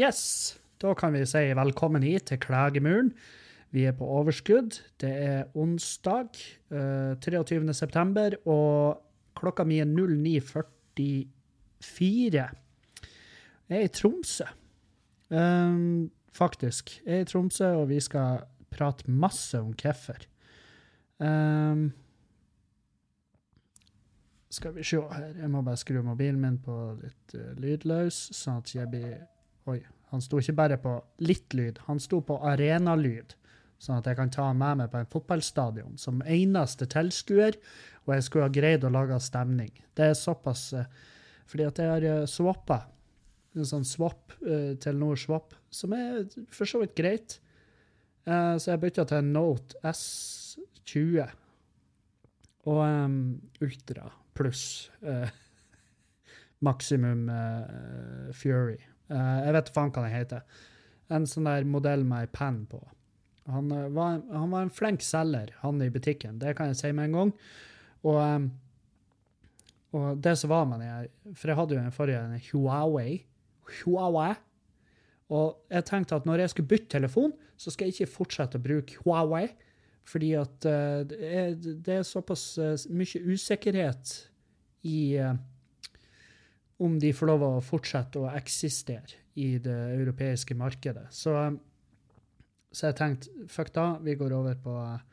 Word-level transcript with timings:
Yes, 0.00 0.56
da 0.80 0.94
kan 0.96 1.12
vi 1.12 1.26
si 1.28 1.50
velkommen 1.52 2.00
hit 2.06 2.30
til 2.30 2.38
Klegemuren. 2.40 3.10
Vi 3.74 3.82
er 3.84 3.92
på 3.92 4.06
overskudd. 4.08 4.78
Det 5.02 5.10
er 5.12 5.50
onsdag 5.58 6.38
eh, 6.72 7.18
23. 7.20 7.74
september, 7.76 8.32
og 8.48 8.96
klokka 9.36 9.64
mi 9.68 9.76
er 9.82 9.88
09.44. 9.90 12.46
Jeg 13.68 13.76
er 13.76 13.84
i 13.84 13.92
Tromsø, 13.92 14.44
um, 15.28 16.10
faktisk. 16.32 17.04
Jeg 17.04 17.14
er 17.18 17.20
i 17.26 17.28
Tromsø, 17.28 17.68
og 17.82 17.88
vi 17.90 18.00
skal 18.00 18.40
prate 18.72 19.10
masse 19.10 19.60
om 19.60 19.74
hvorfor. 19.74 20.16
Um, 21.18 21.92
skal 24.48 24.74
vi 24.78 24.82
se 24.82 24.96
her. 24.96 25.34
Jeg 25.42 25.50
må 25.50 25.62
bare 25.66 25.76
skru 25.76 26.02
mobilen 26.02 26.40
min 26.40 26.58
på 26.64 26.96
litt 27.02 27.34
uh, 27.36 27.52
lydløs, 27.60 28.30
sånn 28.38 28.58
at 28.64 28.74
jeg 28.74 28.88
blir 28.94 29.26
Oi. 29.70 29.80
Han 30.10 30.22
sto 30.22 30.40
ikke 30.42 30.56
bare 30.58 30.78
på 30.82 30.96
litt 31.22 31.54
lyd, 31.54 31.78
han 31.86 32.00
sto 32.02 32.18
på 32.26 32.40
arenalyd. 32.50 33.36
Sånn 33.80 34.00
at 34.00 34.08
jeg 34.10 34.18
kan 34.18 34.32
ta 34.34 34.48
med 34.52 34.80
meg 34.82 34.90
på 34.92 34.98
en 35.00 35.08
fotballstadion 35.08 35.94
som 36.00 36.18
eneste 36.26 36.88
tilskuer, 36.90 37.56
og 38.04 38.16
jeg 38.16 38.26
skulle 38.26 38.48
ha 38.48 38.52
greid 38.52 38.84
å 38.84 38.90
lage 38.92 39.20
stemning. 39.22 39.70
Det 39.94 40.10
er 40.10 40.18
såpass 40.18 40.72
uh, 40.74 40.88
Fordi 41.50 41.66
at 41.66 41.78
jeg 41.78 41.90
har 41.90 42.04
uh, 42.06 42.26
swappa. 42.30 42.82
En 43.54 43.66
sånn 43.66 43.86
swap, 43.86 44.34
uh, 44.42 44.74
Telenor 44.82 45.18
Swap, 45.18 45.54
som 45.70 45.94
er 45.96 46.26
for 46.54 46.68
så 46.70 46.82
vidt 46.82 46.94
greit. 46.98 47.38
Uh, 48.26 48.58
så 48.58 48.74
jeg 48.74 48.82
bytta 48.84 49.06
til 49.10 49.30
Note 49.30 49.78
S20 49.86 51.24
og 52.70 52.82
um, 52.84 53.20
Ultra 53.64 54.10
pluss 54.36 54.90
uh, 55.08 55.30
Maximum 56.60 57.28
uh, 57.32 58.30
Fury. 58.36 58.78
Uh, 59.10 59.38
jeg 59.44 59.56
vet 59.58 59.70
faen 59.74 59.92
hva 59.94 60.06
den 60.06 60.14
heter. 60.14 60.64
En 61.10 61.28
sånn 61.28 61.48
der 61.48 61.66
modell 61.68 62.04
med 62.06 62.26
ei 62.26 62.32
penn 62.32 62.64
på. 62.70 62.80
Han, 63.50 63.70
uh, 63.74 63.88
var, 63.94 64.20
han 64.30 64.54
var 64.54 64.66
en 64.66 64.74
flink 64.74 65.04
selger, 65.04 65.54
han 65.64 65.82
i 65.82 65.90
butikken. 65.92 66.38
Det 66.42 66.54
kan 66.58 66.70
jeg 66.70 66.80
si 66.80 66.92
med 66.96 67.10
en 67.10 67.18
gang. 67.18 67.32
Og, 68.06 68.20
um, 68.20 68.50
og 69.98 70.22
det 70.22 70.36
som 70.38 70.52
var 70.52 70.68
med 70.70 70.80
den 70.80 70.88
her 70.88 71.34
For 71.36 71.50
jeg 71.50 71.58
hadde 71.58 71.74
jo 71.74 71.80
den 71.82 71.96
forrige, 71.96 72.22
en 72.22 72.46
Huawei. 72.50 73.18
Huawei. 73.80 74.34
Og 75.30 75.60
jeg 75.70 75.86
tenkte 75.86 76.18
at 76.18 76.26
når 76.26 76.44
jeg 76.44 76.52
skulle 76.54 76.70
bytte 76.70 76.94
telefon, 76.96 77.34
så 77.60 77.70
skal 77.70 77.86
jeg 77.86 77.98
ikke 77.98 78.14
fortsette 78.14 78.58
å 78.58 78.64
bruke 78.64 79.02
Huawei. 79.04 79.46
Fordi 80.10 80.32
at 80.38 80.66
eh, 80.66 81.00
det, 81.06 81.18
er, 81.20 81.54
det 81.60 81.96
er 82.00 82.06
såpass 82.06 82.44
eh, 82.58 82.86
mye 82.96 83.20
usikkerhet 83.30 84.14
i 84.88 85.00
eh, 85.20 85.36
om 86.80 86.96
de 87.00 87.12
får 87.12 87.28
lov 87.28 87.44
å 87.44 87.64
fortsette 87.64 88.20
å 88.20 88.30
eksistere 88.32 89.20
i 89.40 89.52
det 89.62 89.78
europeiske 89.98 90.56
markedet. 90.58 91.06
Så, 91.14 91.34
eh, 91.36 91.58
så 92.72 92.90
jeg 92.90 92.98
tenkte 93.00 93.48
fuck 93.50 93.72
da, 93.74 93.92
vi 94.02 94.16
går 94.18 94.32
over 94.36 94.56
på 94.64 94.76
eh, 94.80 95.06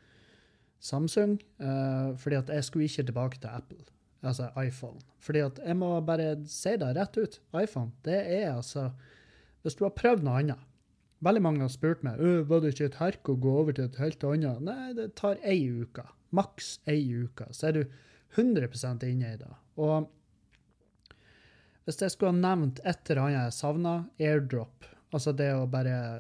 Samsung. 0.80 1.40
Uh, 1.58 2.14
fordi 2.22 2.38
at 2.38 2.50
jeg 2.54 2.64
skulle 2.64 2.86
ikke 2.86 3.04
tilbake 3.04 3.40
til 3.42 3.50
Apple, 3.50 3.84
altså 4.22 4.52
iPhone. 4.62 5.02
Fordi 5.20 5.42
at 5.42 5.60
jeg 5.66 5.78
må 5.78 5.90
bare 6.06 6.36
si 6.46 6.76
det 6.78 6.92
rett 6.96 7.18
ut. 7.18 7.40
iPhone, 7.58 7.92
det 8.06 8.20
er 8.42 8.56
altså 8.56 8.92
Hvis 9.64 9.76
du 9.76 9.84
har 9.84 9.96
prøvd 9.98 10.24
noe 10.24 10.38
annet 10.38 10.68
Veldig 11.26 11.42
mange 11.42 11.62
har 11.66 11.72
spurt 11.74 12.04
meg 12.06 12.20
«Øh, 12.22 12.46
var 12.50 12.62
det 12.62 12.76
ikke 12.76 12.86
et 12.92 13.00
herk 13.02 13.30
å 13.30 13.40
gå 13.42 13.54
over 13.60 13.74
til 13.74 13.88
et 13.88 13.96
helt 13.98 14.24
annet. 14.24 14.62
Nei, 14.62 14.94
det 14.94 15.16
tar 15.18 15.40
ei 15.42 15.66
uke. 15.66 16.04
Maks 16.30 16.76
ei 16.86 17.02
uke. 17.10 17.48
Så 17.50 17.72
er 17.72 17.74
du 17.74 17.84
100 18.38 19.10
inne 19.10 19.32
i 19.34 19.40
det. 19.42 19.50
Og 19.82 20.06
hvis 21.88 22.02
jeg 22.04 22.12
skulle 22.12 22.34
ha 22.36 22.40
nevnt 22.40 22.82
et 22.84 23.10
eller 23.10 23.24
annet 23.24 23.38
jeg 23.38 23.56
savna, 23.56 23.94
airdrop. 24.20 24.88
Altså 25.16 25.32
det 25.32 25.54
å 25.56 25.68
bare 25.72 26.20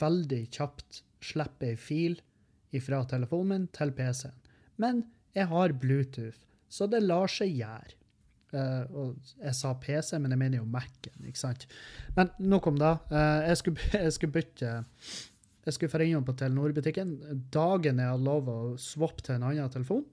veldig 0.00 0.40
kjapt 0.50 1.04
slippe 1.22 1.70
ei 1.70 1.76
fil 1.78 2.18
fra 2.82 2.98
telefonen 3.08 3.52
min 3.52 3.68
til 3.72 3.92
PC-en. 3.96 4.34
Men 4.82 5.04
jeg 5.36 5.48
har 5.48 5.72
Bluetooth, 5.80 6.42
så 6.68 6.88
det 6.90 7.04
lar 7.06 7.30
seg 7.30 7.54
gjøre. 7.54 7.94
Uh, 8.56 8.82
og 8.94 9.30
jeg 9.40 9.54
sa 9.58 9.72
PC, 9.80 10.12
men 10.22 10.32
jeg 10.32 10.40
mener 10.40 10.60
jo 10.60 10.68
Mac-en, 10.70 11.24
ikke 11.28 11.40
sant? 11.40 11.64
Men 12.16 12.30
nok 12.38 12.68
om 12.70 12.76
det. 12.80 12.92
Uh, 13.10 13.46
jeg, 13.46 13.60
skulle, 13.62 13.88
jeg 14.06 14.12
skulle 14.16 14.36
bytte 14.36 14.74
Jeg 15.66 15.74
skulle 15.74 15.90
dra 15.90 16.06
innom 16.06 16.26
på 16.26 16.36
Telenor-butikken 16.38 17.16
dagen 17.54 17.98
jeg 18.02 18.12
hadde 18.12 18.26
lov 18.26 18.50
å 18.50 18.58
swappe 18.78 19.24
til 19.26 19.38
en 19.38 19.48
annen 19.48 19.72
telefon. 19.72 20.04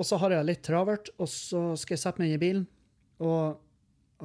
Og 0.00 0.06
så 0.08 0.16
har 0.22 0.32
jeg 0.32 0.48
litt 0.48 0.62
travelt, 0.64 1.10
og 1.20 1.28
så 1.28 1.74
skal 1.76 1.94
jeg 1.94 2.00
sette 2.00 2.22
meg 2.22 2.30
inn 2.30 2.38
i 2.38 2.40
bilen. 2.40 2.62
Og 3.20 3.58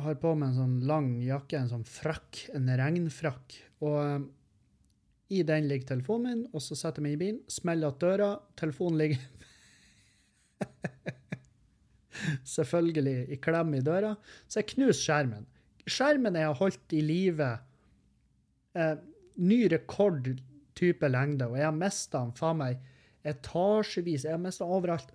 har 0.06 0.16
på 0.19 0.31
meg 0.36 0.53
en 0.53 0.62
sånn 0.62 0.78
lang 0.88 1.09
jakke, 1.24 1.59
en 1.59 1.72
sånn 1.72 1.86
frakk, 1.88 2.46
en 2.56 2.69
regnfrakk. 2.80 3.56
Og 3.84 3.97
eh, 4.00 4.22
i 5.35 5.44
den 5.47 5.68
ligger 5.69 5.88
telefonen 5.96 6.25
min, 6.30 6.44
og 6.53 6.59
så 6.64 6.74
setter 6.80 7.02
jeg 7.02 7.06
meg 7.06 7.14
i 7.18 7.24
bilen, 7.24 7.41
smeller 7.52 7.88
igjen 7.90 8.02
døra, 8.03 8.30
telefonen 8.59 8.97
ligger 9.02 9.22
Selvfølgelig 12.56 13.18
i 13.35 13.38
klem 13.44 13.69
i 13.75 13.84
døra. 13.84 14.12
Så 14.47 14.62
jeg 14.62 14.69
knuser 14.72 15.02
skjermen. 15.02 15.44
Skjermen 15.85 16.38
jeg 16.40 16.47
har 16.47 16.62
holdt 16.62 16.88
i 16.96 17.02
live 17.03 17.50
eh, 18.80 18.96
ny 19.35 19.59
rekord 19.72 20.24
type 20.75 21.08
lengde, 21.12 21.46
og 21.52 21.58
jeg 21.59 21.68
har 21.68 21.75
mista 21.75 22.24
den 22.24 22.38
faen 22.38 22.62
meg 22.64 22.74
etasjevis. 23.28 24.25
Jeg 24.28 24.35
har 24.38 24.41
mista 24.41 24.66
overalt. 24.68 25.09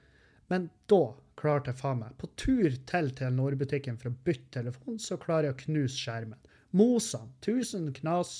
Men 0.50 0.68
da 0.90 1.02
klarte 1.40 1.72
jeg 1.72 1.80
faen 1.80 2.02
meg, 2.02 2.14
på 2.20 2.28
tur 2.38 2.74
til 2.90 3.10
Telenor-butikken 3.16 3.98
for 4.00 4.10
å 4.10 4.18
bytte 4.26 4.58
telefon, 4.58 4.98
så 5.00 5.18
klarer 5.20 5.50
jeg 5.50 5.56
å 5.56 5.60
knuse 5.64 5.96
skjermen. 5.96 6.40
Mosene. 6.76 7.32
1000 7.42 7.90
knas. 7.96 8.34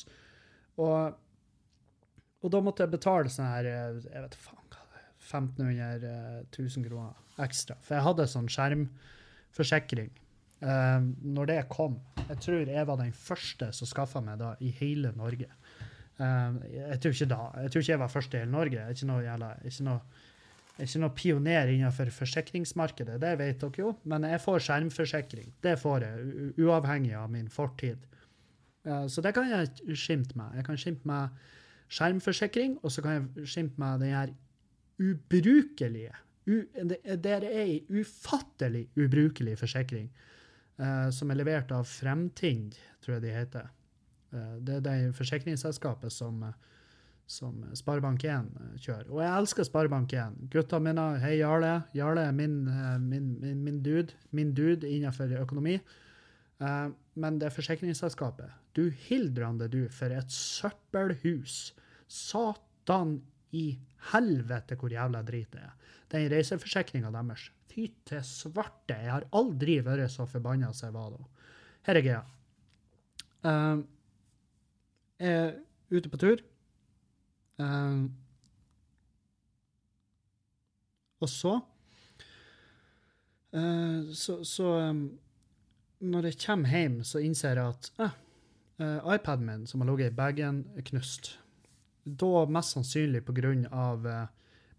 Og, 0.80 1.16
og 2.40 2.52
da 2.54 2.60
måtte 2.64 2.84
jeg 2.84 2.94
betale 2.94 3.32
sånn 3.32 3.48
her 3.50 3.66
eh, 3.68 3.98
Jeg 4.06 4.22
vet 4.24 4.36
faen 4.38 4.66
hva 4.70 4.84
det 4.92 5.00
er. 5.00 5.08
1500 5.30 6.10
eh, 6.10 6.36
1000 6.50 6.86
kroner 6.86 7.44
ekstra. 7.44 7.78
For 7.84 7.96
jeg 7.96 8.06
hadde 8.06 8.28
sånn 8.30 8.50
skjermforsikring. 8.52 10.12
Eh, 10.60 11.06
når 11.24 11.46
det 11.48 11.60
kom 11.72 11.94
Jeg 12.26 12.40
tror 12.44 12.68
jeg 12.68 12.84
var 12.84 12.98
den 13.00 13.14
første 13.16 13.70
som 13.72 13.88
skaffa 13.88 14.20
meg 14.20 14.42
da 14.42 14.52
i 14.60 14.70
hele 14.76 15.14
Norge. 15.16 15.48
Eh, 16.20 16.58
jeg 16.76 17.00
tror 17.02 17.16
ikke 17.16 17.30
da. 17.32 17.44
Jeg 17.64 17.72
tror 17.72 17.84
ikke 17.84 17.94
jeg 17.94 18.02
var 18.04 18.12
først 18.12 18.34
i 18.34 18.42
hele 18.42 18.54
Norge. 18.54 18.88
Ikke 18.92 19.08
noe, 19.10 19.24
jævla, 19.24 19.54
ikke 19.66 19.86
noe, 19.88 20.26
jeg 20.80 20.86
er 20.86 20.88
ikke 20.88 21.00
noe 21.02 21.12
pioner 21.12 21.70
innenfor 21.74 22.08
forsikringsmarkedet, 22.16 23.18
det 23.20 23.34
vet 23.36 23.60
dere 23.60 23.82
jo. 23.82 23.90
Men 24.08 24.24
jeg 24.24 24.40
får 24.40 24.62
skjermforsikring. 24.64 25.50
Det 25.60 25.74
får 25.76 26.06
jeg, 26.06 26.30
uavhengig 26.56 27.12
av 27.20 27.28
min 27.28 27.50
fortid. 27.52 28.06
Så 29.12 29.20
det 29.20 29.34
kan 29.36 29.50
jeg 29.50 29.98
skimte 30.00 30.38
med. 30.40 30.56
Jeg 30.56 30.64
kan 30.64 30.80
skimte 30.80 31.10
med 31.10 31.36
skjermforsikring, 31.92 32.78
og 32.80 32.94
så 32.94 33.04
kan 33.04 33.18
jeg 33.18 33.52
skimte 33.52 33.82
med 33.82 34.00
den 34.00 34.14
her 34.16 34.32
ubrukelige 35.00 36.16
u, 36.46 36.62
det, 36.88 37.30
er 37.30 37.46
ei 37.46 37.80
ufattelig 37.88 38.86
ubrukelig 38.96 39.58
forsikring 39.60 40.08
uh, 40.80 41.10
som 41.14 41.30
er 41.30 41.40
levert 41.40 41.72
av 41.74 41.88
Fremtind, 41.88 42.76
tror 43.02 43.18
jeg 43.18 43.26
de 43.26 43.34
heter. 43.34 43.70
Uh, 44.32 44.56
det 44.64 44.80
er 44.80 44.84
det 44.86 44.96
forsikringsselskapet 45.18 46.12
som, 46.12 46.42
eh, 46.42 46.56
som 47.30 47.62
Sparebank1 47.78 48.48
eh, 48.58 48.70
kjører. 48.82 49.08
Og 49.12 49.22
jeg 49.22 49.30
elsker 49.30 49.66
Sparebank1. 49.68 50.38
Gutta 50.52 50.80
mine, 50.82 51.06
hei 51.22 51.36
Jarle. 51.38 51.76
Jarle 51.96 52.26
er 52.26 52.34
min, 52.36 52.56
eh, 52.68 52.96
min, 53.02 53.28
min, 53.42 53.60
min 53.66 53.82
dude, 53.84 54.16
min 54.36 54.50
dude 54.56 54.88
innenfor 54.88 55.30
økonomi. 55.38 55.76
Eh, 55.78 56.88
men 57.22 57.38
det 57.38 57.48
er 57.48 57.54
forsikringsselskapet. 57.54 58.50
Du 58.74 58.88
hildrande 59.06 59.70
du, 59.70 59.84
for 59.94 60.10
et 60.14 60.34
søppelhus. 60.34 61.70
Satan 62.10 63.20
i 63.54 63.68
helvete 64.10 64.78
hvor 64.78 64.92
jævla 64.92 65.22
drit 65.26 65.54
det 65.54 65.62
er. 65.62 65.96
Den 66.10 66.28
reiseforsikringa 66.32 67.14
deres. 67.14 67.48
Fy 67.70 67.86
til 68.10 68.26
svarte. 68.26 68.98
Jeg 68.98 69.14
har 69.14 69.30
aldri 69.38 69.78
vært 69.86 70.10
så 70.10 70.26
forbanna 70.26 70.72
som 70.74 70.90
jeg 70.90 70.98
var 70.98 71.14
da. 71.14 71.48
Her 71.86 71.98
er 72.00 72.04
greia. 72.04 72.22
Uh, 73.40 73.82
jeg 75.22 75.36
er 75.36 75.52
ute 75.94 76.10
på 76.10 76.18
tur. 76.20 76.42
Eh, 77.60 78.02
og 81.20 81.28
så 81.28 81.60
uh, 83.52 84.12
Så, 84.16 84.40
så 84.44 84.72
um, 84.88 85.04
Når 86.00 86.30
jeg 86.30 86.40
kommer 86.46 86.72
hjem, 86.72 87.00
så 87.04 87.20
innser 87.20 87.60
jeg 87.60 87.74
at 87.74 87.90
eh, 88.00 88.18
eh, 88.80 89.14
iPaden 89.14 89.44
min, 89.44 89.66
som 89.68 89.82
har 89.82 89.90
ligget 89.90 90.14
i 90.14 90.16
bagen, 90.16 90.62
er 90.72 90.86
knust. 90.88 91.34
Da 92.04 92.46
mest 92.48 92.72
sannsynlig 92.72 93.20
pga. 93.26 93.52
Uh, 93.68 94.28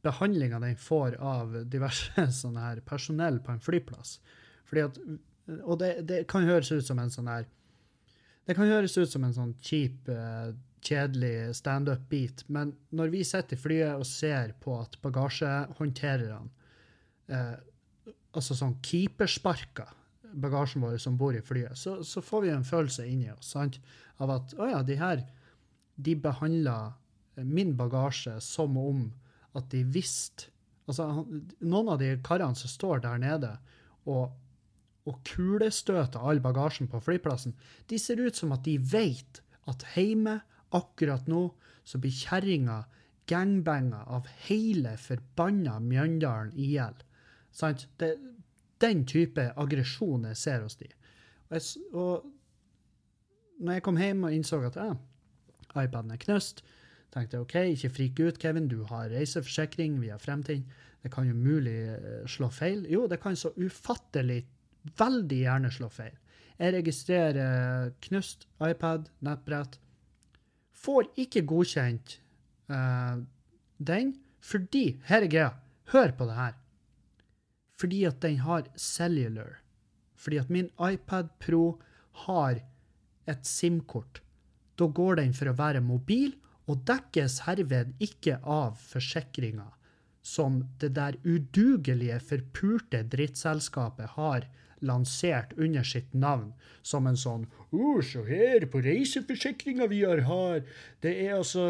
behandlinga 0.01 0.59
den 0.59 0.77
får 0.81 1.19
av 1.21 1.53
diverse 1.69 2.25
sånne 2.41 2.63
her 2.63 2.81
personell 2.81 3.37
på 3.45 3.53
en 3.53 3.61
flyplass. 3.61 4.15
Fordi 4.65 4.87
at, 4.87 4.97
og 5.61 5.77
det, 5.83 5.91
det 6.09 6.23
kan 6.31 6.47
høres 6.47 6.71
ut 6.71 6.85
som 6.87 6.99
en 7.01 7.11
sånn 7.13 7.29
her 7.29 7.45
Det 8.47 8.55
kan 8.57 8.69
høres 8.69 8.97
ut 8.97 9.09
som 9.11 9.23
en 9.23 9.35
sånn 9.35 9.51
kjip, 9.61 10.09
eh, 10.09 10.53
kjedelig 10.81 11.55
standup-beat, 11.59 12.45
men 12.49 12.73
når 12.95 13.11
vi 13.13 13.23
sitter 13.27 13.57
i 13.57 13.61
flyet 13.61 14.01
og 14.01 14.07
ser 14.07 14.53
på 14.63 14.75
at 14.81 14.97
bagasjehåndtererne 15.03 16.49
eh, 17.31 17.59
Altså 18.31 18.55
sånn 18.55 18.77
keepersparker 18.79 19.89
bagasjen 20.39 20.79
vår 20.85 20.93
som 21.03 21.17
bor 21.19 21.35
i 21.35 21.41
flyet, 21.43 21.75
så, 21.75 21.97
så 22.07 22.21
får 22.23 22.45
vi 22.45 22.51
en 22.53 22.63
følelse 22.63 23.03
inni 23.03 23.27
oss 23.33 23.49
sant? 23.51 23.75
av 24.23 24.31
at 24.37 24.53
å 24.55 24.69
ja, 24.69 24.79
de 24.85 24.95
her 24.99 25.23
de 25.99 26.15
behandler 26.15 26.93
min 27.35 27.73
bagasje 27.77 28.37
som 28.43 28.77
om 28.79 29.09
at 29.57 29.69
de 29.73 29.83
visste 29.83 30.49
Altså, 30.89 31.05
noen 31.61 31.91
av 31.93 31.99
de 32.01 32.07
karene 32.25 32.57
som 32.57 32.67
står 32.67 33.03
der 33.05 33.19
nede 33.21 33.51
og, 34.09 34.33
og 35.07 35.19
kulestøter 35.29 36.19
all 36.19 36.41
bagasjen 36.43 36.89
på 36.91 36.99
flyplassen, 37.05 37.53
de 37.87 37.99
ser 38.01 38.19
ut 38.19 38.35
som 38.35 38.51
at 38.51 38.65
de 38.65 38.73
vet 38.91 39.39
at 39.71 39.85
hjemme, 39.93 40.39
akkurat 40.77 41.27
nå, 41.31 41.45
så 41.83 41.99
blir 42.01 42.13
kjerringa 42.15 42.83
gangbanga 43.29 44.03
av 44.11 44.27
hele 44.47 44.95
forbanna 44.99 45.79
Mjøndalen 45.83 46.51
i 46.57 46.73
hjel. 46.73 46.97
Sant? 47.55 47.87
Det, 47.99 48.15
den 48.81 49.05
type 49.07 49.51
aggresjon 49.61 50.25
jeg 50.31 50.39
ser 50.39 50.65
hos 50.65 50.77
de. 50.79 50.89
Og, 51.49 51.57
jeg, 51.57 51.83
og 51.93 53.61
når 53.61 53.77
jeg 53.77 53.85
kom 53.85 53.99
hjem 54.01 54.27
og 54.27 54.35
innså 54.35 54.61
at 54.67 54.79
ja, 54.79 54.93
iPaden 55.75 56.13
er 56.15 56.21
knust, 56.21 56.63
tenkte 57.11 57.37
jeg 57.37 57.45
OK, 57.45 57.57
ikke 57.75 57.93
frik 57.97 58.23
ut, 58.23 58.39
Kevin, 58.41 58.69
du 58.71 58.81
har 58.89 59.11
reiseforsikring 59.11 59.99
via 60.01 60.17
Fremtind. 60.19 60.65
Det 61.01 61.11
kan 61.13 61.27
jo 61.27 61.35
mulig 61.35 61.77
eh, 61.95 62.25
slå 62.29 62.49
feil. 62.53 62.85
Jo, 62.89 63.07
det 63.09 63.19
kan 63.21 63.35
så 63.37 63.51
ufattelig 63.57 64.43
veldig 64.97 65.39
gjerne 65.43 65.71
slå 65.73 65.89
feil. 65.93 66.17
Jeg 66.61 66.75
registrerer 66.75 67.93
knust 68.05 68.45
iPad, 68.61 69.09
nettbrett. 69.25 69.79
Får 70.81 71.11
ikke 71.19 71.45
godkjent 71.47 72.17
uh, 72.71 73.21
den 73.77 74.15
fordi 74.41 74.97
Her 75.05 75.21
er 75.21 75.29
greia. 75.29 75.51
Hør 75.93 76.13
på 76.17 76.25
det 76.25 76.35
her. 76.37 76.53
Fordi 77.77 78.03
at 78.09 78.21
den 78.23 78.39
har 78.41 78.69
cellular. 78.75 79.59
Fordi 80.15 80.39
at 80.41 80.49
min 80.49 80.69
iPad 80.81 81.29
Pro 81.39 81.81
har 82.25 82.61
et 83.29 83.45
SIM-kort. 83.45 84.21
Da 84.77 84.87
går 84.87 85.19
den 85.21 85.33
for 85.37 85.51
å 85.51 85.57
være 85.57 85.83
mobil, 85.85 86.33
og 86.65 86.81
dekkes 86.87 87.41
herved 87.45 87.93
ikke 88.01 88.39
av 88.41 88.79
forsikringa 88.81 89.67
som 90.21 90.61
det 90.79 90.93
der 90.95 91.17
udugelige, 91.25 92.19
forpurte 92.21 93.03
drittselskapet 93.09 94.13
har 94.17 94.45
lansert 94.81 95.53
under 95.57 95.85
sitt 95.87 96.13
navn 96.13 96.51
som 96.81 97.07
en 97.07 97.19
sånn 97.19 97.47
Å, 97.71 97.77
oh, 97.77 98.01
se 98.03 98.23
her 98.27 98.65
på 98.71 98.81
reiseforsikringa 98.83 99.87
vi 99.87 100.01
har 100.03 100.25
her. 100.27 100.63
Det 101.03 101.13
er 101.23 101.37
altså 101.37 101.65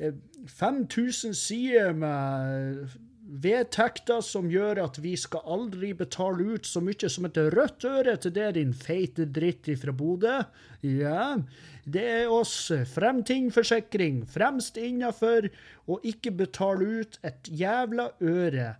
5000 0.00 1.30
eh, 1.30 1.36
sider 1.38 1.92
med 1.94 2.96
vedtekter 3.24 4.20
som 4.24 4.50
gjør 4.52 4.82
at 4.82 4.98
vi 5.02 5.14
skal 5.18 5.44
aldri 5.56 5.92
betale 5.96 6.44
ut 6.54 6.66
så 6.68 6.82
mye 6.84 7.08
som 7.10 7.26
et 7.28 7.38
rødt 7.54 7.86
øre 7.88 8.16
til 8.20 8.34
det, 8.36 8.50
din 8.58 8.74
feite 8.76 9.24
dritt 9.24 9.68
ifra 9.72 9.94
Bodø. 9.96 10.40
Ja, 10.84 11.36
det 11.84 12.04
er 12.18 12.32
oss. 12.32 12.56
Fremtingforsikring. 12.94 14.24
Fremst 14.30 14.76
innafor 14.80 15.48
å 15.88 16.00
ikke 16.04 16.34
betale 16.44 17.00
ut 17.00 17.18
et 17.24 17.48
jævla 17.48 18.10
øre. 18.20 18.74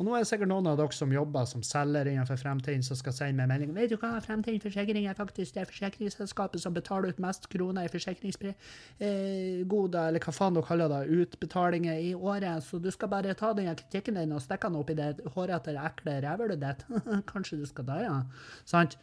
Og 0.00 0.06
nå 0.06 0.14
er 0.16 0.22
det 0.22 0.30
sikkert 0.30 0.48
noen 0.48 0.64
av 0.70 0.78
dere 0.80 0.96
som 0.96 1.10
jobber 1.12 1.44
som 1.44 1.60
selger 1.60 2.08
innenfor 2.08 2.38
Fremtiden, 2.40 2.80
som 2.80 2.96
skal 2.96 3.12
sende 3.12 3.36
meg 3.36 3.50
melding. 3.50 3.74
Vet 3.76 3.90
du 3.92 3.98
hva, 4.00 4.14
Fremtiden 4.24 4.62
Forsikring 4.62 5.04
er 5.04 5.18
faktisk 5.18 5.58
det 5.58 5.66
forsikringsselskapet 5.68 6.62
som 6.62 6.72
betaler 6.72 7.12
ut 7.12 7.20
mest 7.20 7.44
kroner 7.52 7.84
i 7.84 7.92
forsikringsgoder, 7.92 8.54
eh, 9.04 9.60
eller 9.60 10.24
hva 10.24 10.32
faen 10.32 10.56
dere 10.56 10.64
kaller 10.70 10.88
det, 10.94 11.02
utbetalinger 11.26 12.00
i 12.00 12.14
året. 12.16 12.64
Så 12.64 12.80
du 12.80 12.88
skal 12.94 13.12
bare 13.12 13.36
ta 13.36 13.52
den 13.52 13.68
kritikken 13.76 14.16
din 14.16 14.32
og 14.32 14.40
stikke 14.40 14.72
den 14.72 14.80
opp 14.80 14.88
i 14.88 14.96
det 14.96 15.10
hårete, 15.36 15.76
ekle 15.76 16.16
rævhølet 16.24 16.64
ditt. 16.64 16.88
Kanskje 17.34 17.60
du 17.60 17.68
skal 17.68 17.90
da, 17.92 18.00
ja. 18.06 18.16
Sant? 18.64 18.96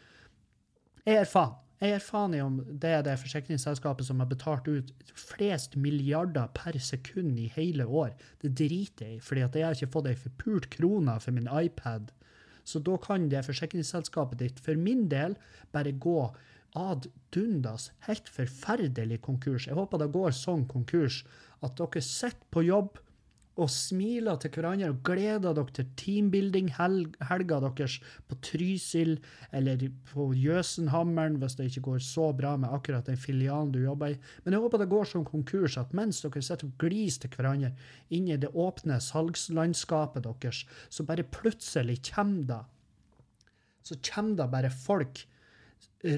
Jeg 1.05 1.21
er 1.21 1.29
faen. 1.29 1.53
Jeg 1.77 1.93
gir 1.93 2.01
faen 2.01 2.33
i 2.33 2.41
om 2.41 2.55
det 2.81 2.89
er 2.89 3.03
det 3.05 3.19
forsikringsselskapet 3.21 4.07
som 4.07 4.21
har 4.23 4.29
betalt 4.31 4.65
ut 4.65 5.11
flest 5.13 5.75
milliarder 5.77 6.49
per 6.57 6.79
sekund 6.81 7.37
i 7.37 7.51
hele 7.53 7.85
år. 7.85 8.15
Det 8.41 8.55
driter 8.57 9.05
jeg 9.05 9.19
i, 9.19 9.21
fordi 9.21 9.43
jeg 9.45 9.65
har 9.65 9.77
ikke 9.77 9.93
fått 9.93 10.09
ei 10.09 10.17
forpult 10.17 10.69
krone 10.73 11.19
for 11.21 11.37
min 11.37 11.49
iPad. 11.51 12.09
Så 12.67 12.81
da 12.83 12.97
kan 12.99 13.29
det 13.29 13.45
forsikringsselskapet 13.45 14.41
ditt 14.41 14.61
for 14.63 14.79
min 14.79 15.05
del 15.11 15.37
bare 15.71 15.93
gå 15.93 16.19
ad 16.77 17.05
dundas, 17.33 17.91
helt 18.09 18.29
forferdelig 18.29 19.21
konkurs. 19.21 19.67
Jeg 19.69 19.77
håper 19.77 20.01
det 20.01 20.09
går 20.17 20.33
sånn 20.35 20.65
konkurs 20.69 21.21
at 21.61 21.77
dere 21.77 22.01
sitter 22.01 22.49
på 22.53 22.65
jobb 22.65 22.97
og 23.57 23.69
smiler 23.73 24.37
til 24.41 24.53
hverandre 24.53 24.91
og 24.91 24.99
gleder 25.05 25.55
dere 25.57 25.73
til 25.73 25.87
teambuilding-helga 25.97 27.59
deres 27.65 27.97
på 28.29 28.37
Trysil 28.45 29.15
eller 29.55 29.87
på 30.11 30.29
Jøsenhammeren, 30.37 31.39
hvis 31.41 31.57
det 31.57 31.71
ikke 31.71 31.85
går 31.89 32.03
så 32.05 32.29
bra 32.37 32.53
med 32.61 32.73
akkurat 32.73 33.09
den 33.09 33.17
filialen 33.17 33.71
du 33.73 33.79
jobber 33.81 34.13
i. 34.13 34.19
Men 34.45 34.53
jeg 34.53 34.61
håper 34.61 34.83
det 34.83 34.89
går 34.91 35.09
som 35.09 35.25
konkurs, 35.25 35.77
at 35.81 35.95
mens 35.97 36.21
dere 36.21 36.43
sitter 36.45 36.69
og 36.69 36.77
gliser 36.81 37.25
til 37.25 37.33
hverandre 37.37 37.73
inni 38.13 38.37
det 38.37 38.53
åpne 38.53 38.99
salgslandskapet 39.01 40.27
deres, 40.27 40.63
så 40.89 41.07
bare 41.07 41.25
plutselig 41.25 42.01
kommer 42.13 42.43
det 42.51 42.63
Så 43.87 43.95
kommer 44.03 44.35
det 44.35 44.51
bare 44.51 44.69
folk 44.69 45.25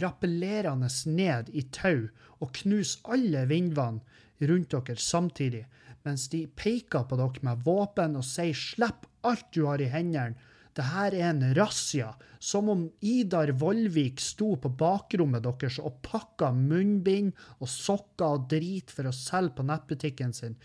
rappellerende 0.01 0.89
ned 1.05 1.49
i 1.53 1.61
tau 1.71 2.07
og 2.39 2.51
knuser 2.53 3.13
alle 3.13 3.45
vinduene 3.47 4.49
rundt 4.49 4.71
dere 4.71 4.95
samtidig 4.95 5.65
mens 6.07 6.27
de 6.31 6.45
peker 6.47 7.05
på 7.09 7.17
dere 7.19 7.43
med 7.45 7.65
våpen 7.65 8.15
og 8.19 8.25
sier 8.27 8.55
'slipp 8.55 9.07
alt 9.23 9.51
du 9.51 9.65
har 9.65 9.81
i 9.81 9.91
hendene'. 9.91 10.37
Det 10.73 10.85
her 10.93 11.15
er 11.15 11.29
en 11.29 11.55
razzia. 11.57 12.13
Som 12.39 12.69
om 12.69 12.85
Idar 13.01 13.51
Vollvik 13.51 14.21
sto 14.23 14.53
på 14.55 14.69
bakrommet 14.69 15.43
deres 15.43 15.79
og 15.79 15.97
pakka 16.05 16.53
munnbind 16.55 17.33
og 17.59 17.67
sokker 17.67 18.37
og 18.37 18.47
drit 18.53 18.91
for 18.91 19.09
å 19.09 19.15
selge 19.15 19.57
på 19.57 19.65
nettbutikken 19.67 20.33
sin. 20.33 20.55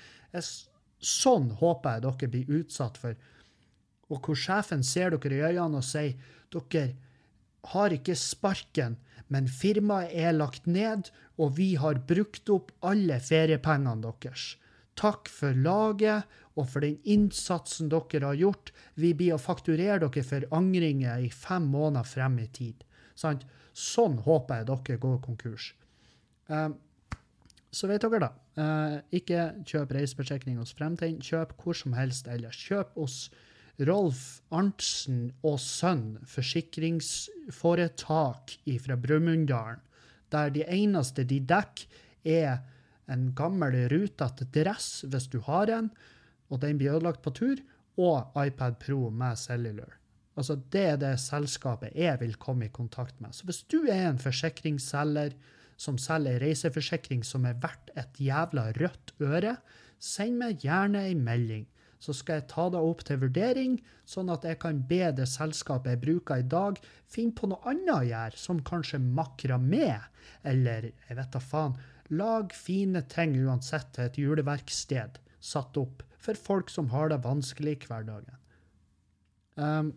Sånn 1.00 1.50
håper 1.58 1.96
jeg 1.96 2.04
dere 2.04 2.30
blir 2.30 2.60
utsatt 2.60 3.00
for. 3.00 3.16
Og 4.12 4.20
hvor 4.20 4.38
sjefen 4.38 4.84
ser 4.86 5.16
dere 5.16 5.34
i 5.34 5.42
øynene 5.50 5.80
og 5.80 5.88
sier 5.88 6.14
dere 6.54 6.94
har 7.72 7.94
ikke 7.96 8.14
sparken, 8.14 8.98
men 9.32 9.48
firmaet 9.48 10.12
er 10.12 10.36
lagt 10.36 10.66
ned, 10.68 11.08
og 11.40 11.56
vi 11.56 11.74
har 11.80 12.02
brukt 12.06 12.50
opp 12.52 12.70
alle 12.84 13.16
feriepengene 13.24 14.12
deres. 14.20 14.54
Takk 14.98 15.30
for 15.32 15.56
laget 15.58 16.28
og 16.54 16.68
for 16.70 16.84
den 16.84 17.00
innsatsen 17.02 17.88
dere 17.90 18.28
har 18.28 18.38
gjort. 18.38 18.70
Vi 18.94 19.14
blir 19.16 19.34
å 19.34 19.42
fakturere 19.42 19.98
dere 20.04 20.24
for 20.26 20.46
angringer 20.54 21.24
i 21.24 21.30
fem 21.30 21.66
måneder 21.70 22.06
frem 22.06 22.38
i 22.42 22.46
tid. 22.54 22.84
Sånn, 23.18 23.40
sånn 23.74 24.18
håper 24.26 24.62
jeg 24.62 24.68
dere 24.70 25.02
går 25.02 25.18
konkurs. 25.24 25.72
Um, 26.46 26.76
så 27.74 27.90
vet 27.90 28.06
dere, 28.06 28.20
da. 28.22 28.30
Uh, 28.54 29.02
ikke 29.18 29.48
kjøp 29.66 29.96
reiseforsikring 29.96 30.56
hos 30.62 30.76
Fremtind. 30.78 31.18
Kjøp 31.26 31.50
hvor 31.58 31.74
som 31.78 31.92
helst 31.98 32.30
ellers. 32.30 32.58
Kjøp 32.68 32.94
hos 33.00 33.16
Rolf 33.82 34.38
Arntzen 34.54 35.34
og 35.42 35.58
Sønn 35.58 36.22
forsikringsforetak 36.30 38.54
fra 38.84 38.94
Brumunddal, 38.94 39.82
der 40.30 40.54
de 40.54 40.62
eneste 40.70 41.26
de 41.26 41.42
dekker, 41.42 41.90
er 42.24 42.62
en 43.10 43.32
gammel, 43.36 43.76
rutete 43.92 44.46
dress 44.54 45.04
hvis 45.08 45.28
du 45.32 45.40
har 45.46 45.72
en, 45.72 45.90
og 46.52 46.60
den 46.62 46.78
blir 46.80 46.96
ødelagt 46.96 47.22
på 47.24 47.34
tur, 47.34 47.60
og 48.00 48.34
iPad 48.40 48.80
Pro 48.82 49.10
med 49.10 49.38
cellular. 49.38 49.98
Altså, 50.36 50.56
Det 50.56 50.80
er 50.82 50.96
det 50.96 51.20
selskapet 51.20 51.94
jeg 51.94 52.20
vil 52.20 52.34
komme 52.36 52.66
i 52.66 52.72
kontakt 52.72 53.20
med. 53.20 53.32
Så 53.32 53.44
hvis 53.44 53.62
du 53.62 53.86
er 53.86 54.08
en 54.08 54.18
forsikringsselger 54.18 55.36
som 55.76 55.98
selger 55.98 56.40
reiseforsikring 56.42 57.24
som 57.26 57.46
er 57.46 57.58
verdt 57.62 57.90
et 57.98 58.18
jævla 58.18 58.72
rødt 58.78 59.14
øre, 59.20 59.56
send 59.98 60.38
meg 60.38 60.62
gjerne 60.62 61.06
ei 61.08 61.14
melding. 61.14 61.66
Så 62.02 62.12
skal 62.12 62.40
jeg 62.40 62.48
ta 62.50 62.66
det 62.68 62.82
opp 62.84 63.04
til 63.06 63.22
vurdering, 63.22 63.78
sånn 64.04 64.28
at 64.32 64.44
jeg 64.44 64.58
kan 64.60 64.82
be 64.88 65.08
det 65.16 65.26
selskapet 65.30 65.94
jeg 65.94 66.02
bruker 66.02 66.42
i 66.42 66.46
dag, 66.46 66.76
finne 67.08 67.32
på 67.32 67.48
noe 67.48 67.64
annet 67.70 67.94
å 67.94 68.02
gjøre, 68.04 68.36
som 68.36 68.60
kanskje 68.60 69.00
makramé, 69.00 70.02
eller 70.44 70.90
jeg 70.90 71.16
vet 71.16 71.32
da 71.32 71.40
faen, 71.40 71.78
Lag 72.12 72.52
fine 72.52 73.00
ting 73.08 73.36
uansett 73.46 73.94
til 73.96 74.08
et 74.08 74.18
juleverksted 74.20 75.20
satt 75.44 75.76
opp 75.80 76.02
for 76.20 76.36
folk 76.40 76.72
som 76.72 76.90
har 76.92 77.12
det 77.12 77.22
vanskelig 77.24 77.78
i 77.78 77.88
hverdagen. 77.88 78.36
Um, 79.56 79.92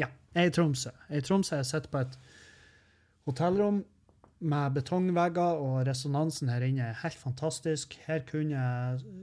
ja, 0.00 0.08
jeg 0.34 0.42
er 0.42 0.50
i 0.50 0.54
Tromsø. 0.54 0.92
Jeg 1.08 1.20
er 1.20 1.24
i 1.24 1.26
Tromsø 1.28 1.58
jeg 1.60 1.70
sitter 1.70 1.92
på 1.92 2.04
et 2.04 2.16
hotellrom 3.28 3.82
med 4.44 4.74
betongvegger, 4.76 5.60
og 5.64 5.86
resonansen 5.88 6.50
her 6.52 6.64
inne 6.66 6.90
er 6.90 7.02
helt 7.04 7.16
fantastisk. 7.16 7.96
Her 8.04 8.24
kunne 8.28 8.64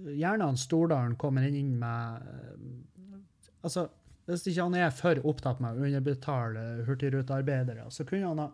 gjerne 0.08 0.48
han 0.48 0.58
Stordalen 0.58 1.18
komme 1.20 1.46
inn 1.50 1.75
med 1.82 2.30
Altså, 3.62 3.86
hvis 4.25 4.48
ikke 4.50 4.63
han 4.63 4.74
er 4.80 4.94
for 4.96 5.20
opptatt 5.30 5.60
med 5.62 5.77
å 5.77 5.86
underbetale 5.86 6.62
hurtigrutearbeidere, 6.88 7.84
så 7.94 8.06
kunne 8.10 8.32
han 8.32 8.41
ha 8.41 8.48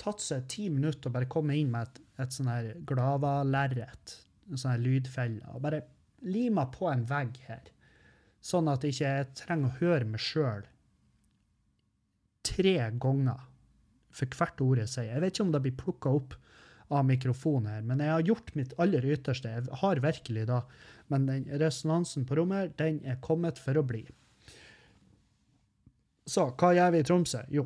tatt 0.00 0.22
seg 0.24 0.48
ti 0.50 0.68
minutter 0.72 1.10
og 1.10 1.16
bare 1.18 1.30
komme 1.30 1.56
inn 1.58 1.72
med 1.72 1.88
et, 1.88 2.02
et 2.24 2.34
sånn 2.34 2.50
her 2.50 2.72
Glava-lerret, 2.88 4.16
en 4.50 4.60
sånn 4.60 4.74
her 4.74 4.84
lydfelle, 4.84 5.44
og 5.52 5.64
bare 5.66 5.84
lima 6.24 6.66
på 6.72 6.88
en 6.90 7.06
vegg 7.08 7.38
her, 7.46 7.70
sånn 8.44 8.70
at 8.72 8.84
jeg 8.84 8.96
ikke 8.96 9.40
trenger 9.42 9.68
å 9.68 9.78
høre 9.80 10.08
meg 10.08 10.22
sjøl 10.24 10.68
tre 12.46 12.76
ganger 13.02 13.42
for 14.10 14.36
hvert 14.36 14.62
ord 14.64 14.80
jeg 14.80 14.90
sier. 14.90 15.10
Jeg 15.12 15.22
vet 15.22 15.34
ikke 15.34 15.46
om 15.46 15.52
det 15.54 15.62
blir 15.64 15.76
plukka 15.78 16.12
opp 16.16 16.36
av 16.90 17.04
mikrofonen 17.06 17.68
her, 17.70 17.82
men 17.86 18.00
jeg 18.02 18.10
har 18.10 18.24
gjort 18.26 18.54
mitt 18.58 18.72
aller 18.82 19.04
ytterste. 19.14 19.52
Jeg 19.52 19.80
har 19.82 20.00
virkelig 20.02 20.46
da. 20.48 20.64
Men 21.12 21.28
den 21.28 21.44
resonansen 21.60 22.24
på 22.26 22.38
rommet 22.38 22.58
her, 22.58 22.72
den 22.80 22.98
er 23.06 23.20
kommet 23.22 23.60
for 23.62 23.78
å 23.78 23.84
bli. 23.86 24.02
Så 26.26 26.48
hva 26.58 26.72
gjør 26.74 26.94
vi 26.94 27.02
i 27.02 27.06
Tromsø? 27.06 27.44
Jo, 27.54 27.64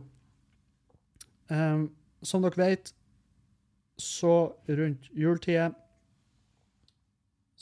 um, 1.53 1.89
som 2.27 2.45
dere 2.45 2.61
vet, 2.61 2.95
så 4.01 4.35
rundt 4.67 5.11
juletider 5.15 5.75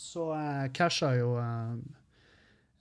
så 0.02 0.32
uh, 0.32 0.68
casha 0.74 1.12
jo 1.18 1.34
uh, 1.36 1.76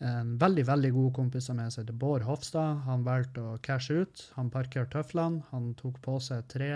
en 0.02 0.32
veldig 0.42 0.64
veldig 0.66 0.92
god 0.96 1.12
kompis 1.14 1.50
av 1.52 1.60
meg 1.60 1.70
som 1.74 1.84
heter 1.84 1.98
Bård 2.02 2.26
Hofstad. 2.26 2.82
Han 2.88 3.04
valgte 3.06 3.44
å 3.46 3.58
cashe 3.62 4.00
ut. 4.02 4.24
Han 4.34 4.50
parkerte 4.50 4.96
tøflene. 4.96 5.44
Han 5.52 5.76
tok 5.78 6.00
på 6.02 6.18
seg 6.24 6.48
tre 6.50 6.72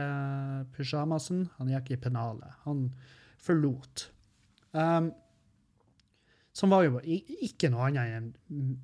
pysjamasen, 0.76 1.48
Han 1.58 1.72
gikk 1.74 1.96
i 1.96 2.02
pennalet. 2.04 2.60
Han 2.68 2.92
forlot. 3.42 4.10
Um, 4.78 5.10
som 6.56 6.70
var 6.72 6.86
jo 6.86 7.02
ikke 7.02 7.72
noe 7.74 7.90
annet 7.90 8.14
enn 8.20 8.30
en 8.54 8.76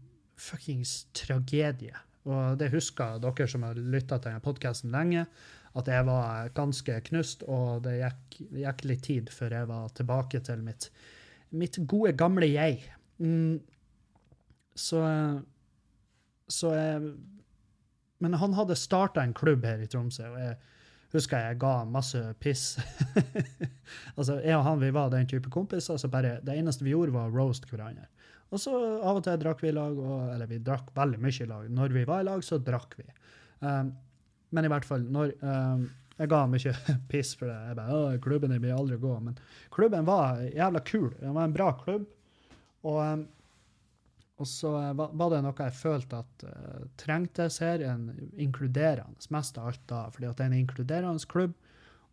fuckings 0.42 1.04
tragedie. 1.14 1.94
Og 2.26 2.58
det 2.58 2.72
husker 2.74 3.22
dere 3.22 3.48
som 3.50 3.64
har 3.66 3.78
lytta 3.78 4.18
til 4.18 4.32
denne 4.32 4.44
podkasten 4.44 4.94
lenge, 4.94 5.28
at 5.80 5.88
jeg 5.88 6.06
var 6.08 6.52
ganske 6.56 6.98
knust, 7.08 7.46
og 7.48 7.84
det 7.86 7.98
gikk, 8.02 8.40
gikk, 8.64 8.86
litt 8.90 9.04
tid 9.08 9.32
før 9.32 9.56
jeg 9.56 9.70
var 9.70 9.94
tilbake 9.96 10.42
til 10.44 10.64
mitt, 10.66 10.90
mitt 11.56 11.80
gode, 11.88 12.12
gamle 12.20 12.50
jeg. 12.52 12.82
Mm, 13.24 13.62
så, 14.76 15.04
så 16.50 16.74
jeg 16.74 17.12
Men 18.22 18.38
han 18.38 18.54
hadde 18.54 18.78
starta 18.78 19.24
en 19.24 19.34
klubb 19.34 19.64
her 19.66 19.82
i 19.82 19.88
Tromsø, 19.90 20.28
og 20.30 20.40
jeg 20.40 20.58
husker 21.16 21.42
jeg 21.42 21.60
ga 21.60 21.74
masse 21.90 22.20
piss. 22.40 22.76
altså, 24.18 24.38
jeg 24.40 24.56
og 24.58 24.66
han 24.68 24.84
vi 24.84 24.92
var 24.94 25.10
den 25.12 25.28
type 25.28 25.50
kompiser, 25.50 25.98
så 25.98 26.08
bare, 26.12 26.38
det 26.46 26.56
eneste 26.56 26.86
vi 26.86 26.94
gjorde, 26.94 27.16
var 27.16 27.32
å 27.32 27.34
roast 27.34 27.66
hverandre. 27.72 28.08
Og 28.52 28.60
så 28.60 28.76
av 28.76 29.18
og 29.18 29.24
til 29.26 29.40
drakk 29.40 29.64
vi 29.64 29.72
i 29.72 29.76
lag, 29.76 29.98
og, 29.98 30.30
eller 30.34 30.50
vi 30.50 30.60
drakk 30.64 30.92
veldig 30.96 31.20
mye 31.24 31.44
i 31.44 31.50
lag. 31.50 31.68
Når 31.72 31.96
vi 31.96 32.06
var 32.08 32.22
i 32.22 32.28
lag, 32.28 32.44
så 32.44 32.60
drakk 32.60 32.98
vi. 33.00 33.08
Um, 33.64 33.94
men 34.52 34.68
i 34.68 34.72
hvert 34.72 34.88
fall, 34.88 35.04
når 35.08 35.36
um, 35.42 35.90
Jeg 36.22 36.30
ga 36.30 36.40
mye 36.46 36.72
piss 37.12 37.32
for 37.40 37.50
det. 37.50 37.58
Jeg 37.70 37.78
bare, 37.80 38.18
klubben 38.22 38.54
blir 38.62 38.76
aldri 38.78 38.98
god. 39.02 39.24
Men 39.26 39.38
klubben 39.74 40.06
var 40.06 40.44
jævla 40.44 40.82
kul. 40.86 41.08
Den 41.18 41.34
var 41.34 41.48
en 41.48 41.56
bra 41.56 41.72
klubb. 41.80 42.04
Og 42.86 43.00
um, 43.02 43.24
og 44.42 44.48
så 44.50 44.72
eh, 44.80 44.94
var 44.98 45.34
det 45.34 45.42
noe 45.46 45.68
jeg 45.68 45.78
følte 45.78 46.22
at 46.24 46.46
uh, 46.50 46.86
trengtes 47.00 47.60
her, 47.62 47.84
en 47.86 48.08
inkluderende, 48.42 49.22
mest 49.34 49.60
av 49.62 49.72
alt 49.72 49.84
da, 49.90 50.06
fordi 50.14 50.30
at 50.30 50.40
det 50.40 50.46
er 50.46 50.52
en 50.52 50.62
inkluderende 50.64 51.30
klubb, 51.30 51.54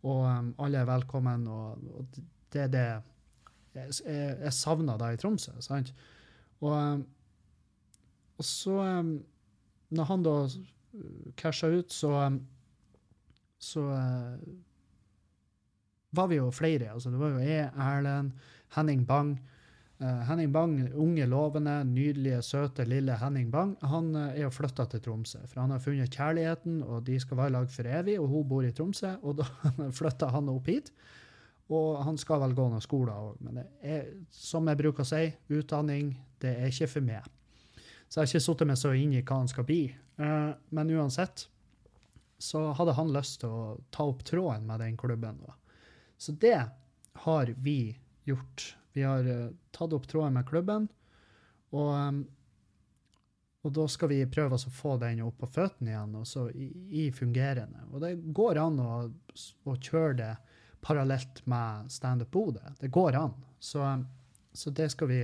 og 0.05 0.27
um, 0.27 0.51
alle 0.63 0.83
er 0.83 0.91
velkommen, 0.91 1.47
og, 1.49 1.87
og 1.97 2.19
det 2.53 2.67
er 2.67 2.75
det 2.75 2.85
jeg, 2.85 3.95
jeg, 4.05 4.35
jeg 4.43 4.55
savna 4.57 4.99
da 5.01 5.13
i 5.15 5.21
Tromsø. 5.21 5.55
sant? 5.65 5.95
Og, 6.61 7.05
og 8.39 8.45
så 8.45 8.75
Når 9.89 10.05
han 10.09 10.25
da 10.27 10.33
casha 11.37 11.69
ut, 11.73 11.93
så 11.93 12.13
så 13.59 13.81
uh, 13.81 14.39
var 16.11 16.27
vi 16.27 16.39
jo 16.39 16.51
flere. 16.51 16.93
altså 16.93 17.11
Det 17.11 17.19
var 17.19 17.35
jo 17.35 17.39
jeg, 17.43 17.71
Erlend, 17.77 18.33
Henning 18.77 19.07
Bang. 19.07 19.39
Uh, 20.01 20.21
Henning 20.29 20.53
Bang, 20.53 20.79
unge, 20.95 21.27
lovende, 21.27 21.85
nydelige, 21.85 22.43
søte, 22.43 22.85
lille 22.85 23.17
Henning 23.19 23.51
Bang, 23.53 23.77
han 23.83 24.15
uh, 24.15 24.29
er 24.29 24.45
jo 24.45 24.51
flytta 24.55 24.87
til 24.87 25.03
Tromsø. 25.03 25.39
For 25.47 25.61
han 25.61 25.75
har 25.75 25.83
funnet 25.83 26.15
kjærligheten, 26.15 26.83
og 26.83 27.07
de 27.07 27.19
skal 27.21 27.37
være 27.37 27.51
i 27.51 27.57
lag 27.57 27.71
for 27.71 27.91
evig, 27.99 28.21
og 28.21 28.29
hun 28.29 28.49
bor 28.49 28.63
i 28.63 28.73
Tromsø. 28.73 29.17
Og 29.23 29.41
da 29.43 29.49
flytta 29.99 30.31
han 30.35 30.53
opp 30.55 30.71
hit. 30.71 30.93
Og 31.69 31.99
han 32.05 32.17
skal 32.17 32.41
vel 32.41 32.55
gå 32.57 32.65
noen 32.71 32.81
skoler 32.81 33.13
òg, 33.13 33.43
men 33.45 33.59
er, 33.85 34.07
som 34.33 34.71
jeg 34.71 34.79
bruker 34.79 35.05
å 35.05 35.09
si, 35.09 35.27
utdanning, 35.53 36.15
det 36.41 36.55
er 36.63 36.71
ikke 36.71 36.89
for 36.89 37.05
meg. 37.05 37.27
Så 38.09 38.23
jeg 38.23 38.23
har 38.23 38.31
ikke 38.31 38.41
satt 38.47 38.63
meg 38.71 38.79
så 38.81 38.93
inn 38.97 39.13
i 39.13 39.21
hva 39.21 39.43
han 39.43 39.51
skal 39.51 39.67
bli. 39.69 39.83
Uh, 40.19 40.51
men 40.75 40.91
uansett 40.91 41.47
så 42.39 42.69
hadde 42.79 42.95
han 42.95 43.13
lyst 43.15 43.41
til 43.43 43.55
å 43.55 43.63
ta 43.95 44.07
opp 44.11 44.25
tråden 44.27 44.67
med 44.67 44.83
den 44.83 44.97
klubben. 44.99 45.41
Så 46.19 46.35
det 46.39 46.59
har 47.25 47.55
vi 47.59 47.81
gjort 48.27 48.75
vi 48.99 49.05
har 49.07 49.27
uh, 49.27 49.51
tatt 49.71 49.93
opp 49.93 50.09
tråden 50.11 50.35
med 50.35 50.49
klubben, 50.49 50.89
og, 51.71 51.91
um, 51.95 52.23
og 53.63 53.75
da 53.77 53.85
skal 53.91 54.11
vi 54.11 54.23
prøve 54.31 54.57
å 54.57 54.73
få 54.73 54.97
den 55.03 55.23
opp 55.27 55.39
på 55.43 55.51
føttene 55.59 55.93
igjen, 55.93 56.17
og 56.19 56.27
så 56.27 56.49
i, 56.51 56.69
i, 57.03 57.09
fungerende. 57.15 57.85
Og 57.93 58.03
det 58.03 58.15
går 58.35 58.59
an 58.63 58.79
å, 58.83 58.93
å 59.69 59.77
kjøre 59.77 60.17
det 60.19 60.33
parallelt 60.85 61.43
med 61.51 61.91
standup-bodet. 61.93 62.79
Det 62.81 62.91
går 62.95 63.19
an. 63.19 63.35
Så, 63.61 63.85
så, 64.53 64.71
det 64.71 64.89
skal 64.95 65.11
vi 65.11 65.21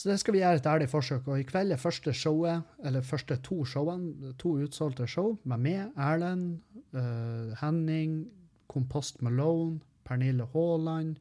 så 0.00 0.08
det 0.08 0.14
skal 0.22 0.32
vi 0.32 0.40
gjøre 0.40 0.56
et 0.62 0.66
ærlig 0.70 0.86
forsøk. 0.88 1.26
Og 1.28 1.42
i 1.42 1.44
kveld 1.44 1.74
er 1.74 1.80
første 1.80 2.14
showet, 2.16 2.62
eller 2.88 3.04
første 3.04 3.36
to 3.44 3.58
showene, 3.68 4.30
to 4.40 4.54
utsolgte 4.64 5.04
show 5.04 5.34
med 5.44 5.60
meg, 5.60 5.90
Erlend, 6.00 6.62
uh, 6.96 7.50
Henning, 7.60 8.22
Kompost 8.72 9.20
Malone, 9.20 9.82
Pernille 10.08 10.46
Haaland, 10.54 11.18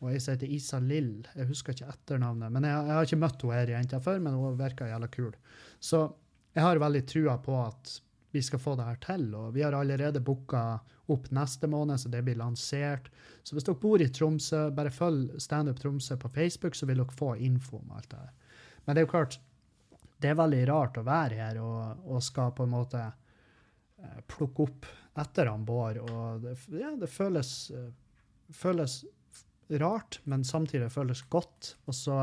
og 0.00 0.14
ei 0.14 0.22
som 0.22 0.32
heter 0.32 0.48
Isa 0.48 0.80
Lill. 0.80 1.26
Jeg 1.36 1.50
husker 1.50 1.76
ikke 1.76 1.90
etternavnet. 1.92 2.52
men 2.52 2.64
Jeg, 2.64 2.86
jeg 2.88 2.96
har 2.96 3.10
ikke 3.10 3.20
møtt 3.20 3.44
henne 3.44 3.58
her 3.60 3.74
jenta 3.74 4.00
før, 4.00 4.24
men 4.24 4.40
hun 4.40 4.56
virker 4.62 4.88
jævla 4.88 5.12
kul. 5.12 5.36
Så 5.76 6.06
jeg 6.56 6.64
har 6.64 6.80
veldig 6.80 7.04
trua 7.12 7.36
på 7.44 7.60
at 7.66 7.98
vi 8.36 8.42
skal 8.44 8.60
få 8.60 8.74
det 8.76 8.84
her 8.84 8.98
til. 9.00 9.26
Og 9.34 9.54
vi 9.56 9.64
har 9.64 9.74
allerede 9.76 10.20
booka 10.20 10.62
opp 11.12 11.30
neste 11.34 11.68
måned, 11.70 12.00
så 12.00 12.10
det 12.12 12.22
blir 12.26 12.36
lansert. 12.36 13.08
Så 13.42 13.56
hvis 13.56 13.64
dere 13.64 13.80
bor 13.80 14.02
i 14.02 14.08
Tromsø, 14.12 14.66
bare 14.76 14.92
følg 14.92 15.40
Standup 15.42 15.80
Tromsø 15.80 16.18
på 16.20 16.30
Facebook, 16.34 16.76
så 16.76 16.88
vil 16.88 17.00
dere 17.00 17.16
få 17.16 17.32
info 17.48 17.80
om 17.80 17.94
alt 17.96 18.10
det 18.12 18.20
her. 18.20 18.32
Men 18.84 18.94
det 18.94 19.02
er 19.02 19.06
jo 19.06 19.12
klart, 19.14 19.38
det 20.20 20.32
er 20.32 20.38
veldig 20.38 20.62
rart 20.68 21.00
å 21.00 21.06
være 21.06 21.40
her 21.40 21.60
og, 21.62 22.04
og 22.08 22.24
skal 22.24 22.52
på 22.56 22.66
en 22.66 22.74
måte 22.74 23.02
eh, 23.06 24.20
plukke 24.28 24.66
opp 24.66 24.90
etter 25.22 25.50
han 25.50 25.64
Bård. 25.66 26.02
Og 26.04 26.44
det, 26.44 26.56
ja, 26.76 26.92
det 27.00 27.10
føles, 27.12 27.54
eh, 27.72 27.88
føles 28.52 29.00
rart, 29.82 30.20
men 30.24 30.44
samtidig 30.46 30.92
føles 30.94 31.24
godt. 31.32 31.74
Og 31.86 31.96
så, 31.96 32.20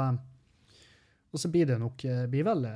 og 1.34 1.42
så 1.42 1.50
blir 1.50 1.66
det 1.66 1.80
nok 1.82 2.04
eh, 2.06 2.26
blir 2.30 2.46
vel, 2.46 2.68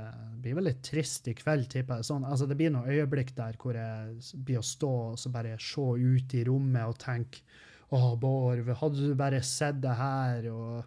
blir 0.41 0.57
vel 0.57 0.65
litt 0.71 0.81
trist 0.85 1.29
i 1.29 1.35
kveld, 1.37 1.67
tipper 1.69 1.99
jeg. 1.99 2.07
Sånn, 2.09 2.25
altså, 2.25 2.47
det 2.49 2.57
blir 2.57 2.73
noen 2.73 2.89
øyeblikk 2.89 3.35
der 3.37 3.57
hvor 3.61 3.77
jeg 3.77 4.41
blir 4.47 4.61
å 4.61 4.65
stå 4.65 4.93
og 5.11 5.19
så 5.21 5.31
bare 5.33 5.57
se 5.61 5.85
ut 6.01 6.35
i 6.37 6.43
rommet 6.47 6.89
og 6.89 6.97
tenke 7.01 7.45
Å, 7.93 8.17
Bård, 8.19 8.67
hadde 8.81 8.99
du 8.99 9.13
bare 9.15 9.39
sett 9.45 9.77
det 9.79 9.93
her, 9.95 10.49
og 10.51 10.83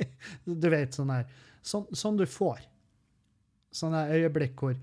Du 0.62 0.66
vet, 0.72 0.96
sånn 0.96 1.12
der. 1.12 1.28
Sånn, 1.62 1.86
sånn 1.94 2.18
du 2.18 2.24
får. 2.28 2.64
Sånne 3.74 4.06
øyeblikk 4.16 4.58
hvor, 4.64 4.74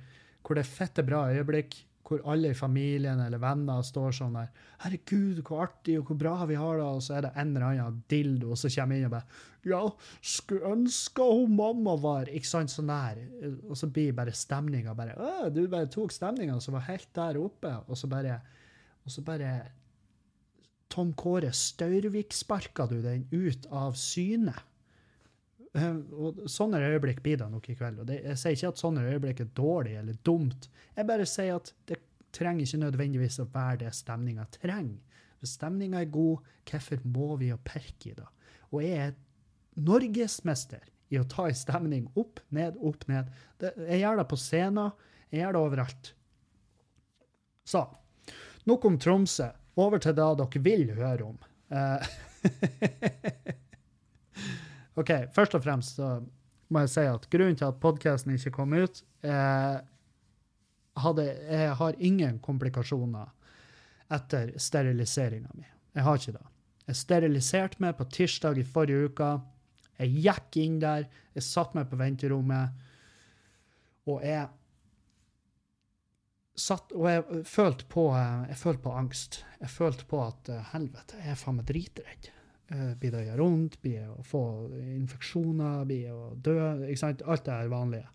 hvor 0.43 0.57
det 0.57 0.63
er 0.63 0.71
fette 0.71 1.03
bra 1.05 1.25
øyeblikk, 1.33 1.75
hvor 2.13 2.23
alle 2.29 2.51
i 2.53 2.57
familien 2.57 3.19
eller 3.23 3.41
venner 3.41 3.81
står 3.85 4.13
sånn 4.19 4.37
der 4.37 4.51
'Herregud, 4.83 5.41
hvor 5.43 5.63
artig 5.65 5.97
og 5.99 6.07
hvor 6.07 6.19
bra 6.21 6.45
vi 6.45 6.55
har 6.59 6.77
det', 6.77 6.95
og 6.95 7.01
så 7.01 7.17
er 7.17 7.21
det 7.25 7.33
en 7.35 7.55
eller 7.55 7.67
annen 7.67 8.03
dildo 8.09 8.55
som 8.55 8.69
kommer 8.69 8.95
inn 8.95 9.05
og 9.09 9.11
bare 9.11 9.27
'Ja, 9.63 9.81
skulle 10.21 10.73
ønske 10.73 11.23
hun 11.23 11.55
mamma 11.55 11.95
var' 11.95 12.29
Ikke 12.29 12.47
sant? 12.47 12.69
Sånn 12.69 12.87
der. 12.87 13.17
Og 13.69 13.77
så 13.77 13.87
blir 13.87 14.13
bare 14.13 14.31
stemninga 14.31 14.93
bare 14.95 15.15
'Å, 15.15 15.53
du 15.53 15.67
bare 15.67 15.87
tok 15.87 16.11
stemninga 16.11 16.59
som 16.61 16.73
var 16.73 16.87
helt 16.87 17.13
der 17.13 17.35
oppe', 17.35 17.83
og 17.87 17.97
så 17.97 18.07
bare 18.07 18.41
og 19.05 19.11
så 19.11 19.21
bare 19.21 19.71
Tom 20.89 21.13
Kåre 21.13 21.51
Staurvik-sparka 21.51 22.87
du 22.87 23.01
den 23.01 23.27
ut 23.31 23.65
av 23.71 23.97
syne. 23.99 24.53
Eh, 25.73 25.95
og 26.13 26.43
Sånne 26.51 26.81
øyeblikk 26.85 27.23
blir 27.25 27.39
det 27.41 27.49
nok 27.49 27.69
i 27.69 27.75
kveld. 27.77 27.99
og 27.99 28.07
det, 28.07 28.21
Jeg 28.23 28.37
sier 28.37 28.57
ikke 28.57 28.73
at 28.73 28.81
sånne 28.81 29.05
øyeblikk 29.09 29.41
er 29.41 29.51
dårlig 29.57 29.97
eller 29.97 30.13
dumt. 30.25 30.69
Jeg 30.95 31.07
bare 31.07 31.25
sier 31.25 31.55
at 31.55 31.73
det 31.89 31.99
trenger 32.33 32.65
ikke 32.65 32.83
nødvendigvis 32.85 33.39
å 33.41 33.49
være 33.53 33.85
det 33.85 33.93
stemninga 33.93 34.45
trenger. 34.51 35.01
Hvis 35.39 35.57
stemninga 35.57 36.01
er 36.01 36.11
god, 36.13 36.45
hvorfor 36.69 37.01
må 37.03 37.35
vi 37.41 37.51
å 37.53 37.59
perke 37.61 38.11
i 38.11 38.17
det? 38.17 38.27
Og 38.71 38.83
jeg 38.83 38.97
er 39.07 39.15
norgesmester 39.75 40.83
i 41.13 41.19
å 41.19 41.27
ta 41.29 41.47
en 41.49 41.57
stemning 41.57 42.05
opp, 42.15 42.39
ned, 42.49 42.77
opp, 42.81 43.05
ned. 43.09 43.29
Det, 43.61 43.73
jeg 43.89 44.01
gjør 44.01 44.21
det 44.21 44.27
på 44.29 44.39
scenen. 44.39 44.93
Jeg 45.29 45.43
gjør 45.43 45.53
det 45.53 45.61
overalt. 45.61 46.13
Så 47.65 47.83
nok 48.69 48.85
om 48.85 48.97
Tromsø. 49.01 49.49
Over 49.75 49.97
til 49.97 50.13
det 50.13 50.25
dere 50.37 50.61
vil 50.61 50.91
høre 50.93 51.25
om. 51.25 51.37
Uh, 51.73 51.97
OK, 54.99 55.11
først 55.33 55.55
og 55.57 55.63
fremst 55.65 55.97
så 55.97 56.15
må 56.73 56.83
jeg 56.83 56.93
si 56.93 57.05
at 57.09 57.27
grunnen 57.33 57.57
til 57.57 57.69
at 57.69 57.79
podkasten 57.81 58.35
ikke 58.35 58.53
kom 58.55 58.73
ut 58.77 59.01
eh, 59.25 59.77
hadde, 61.03 61.25
Jeg 61.49 61.75
har 61.79 61.99
ingen 61.99 62.39
komplikasjoner 62.43 63.31
etter 64.13 64.51
steriliseringa 64.61 65.49
mi. 65.57 65.65
Jeg 65.95 66.05
har 66.05 66.19
ikke 66.19 66.35
det. 66.35 66.45
Jeg 66.87 66.99
steriliserte 66.99 67.81
meg 67.81 67.95
på 67.97 68.05
tirsdag 68.11 68.59
i 68.59 68.65
forrige 68.67 69.09
uke. 69.09 69.29
Jeg 69.97 70.25
gikk 70.25 70.57
inn 70.61 70.79
der, 70.81 71.07
jeg 71.33 71.45
satte 71.45 71.77
meg 71.77 71.87
på 71.89 71.97
venterommet, 71.97 72.83
og 74.09 74.21
jeg 74.25 74.49
satt, 76.59 76.91
og 76.93 77.07
jeg 77.09 77.43
følte 77.49 77.87
på, 77.89 78.07
eh, 78.17 78.47
jeg 78.51 78.59
følte 78.59 78.83
på 78.83 78.95
angst. 78.99 79.43
Jeg 79.61 79.73
følte 79.73 80.07
på 80.09 80.21
at 80.25 80.49
eh, 80.53 80.71
helvete, 80.73 81.21
jeg 81.21 81.33
er 81.33 81.39
faen 81.39 81.59
meg 81.61 81.69
dritredd. 81.69 82.31
Eh, 82.71 82.93
Blir 82.99 83.11
det 83.11 83.21
å 83.21 83.25
gjøre 83.27 83.43
vondt? 83.43 83.79
Blir 83.83 84.03
det 84.03 84.09
å 84.13 84.25
få 84.27 84.43
infeksjoner? 84.95 85.83
Blir 85.89 86.07
det 86.07 86.13
å 86.15 86.33
dø? 86.35 86.59
Alt 86.63 87.47
det 87.47 87.57
her 87.57 87.71
vanlige. 87.71 88.09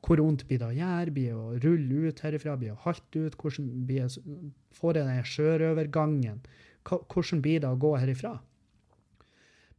Hvor 0.00 0.20
vondt 0.24 0.46
blir 0.48 0.60
det 0.60 0.68
å 0.68 0.76
gjøre? 0.76 1.14
Blir 1.16 1.32
det 1.32 1.38
å 1.38 1.56
rulle 1.64 2.10
ut 2.10 2.22
herifra? 2.24 2.56
Blir 2.60 2.72
det 2.72 2.78
å 2.78 2.84
halte 2.86 3.26
ut? 3.26 3.36
Hvordan 3.40 3.72
blir 3.88 4.06
det, 4.06 4.46
får 4.76 5.00
jeg 5.00 5.08
den 5.08 5.32
sjørøvergangen? 5.34 6.40
Hvordan 6.88 7.42
blir 7.44 7.60
det 7.60 7.68
å 7.68 7.80
gå 7.80 7.92
herifra? 8.00 8.38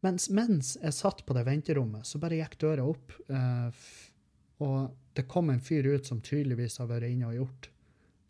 Mens, 0.02 0.30
mens 0.34 0.76
jeg 0.82 0.98
satt 0.98 1.22
på 1.26 1.36
det 1.38 1.46
venterommet, 1.46 2.08
så 2.10 2.18
bare 2.22 2.40
gikk 2.40 2.58
døra 2.62 2.88
opp, 2.90 3.14
eh, 3.30 3.84
og 4.66 4.96
det 5.18 5.28
kom 5.30 5.52
en 5.54 5.62
fyr 5.62 5.86
ut 5.94 6.08
som 6.10 6.22
tydeligvis 6.26 6.80
har 6.82 6.90
vært 6.90 7.12
inne 7.12 7.30
og 7.30 7.38
gjort 7.38 7.70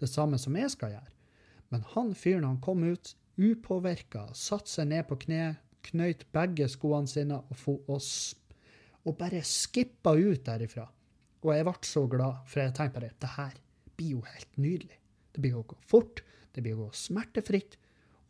det 0.02 0.10
samme 0.10 0.40
som 0.42 0.56
jeg 0.58 0.72
skal 0.74 0.96
gjøre. 0.96 1.14
Men 1.72 1.86
han 1.94 2.12
fyren 2.18 2.48
han 2.48 2.60
kom 2.64 2.84
ut 2.84 3.14
upåvirka, 3.40 4.28
satte 4.36 4.72
seg 4.72 4.90
ned 4.92 5.08
på 5.08 5.20
kne, 5.24 5.56
knøyt 5.90 6.26
begge 6.34 6.68
skoene 6.72 7.10
sine 7.10 7.40
og, 7.42 7.58
fo, 7.58 7.78
og, 7.92 8.02
og 9.08 9.18
bare 9.20 9.44
skippa 9.46 10.14
ut 10.18 10.44
derifra. 10.46 10.88
Og 11.42 11.54
jeg 11.56 11.66
ble 11.66 11.76
så 11.90 12.04
glad, 12.10 12.42
for 12.48 12.62
jeg 12.62 12.74
tenkte 12.78 13.00
bare 13.00 13.14
det 13.22 13.32
her 13.36 13.56
blir 13.98 14.18
jo 14.18 14.26
helt 14.26 14.60
nydelig. 14.62 14.98
Det 15.32 15.44
blir 15.44 15.58
å 15.58 15.66
gå 15.68 15.78
fort, 15.88 16.22
det 16.54 16.64
blir 16.64 16.78
å 16.78 16.88
gå 16.88 16.98
smertefritt, 16.98 17.78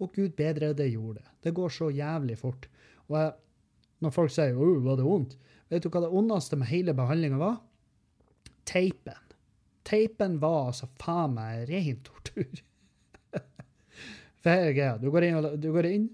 og 0.01 0.13
gud 0.15 0.35
bedre 0.37 0.71
det 0.77 0.91
gjorde 0.91 1.21
det. 1.21 1.33
Det 1.45 1.55
går 1.57 1.73
så 1.75 1.89
jævlig 1.93 2.37
fort. 2.39 2.67
Og 3.09 3.17
jeg, 3.19 3.33
når 4.01 4.15
folk 4.15 4.33
sier 4.33 4.57
«Åh, 4.57 4.79
var 4.85 4.97
det 4.97 5.05
vondt? 5.05 5.35
Vet 5.71 5.83
du 5.85 5.91
hva 5.91 6.01
det 6.03 6.13
ondeste 6.17 6.57
med 6.59 6.71
hele 6.71 6.95
behandlinga 6.97 7.37
var? 7.41 7.59
Teipen. 8.67 9.19
Teipen 9.87 10.39
var 10.41 10.71
altså 10.71 10.89
faen 11.01 11.35
meg 11.35 11.67
ren 11.69 12.01
tortur. 12.05 12.63
For 14.41 14.49
her 14.49 14.69
er 14.69 14.75
greia. 14.75 14.97
Du 15.01 15.09
går 15.13 15.27
inn, 15.27 15.47
du 15.61 15.69
går 15.75 15.89
inn 15.91 16.09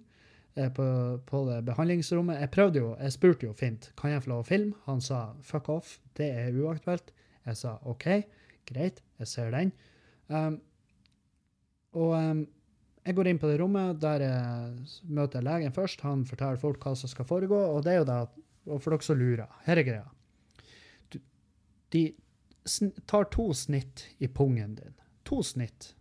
på, 0.73 0.87
på 1.29 1.43
det 1.49 1.61
behandlingsrommet. 1.67 2.41
Jeg 2.41 2.51
prøvde 2.53 2.81
jo, 2.81 2.91
jeg 2.97 3.13
spurte 3.13 3.47
jo 3.47 3.53
fint 3.57 3.91
kan 3.99 4.13
jeg 4.13 4.23
få 4.25 4.31
lov 4.33 4.43
å 4.43 4.47
filme. 4.47 4.77
Han 4.87 5.01
sa 5.03 5.21
fuck 5.45 5.69
off, 5.73 5.97
det 6.17 6.29
er 6.33 6.57
uaktuelt. 6.57 7.13
Jeg 7.47 7.59
sa 7.59 7.77
OK, 7.87 8.07
greit, 8.67 9.01
jeg 9.21 9.31
ser 9.31 9.53
den. 9.53 9.71
Um, 10.27 10.57
og 11.97 12.13
um, 12.17 12.43
jeg 13.07 13.15
går 13.15 13.29
inn 13.31 13.39
på 13.39 13.47
det 13.47 13.59
rommet 13.61 14.01
der 14.03 14.25
jeg 14.25 15.11
møter 15.15 15.45
legen 15.45 15.75
først. 15.75 16.03
Han 16.03 16.25
forteller 16.27 16.59
folk 16.59 16.83
hva 16.83 16.95
som 16.99 17.11
skal 17.11 17.27
foregå, 17.29 17.55
og 17.55 17.85
det 17.85 17.93
er 17.93 18.01
jo 18.01 18.07
da, 18.09 18.17
og 18.67 18.81
for 18.83 18.93
dere 18.93 19.07
som 19.07 19.19
lurer, 19.19 19.59
her 19.63 19.79
er 19.79 19.87
greia. 19.87 21.21
De 21.95 22.03
tar 23.07 23.29
to 23.31 23.53
snitt 23.55 24.09
i 24.19 24.27
pungen 24.27 24.75
din. 24.75 24.95
To 25.29 25.39
snitt. 25.39 25.93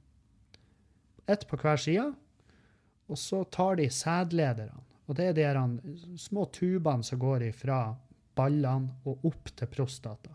Ett 1.31 1.47
på 1.47 1.59
hver 1.63 1.79
side, 1.79 2.09
og 3.07 3.19
så 3.19 3.45
tar 3.45 3.79
de 3.79 3.89
sædlederne. 3.93 4.83
Og 5.07 5.15
det 5.15 5.29
er 5.31 5.55
de 5.55 6.19
små 6.19 6.49
tubene 6.51 7.07
som 7.07 7.19
går 7.23 7.47
ifra 7.53 7.81
ballene 8.37 8.99
og 9.07 9.25
opp 9.29 9.53
til 9.57 9.71
prostata. 9.71 10.35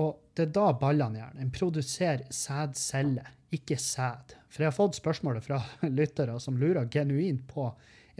Og 0.00 0.10
det 0.36 0.44
er 0.48 0.52
da 0.54 0.66
ballene 0.78 1.18
gjør 1.18 1.32
det. 1.34 1.44
En 1.44 1.54
produserer 1.54 2.26
sædceller, 2.30 3.30
ikke 3.50 3.78
sæd. 3.80 4.36
For 4.50 4.62
jeg 4.62 4.70
har 4.70 4.76
fått 4.76 5.00
spørsmålet 5.00 5.46
fra 5.46 5.58
lyttere 5.98 6.36
som 6.42 6.58
lurer 6.60 6.90
genuint 6.92 7.46
på 7.48 7.70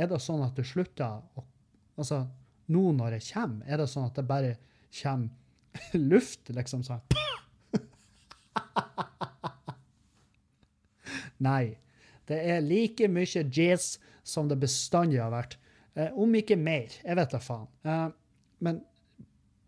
er 0.01 0.09
det 0.09 0.21
sånn 0.23 0.43
at 0.47 0.57
du 0.57 0.65
slutter 0.67 1.21
å 1.37 1.47
Altså, 2.01 2.23
nå 2.73 2.93
når 2.97 3.19
jeg 3.19 3.27
kommer, 3.35 3.67
er 3.69 3.77
det 3.77 3.85
sånn 3.93 4.07
at 4.09 4.17
det 4.17 4.23
bare 4.25 4.55
kommer 5.03 5.29
luft, 6.13 6.49
liksom 6.49 6.81
sånn 6.87 7.03
Nei. 11.45 11.77
Det 12.31 12.39
er 12.39 12.63
like 12.63 13.09
mye 13.11 13.43
jazz 13.51 13.97
som 14.23 14.49
det 14.51 14.61
bestandig 14.63 15.19
har 15.23 15.33
vært. 15.35 15.57
Eh, 15.99 16.13
om 16.15 16.35
ikke 16.39 16.59
mer. 16.59 16.93
Jeg 17.03 17.19
vet 17.19 17.35
da 17.35 17.41
faen. 17.43 17.67
Eh, 17.83 18.07
men 18.65 18.83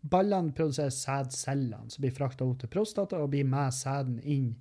ballene 0.03 0.53
produserer 0.55 0.93
sædcellene 0.93 1.91
som 1.91 2.03
blir 2.03 2.15
frakta 2.15 2.45
opp 2.47 2.61
til 2.61 2.71
prostata 2.71 3.19
og 3.23 3.31
blir 3.33 3.47
med 3.47 3.75
sæden 3.75 4.19
inn 4.19 4.53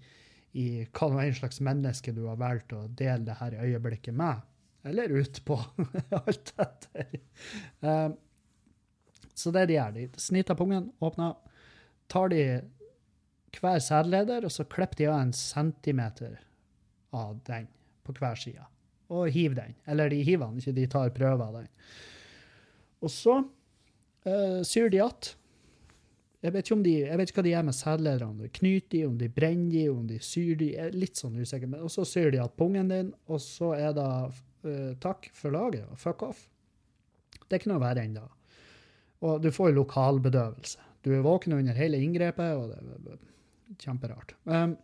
i 0.59 0.85
hva 0.93 1.09
nå 1.09 1.23
en 1.23 1.37
slags 1.37 1.63
menneske 1.65 2.13
du 2.15 2.27
har 2.27 2.41
valgt 2.41 2.75
å 2.77 2.85
dele 2.89 3.25
det 3.29 3.39
her 3.39 3.57
øyeblikket 3.63 4.17
med. 4.19 4.43
Eller 4.85 5.15
ut 5.15 5.39
på. 5.47 5.57
Alt 6.19 6.55
etter. 6.61 7.17
Eh, 7.87 8.09
så 9.33 9.51
det 9.55 9.69
de 9.71 9.79
gjør, 9.79 9.95
de 9.97 10.09
snitter 10.21 10.59
pungen, 10.59 10.91
åpner, 11.03 11.39
tar 12.13 12.29
de 12.35 12.43
hver 13.53 13.79
sædleder, 13.85 14.45
og 14.45 14.53
så 14.53 14.67
klipper 14.69 14.99
de 14.99 15.07
av 15.09 15.21
en 15.21 15.33
centimeter 15.37 16.37
av 17.17 17.39
den 17.47 17.69
på 18.07 18.15
hver 18.19 18.39
side. 18.39 18.65
Og 19.13 19.31
hiver 19.33 19.59
den. 19.59 19.77
Eller 19.87 20.13
de 20.13 20.23
hiver 20.25 20.49
den, 20.49 20.59
ikke 20.63 20.77
de 20.77 20.89
tar 20.91 21.13
prøver 21.15 21.45
av 21.45 21.61
den. 21.61 21.71
Og 23.03 23.11
så 23.13 23.39
uh, 23.43 24.61
syr 24.67 24.91
de 24.93 25.01
igjen. 25.01 25.33
Jeg 26.43 26.55
vet, 26.57 26.67
ikke 26.67 26.83
de, 26.83 26.93
jeg 27.05 27.19
vet 27.19 27.31
ikke 27.31 27.39
hva 27.39 27.47
de 27.47 27.51
gjør 27.53 27.67
med 27.69 27.77
sædlederne. 27.79 28.29
Om 28.33 28.39
de 28.43 28.49
knyter 28.59 28.95
de, 28.97 29.03
om 29.07 29.19
de 29.19 29.29
brenner 29.31 29.75
de, 29.75 29.83
om 29.93 30.07
de 30.11 30.17
syr 30.23 30.57
de. 30.59 30.73
Er 30.75 30.97
litt 30.97 31.21
sånn 31.21 31.37
usikker. 31.39 31.71
Men, 31.71 31.85
og 31.87 31.93
så 31.95 32.07
syr 32.09 32.33
de 32.33 32.41
igjen 32.41 32.57
pungen 32.59 32.91
din, 32.91 33.13
og 33.31 33.43
så 33.45 33.75
er 33.79 33.95
det 33.99 34.09
uh, 34.09 34.95
takk 35.03 35.29
for 35.39 35.55
laget 35.55 35.87
og 35.87 36.01
fuck 36.03 36.25
off. 36.27 36.47
Det 37.45 37.59
er 37.59 37.63
ikke 37.63 37.75
noe 37.75 37.85
verre 37.85 38.03
enn 38.03 38.17
det. 38.17 38.25
Og 39.23 39.43
du 39.45 39.53
får 39.55 39.71
jo 39.71 39.83
lokalbedøvelse. 39.83 40.89
Du 41.03 41.13
er 41.15 41.23
våken 41.23 41.55
under 41.59 41.77
hele 41.77 41.99
inngrepet, 42.03 42.59
og 42.59 42.71
det 42.73 43.15
er 43.15 43.21
kjemperart. 43.83 44.35
Um, 44.47 44.77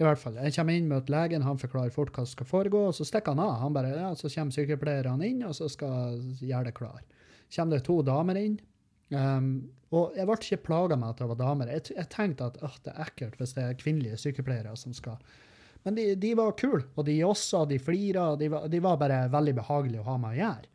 I 0.00 0.06
hvert 0.06 0.18
fall, 0.18 0.38
Jeg 0.40 0.54
kommer 0.56 0.74
inn, 0.78 0.88
møter 0.88 1.12
legen, 1.12 1.44
han 1.44 1.60
forklarer 1.60 1.92
fort 1.94 2.12
hva 2.16 2.24
som 2.24 2.32
skal 2.32 2.48
foregå, 2.48 2.86
og 2.88 2.96
så 2.96 3.04
stikker 3.06 3.36
han 3.36 3.42
av. 3.44 3.58
Han 3.60 3.76
bare, 3.76 3.92
ja, 3.92 4.14
Så 4.16 4.30
kommer 4.32 4.54
sykepleierne 4.56 5.28
inn, 5.28 5.42
og 5.46 5.54
så 5.54 5.68
skal 5.70 6.18
gjøre 6.40 6.70
det 6.70 6.74
klar. 6.74 7.02
kommer 7.54 7.76
det 7.76 7.84
to 7.84 8.00
damer 8.02 8.38
inn. 8.40 8.58
Um, 9.12 9.68
og 9.92 10.14
jeg 10.16 10.24
ble 10.24 10.36
ikke 10.38 10.64
plaga 10.64 10.96
med 10.96 11.12
at 11.12 11.18
det 11.20 11.28
var 11.28 11.36
damer. 11.36 11.68
Jeg, 11.68 11.92
jeg 11.98 12.08
tenkte 12.08 12.48
at 12.48 12.78
det 12.84 12.94
er 12.94 13.02
ekkelt 13.04 13.36
hvis 13.36 13.52
det 13.58 13.64
er 13.66 13.76
kvinnelige 13.76 14.16
sykepleiere 14.16 14.72
som 14.80 14.94
skal 14.96 15.18
Men 15.84 15.98
de, 15.98 16.14
de 16.16 16.30
var 16.38 16.54
kule, 16.56 16.86
og 16.96 17.04
de 17.04 17.18
jossa, 17.18 17.64
de 17.66 17.76
flira, 17.82 18.36
de 18.38 18.48
de 18.48 18.80
var 18.80 18.96
bare 18.96 19.26
veldig 19.28 19.54
behagelige 19.58 20.00
å 20.00 20.08
ha 20.08 20.16
med 20.22 20.30
å 20.30 20.38
gjøre. 20.38 20.68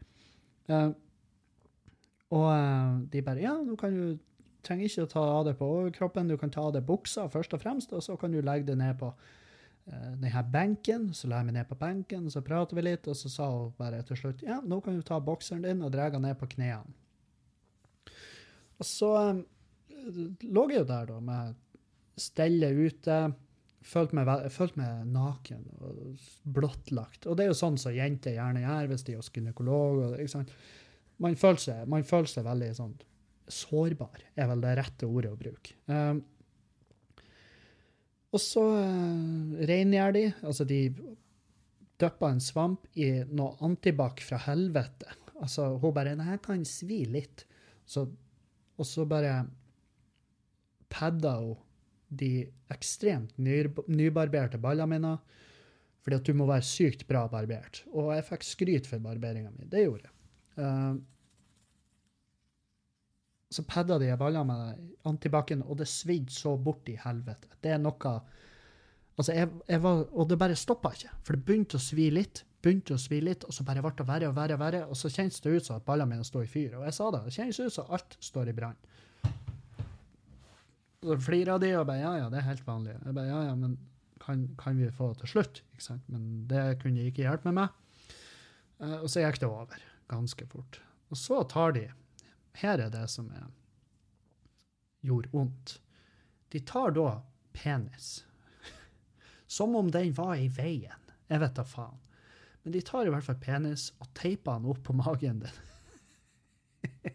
Um, 0.68 0.96
og 2.36 2.48
eh, 2.52 2.96
de 3.14 3.22
bare 3.24 3.44
Ja, 3.44 3.54
nå 3.64 3.78
kan 3.80 3.96
du 3.96 4.18
trenger 4.68 4.90
ikke 4.90 5.08
å 5.08 5.12
ta 5.12 5.26
av 5.40 5.48
det 5.48 5.56
på 5.60 5.68
overkroppen, 5.80 6.30
du 6.30 6.38
kan 6.40 6.54
ta 6.54 6.68
av 6.68 6.76
deg 6.76 6.86
buksa 6.88 7.28
først 7.32 7.56
og 7.56 7.64
fremst, 7.64 7.94
og 7.96 8.04
så 8.04 8.18
kan 8.20 8.34
du 8.34 8.42
legge 8.42 8.70
det 8.70 8.78
ned 8.80 8.98
på 9.00 9.10
uh, 9.14 10.14
denne 10.20 10.44
benken. 10.54 11.10
Så 11.16 11.32
la 11.32 11.42
jeg 11.42 11.50
meg 11.50 11.60
ned 11.60 11.70
på 11.70 11.80
benken, 11.80 12.30
så 12.34 12.44
prater 12.46 12.78
vi 12.78 12.88
litt, 12.90 13.08
og 13.08 13.18
så 13.18 13.32
sa 13.32 13.50
hun 13.54 13.76
bare 13.80 14.04
til 14.08 14.20
slutt 14.20 14.46
ja, 14.46 14.60
nå 14.64 14.82
kan 14.86 14.98
du 14.98 15.06
ta 15.06 15.20
bokseren 15.24 15.66
din 15.66 15.84
og 15.86 15.94
dra 15.96 16.10
den 16.14 16.28
ned 16.28 16.38
på 16.40 16.50
knærne. 16.56 16.96
Og 18.78 18.86
så 18.86 19.12
um, 19.32 19.44
lå 20.44 20.70
jeg 20.70 20.84
jo 20.84 20.88
der, 20.92 21.10
da, 21.10 21.20
med 21.24 21.58
stellet 22.18 22.78
ute. 22.78 23.20
Følte 23.88 24.18
meg, 24.18 24.30
følte 24.52 24.82
meg 24.82 25.12
naken 25.14 25.62
og 25.80 26.24
blottlagt. 26.44 27.24
Og 27.26 27.38
det 27.38 27.46
er 27.46 27.54
jo 27.54 27.60
sånn 27.62 27.78
som 27.80 27.96
jenter 27.96 28.36
gjerne 28.36 28.66
gjør 28.66 28.90
hvis 28.92 29.06
de 29.08 29.14
er 29.14 29.22
hos 29.22 29.30
gynekolog. 29.32 30.02
Og? 30.10 30.50
Man, 31.24 31.38
føler 31.40 31.62
seg, 31.64 31.86
man 31.90 32.04
føler 32.06 32.28
seg 32.32 32.46
veldig 32.50 32.74
sånn 32.76 32.98
sårbar, 33.48 34.24
er 34.36 34.50
vel 34.50 34.64
det 34.64 34.74
rette 34.80 35.08
ordet 35.08 35.32
å 35.32 35.40
bruke. 35.40 35.76
Um, 35.88 36.22
og 38.36 38.44
så 38.44 38.64
uh, 38.76 39.56
rengjør 39.70 40.18
de. 40.18 40.26
Altså, 40.44 40.68
de 40.68 40.82
dypper 41.98 42.34
en 42.34 42.44
svamp 42.44 42.90
i 43.00 43.10
noe 43.32 43.56
antibac 43.66 44.22
fra 44.26 44.40
helvete. 44.48 45.16
Altså, 45.38 45.76
hun 45.82 45.96
bare 45.96 46.16
Nei, 46.18 46.34
jeg 46.36 46.44
kan 46.46 46.66
svi 46.68 47.04
litt. 47.10 47.46
Så, 47.88 48.06
og 48.78 48.88
så 48.88 49.08
bare 49.10 49.40
padder 50.92 51.42
hun 51.46 51.64
de 52.08 52.48
ekstremt 52.72 53.34
nybarberte 53.38 54.60
ballene 54.64 54.94
mine. 54.94 55.18
Fordi 56.04 56.20
at 56.22 56.28
du 56.28 56.38
må 56.40 56.46
være 56.48 56.64
sykt 56.64 57.04
bra 57.08 57.26
barbert. 57.32 57.82
Og 57.92 58.14
jeg 58.16 58.28
fikk 58.30 58.46
skryt 58.48 58.86
for 58.88 59.04
barberinga 59.04 59.52
mi. 59.52 59.68
Det 59.68 59.84
gjorde 59.84 60.08
jeg. 60.08 60.14
Uh, 60.58 61.00
så 63.50 63.64
padda 63.64 63.98
de 64.02 64.12
ballene 64.20 64.44
med 64.50 65.08
antibac-en, 65.08 65.64
og 65.64 65.80
det 65.80 65.88
svidde 65.88 66.34
så 66.36 66.58
bort 66.60 66.90
i 66.92 66.98
helvete. 67.00 67.50
Det 67.64 67.76
er 67.76 67.82
noe 67.82 68.20
Altså, 69.18 69.34
jeg, 69.34 69.50
jeg 69.66 69.82
var 69.82 70.04
Og 70.14 70.28
det 70.30 70.38
bare 70.38 70.56
stoppa 70.56 70.92
ikke. 70.94 71.10
For 71.26 71.34
det 71.34 71.46
begynte 71.48 71.80
å 71.80 71.82
svi 71.82 72.12
litt, 72.14 72.44
begynte 72.62 72.94
å 72.94 73.02
svi 73.02 73.18
litt, 73.24 73.48
og 73.50 73.56
så 73.56 73.66
bare 73.66 73.82
ble 73.82 73.90
det 73.98 74.06
verre 74.06 74.30
og 74.30 74.36
verre, 74.38 74.54
og 74.54 74.62
verre, 74.62 74.82
og 74.86 75.00
så 75.00 75.10
kjennes 75.10 75.42
det 75.42 75.56
ut 75.56 75.66
som 75.66 75.80
at 75.80 75.88
ballene 75.88 76.12
mine 76.12 76.28
står 76.28 76.46
i 76.46 76.52
fyr. 76.52 76.76
Og 76.78 76.86
jeg 76.86 76.94
sa 76.94 77.10
det. 77.16 77.24
Det 77.26 77.34
kjennes 77.34 77.60
ut 77.64 77.74
som 77.74 77.96
alt 77.98 78.18
står 78.28 78.52
i 78.52 78.56
brann. 78.60 78.78
Så 81.02 81.18
flira 81.26 81.58
de 81.62 81.72
og 81.80 81.88
bare 81.90 82.04
ja, 82.04 82.14
ja, 82.22 82.30
det 82.30 82.44
er 82.44 82.50
helt 82.52 82.66
vanlig. 82.68 82.94
Jeg 82.94 83.18
bare 83.18 83.32
ja, 83.32 83.42
ja, 83.50 83.58
men 83.58 83.78
kan, 84.22 84.46
kan 84.60 84.78
vi 84.78 84.92
få 84.94 85.12
det 85.12 85.24
til 85.24 85.34
slutt? 85.34 85.62
Ikke 85.74 85.88
sant? 85.88 86.06
Men 86.14 86.48
det 86.52 86.66
kunne 86.84 87.06
ikke 87.10 87.26
hjelpe 87.26 87.50
med 87.50 87.58
meg. 87.64 88.14
Eh, 88.84 89.00
og 89.00 89.10
så 89.10 89.24
gikk 89.24 89.42
det 89.42 89.50
over 89.50 89.86
ganske 90.12 90.50
fort. 90.52 90.82
Og 91.10 91.18
så 91.18 91.42
tar 91.50 91.74
de 91.78 91.88
Her 92.58 92.82
er 92.88 92.90
det 92.94 93.06
som 93.14 93.30
er, 93.36 93.46
gjorde 95.06 95.30
vondt. 95.34 95.78
De 96.50 96.62
tar 96.66 96.96
da 96.96 97.22
penis. 97.54 98.26
Som 99.48 99.76
om 99.76 99.92
den 99.92 100.14
var 100.18 100.36
i 100.40 100.48
veien. 100.50 101.04
Jeg 101.28 101.44
vet 101.44 101.56
da 101.58 101.66
faen. 101.68 102.00
Men 102.64 102.74
de 102.76 102.82
tar 102.84 103.08
i 103.08 103.12
hvert 103.14 103.24
fall 103.24 103.40
penis 103.40 103.90
og 104.02 104.10
teiper 104.18 104.58
den 104.58 104.72
opp 104.74 104.82
på 104.88 104.96
magen 104.98 105.44
din. 105.44 105.60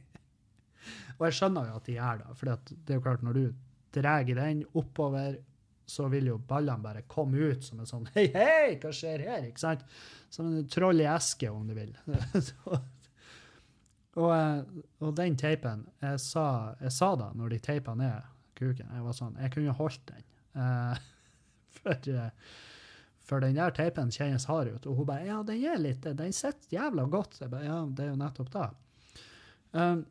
og 1.19 1.27
jeg 1.27 1.37
skjønner 1.39 1.69
jo 1.69 1.79
at 1.81 1.89
de 1.89 1.97
gjør 1.99 2.23
det, 2.23 2.37
for 2.39 2.53
det 2.53 2.95
er 2.95 3.01
jo 3.01 3.05
klart, 3.05 3.27
når 3.27 3.39
du 3.39 3.45
drar 3.93 4.25
den 4.25 4.63
oppover, 4.79 5.37
så 5.85 6.07
vil 6.13 6.31
jo 6.31 6.39
ballene 6.49 6.85
bare 6.85 7.05
komme 7.11 7.51
ut 7.53 7.67
som 7.67 7.83
en 7.83 7.89
sånn 7.89 8.09
Hei, 8.15 8.29
hei, 8.33 8.79
hva 8.81 8.95
skjer 8.97 9.27
her? 9.27 9.45
ikke 9.51 9.61
sant? 9.61 9.85
Som 10.33 10.49
en 10.49 10.69
troll 10.73 11.03
i 11.03 11.09
eske, 11.11 11.51
om 11.53 11.67
du 11.69 11.75
vil. 11.77 11.93
og, 14.21 14.29
eh, 14.35 14.83
og, 15.01 15.15
den 15.17 15.39
teipen 15.41 15.87
jeg 16.03 16.21
sa, 16.21 16.45
jeg 16.83 16.93
sa 16.93 17.15
da, 17.17 17.31
når 17.39 17.55
de 17.55 17.63
teipa 17.65 17.95
ned 17.97 18.29
kuken, 18.59 18.91
jeg 18.93 19.07
var 19.07 19.17
sånn 19.17 19.39
Jeg 19.41 19.55
kunne 19.55 19.75
holdt 19.79 20.03
den. 20.11 20.27
Uh, 20.53 20.99
for, 21.79 22.09
uh, 22.13 22.29
for 23.25 23.45
den 23.45 23.57
der 23.57 23.73
teipen 23.75 24.13
kjennes 24.13 24.45
hard 24.51 24.69
ut. 24.75 24.87
Og 24.87 25.01
hun 25.01 25.09
bare 25.09 25.27
Ja, 25.31 25.41
den 25.47 25.65
er 25.65 25.81
litt 25.81 26.05
Den 26.05 26.37
sitter 26.37 26.77
jævla 26.77 27.07
godt. 27.09 27.41
Jeg 27.41 27.51
bare, 27.51 27.65
ja, 27.65 27.79
det 27.89 28.05
er 28.05 28.13
jo 28.13 28.21
nettopp 28.21 28.53
det. 28.53 28.69
Um, 29.73 30.05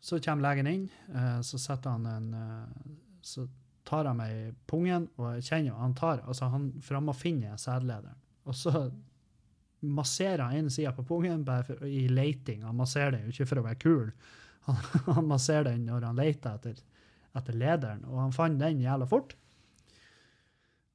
så 0.00 0.16
kommer 0.24 0.46
legen 0.48 0.70
inn, 0.70 0.88
uh, 1.12 1.38
så 1.44 1.60
setter 1.60 1.98
han 1.98 2.08
en 2.08 2.28
så 3.28 3.44
tar 3.88 4.08
han 4.08 4.16
meg 4.16 4.32
i 4.32 4.48
pungen, 4.68 5.08
og 5.16 5.36
jeg 5.36 5.46
kjenner 5.48 5.70
jo 5.70 5.78
han 5.80 5.94
tar 5.96 6.22
altså 6.28 6.48
han, 6.52 6.70
For 6.84 6.98
han 6.98 7.06
må 7.08 7.14
finne 7.16 7.56
sædlederen. 7.60 8.16
Og 8.48 8.56
så 8.56 8.72
masserer 9.80 10.56
ene 10.58 10.70
sida 10.72 10.92
på 10.96 11.04
pungen 11.06 11.44
for, 11.46 11.84
i 11.86 12.06
leiting. 12.10 12.64
Han 12.66 12.78
masserer 12.78 13.14
den 13.14 13.26
jo 13.26 13.34
ikke 13.34 13.48
for 13.50 13.62
å 13.62 13.66
være 13.68 13.82
kul. 13.82 14.08
Han, 14.68 14.80
han 15.18 15.28
masserer 15.30 15.70
den 15.70 15.86
når 15.88 16.08
han 16.10 16.18
leter 16.18 16.58
etter, 16.58 16.82
etter 17.38 17.58
lederen, 17.58 18.04
og 18.08 18.24
han 18.24 18.34
fant 18.36 18.60
den 18.60 18.82
jævla 18.84 19.08
fort. 19.10 19.36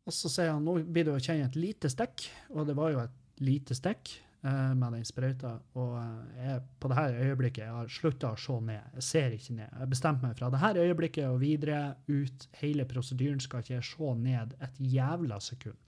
Og 0.03 0.11
så 0.11 0.29
sier 0.31 0.51
han 0.51 0.65
nå 0.67 0.81
blir 0.83 1.07
det 1.07 1.15
å 1.15 1.23
kjenne 1.23 1.47
et 1.47 1.59
lite 1.59 1.91
stikk, 1.91 2.27
og 2.51 2.67
det 2.67 2.75
var 2.75 2.91
jo 2.91 3.03
et 3.05 3.43
lite 3.43 3.75
stikk. 3.77 4.17
Eh, 4.43 4.75
med 4.75 4.91
den 4.91 5.05
sprøyta. 5.07 5.53
Og 5.79 5.93
eh, 5.95 6.39
jeg, 6.43 6.63
på 6.83 6.89
dette 6.91 7.27
øyeblikket 7.29 7.61
jeg 7.63 7.75
har 7.77 7.91
slutta 7.95 8.33
å 8.33 8.39
se 8.43 8.57
ned. 8.67 8.89
Jeg 8.97 9.05
ser 9.07 9.35
ikke 9.37 9.53
ned. 9.55 9.69
Jeg 9.79 9.91
bestemte 9.93 10.27
meg 10.27 10.35
fra 10.35 10.49
dette 10.51 10.83
øyeblikket 10.83 11.29
og 11.29 11.39
videre 11.39 11.77
ut 12.09 12.47
hele 12.59 12.83
prosedyren 12.89 13.39
skal 13.39 13.63
ikke 13.63 13.77
jeg 13.77 13.87
se 13.87 14.09
ned 14.19 14.57
et 14.67 14.81
jævla 14.83 15.39
sekund. 15.39 15.79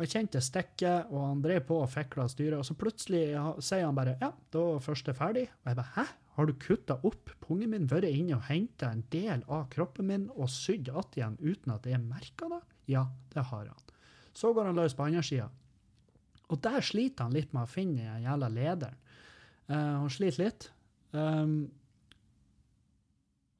Og 0.00 0.06
Jeg 0.06 0.14
kjente 0.14 0.40
stikket, 0.40 1.10
og 1.12 1.26
han 1.26 1.40
drev 1.44 1.58
på 1.68 1.76
og 1.82 1.90
fikla 1.92 2.24
styret. 2.32 2.56
Og 2.56 2.64
så 2.64 2.72
plutselig 2.72 3.34
sier 3.60 3.84
han 3.84 3.98
bare 3.98 4.14
ja, 4.16 4.30
da 4.32 4.62
var 4.64 4.78
første 4.80 5.12
ferdig. 5.12 5.42
Og 5.60 5.68
jeg 5.68 5.76
bare 5.76 5.92
hæ? 5.98 6.04
Har 6.38 6.48
du 6.48 6.54
kutta 6.56 6.94
opp 7.04 7.28
pungen 7.44 7.68
min, 7.74 7.88
vært 7.90 8.08
inne 8.08 8.38
og 8.38 8.46
henta 8.46 8.88
en 8.94 9.02
del 9.12 9.42
av 9.44 9.66
kroppen 9.74 10.08
min 10.08 10.22
og 10.32 10.48
sydd 10.48 10.88
att 10.88 11.16
igjen 11.18 11.36
uten 11.40 11.74
at 11.74 11.82
det 11.84 11.92
er 11.92 12.00
merka 12.00 12.48
det? 12.48 12.60
Ja, 12.86 13.10
det 13.34 13.44
har 13.50 13.66
han. 13.66 13.90
Så 14.32 14.54
går 14.54 14.70
han 14.70 14.80
løs 14.80 14.94
på 14.96 15.04
andre 15.04 15.22
sida. 15.22 15.50
Og 16.48 16.62
der 16.64 16.80
sliter 16.80 17.28
han 17.28 17.36
litt 17.36 17.52
med 17.52 17.66
å 17.66 17.70
finne 17.70 18.00
den 18.00 18.24
jævla 18.24 18.48
lederen. 18.48 18.96
Uh, 19.68 20.00
han 20.00 20.10
sliter 20.10 20.46
litt. 20.46 20.70
Um, 21.12 21.68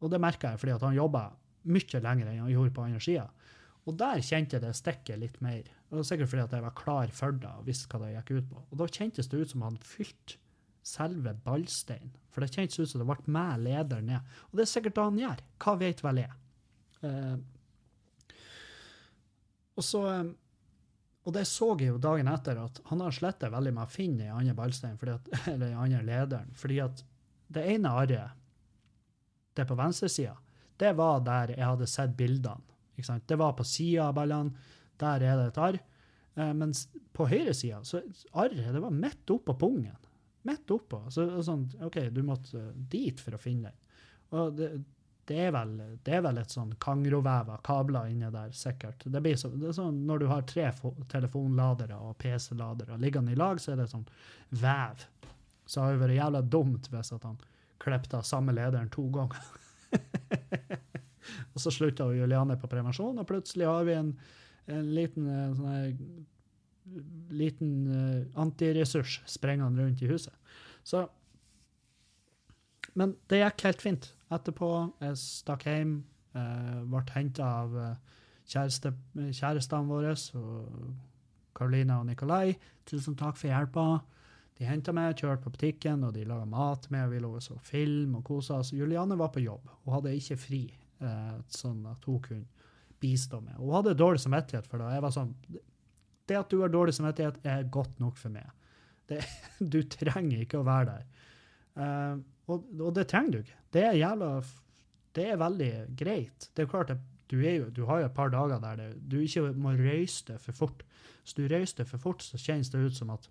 og 0.01 0.09
det 0.09 0.23
merka 0.25 0.55
jeg 0.55 0.63
fordi 0.63 0.79
han 0.87 0.97
jobba 0.97 1.27
mye 1.69 2.01
lenger 2.01 2.33
enn 2.33 2.45
han 2.47 2.55
gjorde 2.55 2.73
på 2.73 2.89
andre 2.89 3.05
sida. 3.05 3.29
Og 3.89 3.97
der 4.01 4.21
kjente 4.25 4.57
jeg 4.57 4.65
det 4.65 4.75
stikket 4.77 5.21
litt 5.23 5.39
mer. 5.45 5.65
Det 5.65 5.97
var 5.97 6.07
sikkert 6.07 6.33
fordi 6.33 6.45
at 6.45 6.57
jeg 6.57 6.67
var 6.67 6.77
klar 6.79 7.15
for 7.17 7.37
det 7.41 7.51
og 7.51 7.67
visste 7.67 7.89
hva 7.91 8.03
det 8.05 8.13
gikk 8.19 8.33
ut 8.37 8.51
på. 8.51 8.65
Og 8.69 8.83
da 8.83 8.89
kjentes 8.91 9.31
det 9.31 9.41
ut 9.41 9.55
som 9.55 9.65
han 9.67 9.79
fylte 9.85 10.39
selve 10.87 11.33
ballsteinen. 11.45 12.13
For 12.33 12.45
det 12.45 12.53
kjentes 12.55 12.81
ut 12.81 12.93
som 12.93 13.03
det 13.03 13.09
ble 13.09 13.33
med 13.33 13.65
leder 13.65 14.05
ned. 14.05 14.37
Og 14.51 14.59
det 14.59 14.67
er 14.67 14.71
sikkert 14.71 14.97
det 14.99 15.07
han 15.09 15.19
gjør. 15.21 15.43
Hva 15.65 15.75
vet 15.81 16.05
vel 16.05 16.23
jeg? 16.23 16.37
Eh, 17.09 17.35
og 19.81 19.87
så 19.87 20.05
um, 20.21 20.31
og 21.29 21.35
det 21.37 21.45
så 21.49 21.75
jeg 21.77 21.91
jo 21.91 21.99
dagen 22.01 22.29
etter, 22.33 22.59
at 22.59 22.81
han 22.89 23.03
har 23.05 23.15
slettet 23.15 23.53
veldig 23.53 23.73
med 23.77 23.85
å 23.85 23.93
finne 23.93 24.25
den 24.25 24.35
andre 24.35 24.55
ballsteinen, 24.57 24.99
eller 25.53 25.67
den 25.67 25.79
andre 25.79 26.01
lederen. 26.07 26.55
Fordi 26.57 26.81
at 26.83 27.03
det 27.53 27.67
ene 27.75 27.93
arret, 27.93 28.39
det 29.55 29.67
på 29.69 29.77
venstresida, 29.77 30.37
det 30.81 30.95
var 30.97 31.21
der 31.27 31.53
jeg 31.53 31.67
hadde 31.67 31.89
sett 31.91 32.17
bildene. 32.17 32.65
Det 33.27 33.39
var 33.41 33.57
på 33.59 33.67
sida 33.67 34.09
av 34.09 34.15
ballene. 34.19 34.69
Der 35.01 35.25
er 35.25 35.41
det 35.41 35.49
et 35.51 35.61
arr. 35.65 35.81
Eh, 36.35 36.53
mens 36.55 36.87
på 37.17 37.27
høyresida, 37.29 37.83
så 37.85 38.03
arret 38.39 38.73
det 38.75 38.83
var 38.83 38.95
midt 38.95 39.31
oppå 39.35 39.57
pungen. 39.59 39.97
Midt 40.49 40.71
oppå. 40.73 41.03
Så 41.13 41.27
sånn, 41.45 41.67
OK, 41.85 42.01
du 42.15 42.23
måtte 42.25 42.71
dit 42.75 43.21
for 43.21 43.37
å 43.37 43.41
finne 43.41 43.71
den. 43.71 43.79
Og 44.39 44.57
det, 44.57 44.71
det 45.31 45.39
er 45.47 45.53
vel, 45.55 45.75
det 46.07 46.15
er 46.17 46.23
vel 46.25 46.41
et 46.41 46.55
sånn 46.55 46.73
kangrovev 46.83 47.53
av 47.55 47.63
kabler 47.67 48.11
inni 48.11 48.31
der, 48.35 48.53
sikkert. 48.57 49.05
Det, 49.05 49.23
blir 49.23 49.37
så, 49.39 49.51
det 49.55 49.71
er 49.71 49.77
sånn, 49.77 50.03
Når 50.07 50.23
du 50.23 50.27
har 50.31 50.47
tre 50.49 50.69
telefonladere 51.13 51.99
og 51.99 52.17
PC-ladere 52.23 52.99
liggende 53.03 53.35
i 53.35 53.39
lag, 53.39 53.61
så 53.63 53.75
er 53.75 53.83
det 53.83 53.91
sånn 53.93 54.09
vev. 54.63 55.07
Så 55.71 55.87
det 55.87 55.99
jo 55.99 56.05
vært 56.05 56.19
jævla 56.19 56.43
dumt 56.43 56.91
hvis 56.91 57.13
at 57.15 57.27
han 57.29 57.39
klippet 57.81 58.15
av 58.19 58.27
samme 58.27 58.55
lederen 58.57 58.91
to 58.93 59.07
ganger. 59.15 59.51
og 61.55 61.63
så 61.63 61.73
slutta 61.75 62.09
Juliane 62.15 62.59
på 62.61 62.71
prevensjon, 62.71 63.19
og 63.19 63.29
plutselig 63.29 63.69
har 63.69 63.87
vi 63.89 63.97
en, 63.97 64.13
en 64.71 64.93
liten 64.97 65.31
eh, 65.31 65.57
sånn 65.57 66.27
liten 67.31 67.75
uh, 67.87 68.41
antiressurs 68.43 69.21
sprengende 69.29 69.85
rundt 69.85 70.01
i 70.03 70.09
huset. 70.11 70.35
Så 70.83 71.05
Men 72.99 73.13
det 73.31 73.39
gikk 73.39 73.63
helt 73.69 73.83
fint 73.85 74.07
etterpå. 74.35 74.71
Jeg 74.99 75.19
stakk 75.21 75.69
hjem, 75.69 75.93
uh, 76.35 76.81
ble 76.91 77.05
henta 77.15 77.47
av 77.61 77.77
kjæreste, 78.51 78.91
kjærestene 79.15 79.87
våre, 79.87 80.17
Karolina 81.55 82.01
og 82.01 82.09
Nikolai. 82.09 82.57
Tusen 82.89 83.15
takk 83.19 83.39
for 83.39 83.53
hjelpa. 83.53 84.01
De 84.59 84.67
henta 84.69 84.93
meg, 84.93 85.17
kjørte 85.17 85.47
på 85.47 85.55
butikken, 85.55 86.03
og 86.05 86.15
de 86.17 86.27
laga 86.29 86.45
mat 86.49 86.91
med, 86.93 87.07
og 87.07 87.15
vi 87.15 87.23
lå 87.23 87.31
og 87.39 87.45
så 87.45 87.57
film 87.65 88.19
og 88.19 88.27
kosa 88.27 88.59
oss. 88.61 88.75
Juliane 88.77 89.17
var 89.17 89.31
på 89.33 89.45
jobb. 89.45 89.71
Hun 89.85 89.95
hadde 89.97 90.17
ikke 90.19 90.37
fri, 90.41 90.65
sånn 91.51 91.85
at 91.89 92.05
hun 92.09 92.21
kunne 92.25 92.69
bistå 93.01 93.41
med. 93.41 93.57
Hun 93.59 93.75
hadde 93.79 93.97
dårlig 93.99 94.21
samvittighet 94.21 94.69
for 94.69 94.83
det. 94.83 94.95
Jeg 94.95 95.05
var 95.07 95.15
sånn 95.15 95.35
Det 96.29 96.39
at 96.39 96.51
du 96.53 96.61
har 96.61 96.71
dårlig 96.71 96.95
samvittighet, 96.95 97.41
er 97.43 97.71
godt 97.73 97.97
nok 97.99 98.19
for 98.21 98.31
meg. 98.31 98.51
Det, 99.11 99.19
du 99.75 99.81
trenger 99.91 100.45
ikke 100.45 100.61
å 100.61 100.67
være 100.67 100.93
der. 100.93 101.07
Uh, 101.81 102.21
og, 102.51 102.69
og, 102.79 102.91
det 102.95 103.09
trenger 103.11 103.33
du 103.33 103.39
ikke. 103.41 103.59
Det 103.75 103.87
er 103.87 103.99
jævla 103.99 104.29
Det 105.17 105.25
er 105.27 105.41
veldig 105.41 105.73
greit. 105.99 106.51
Det 106.55 106.63
er 106.63 106.71
klart 106.71 106.93
at 106.95 107.03
du, 107.31 107.41
er 107.41 107.57
jo, 107.57 107.67
du 107.75 107.85
har 107.87 108.03
jo 108.03 108.07
et 108.11 108.15
par 108.15 108.31
dager 108.31 108.63
der 108.63 108.79
det, 108.79 108.89
du 109.11 109.21
ikke 109.23 109.53
må 109.55 109.75
røyse 109.79 110.27
det 110.29 110.41
for 110.43 110.53
fort. 110.53 110.85
Hvis 111.23 111.35
du 111.35 111.45
røyser 111.51 111.83
det 111.83 111.89
for 111.91 112.03
fort, 112.03 112.23
så 112.23 112.39
kjennes 112.39 112.71
det 112.71 112.83
ut 112.83 112.97
som 112.97 113.11
at 113.15 113.31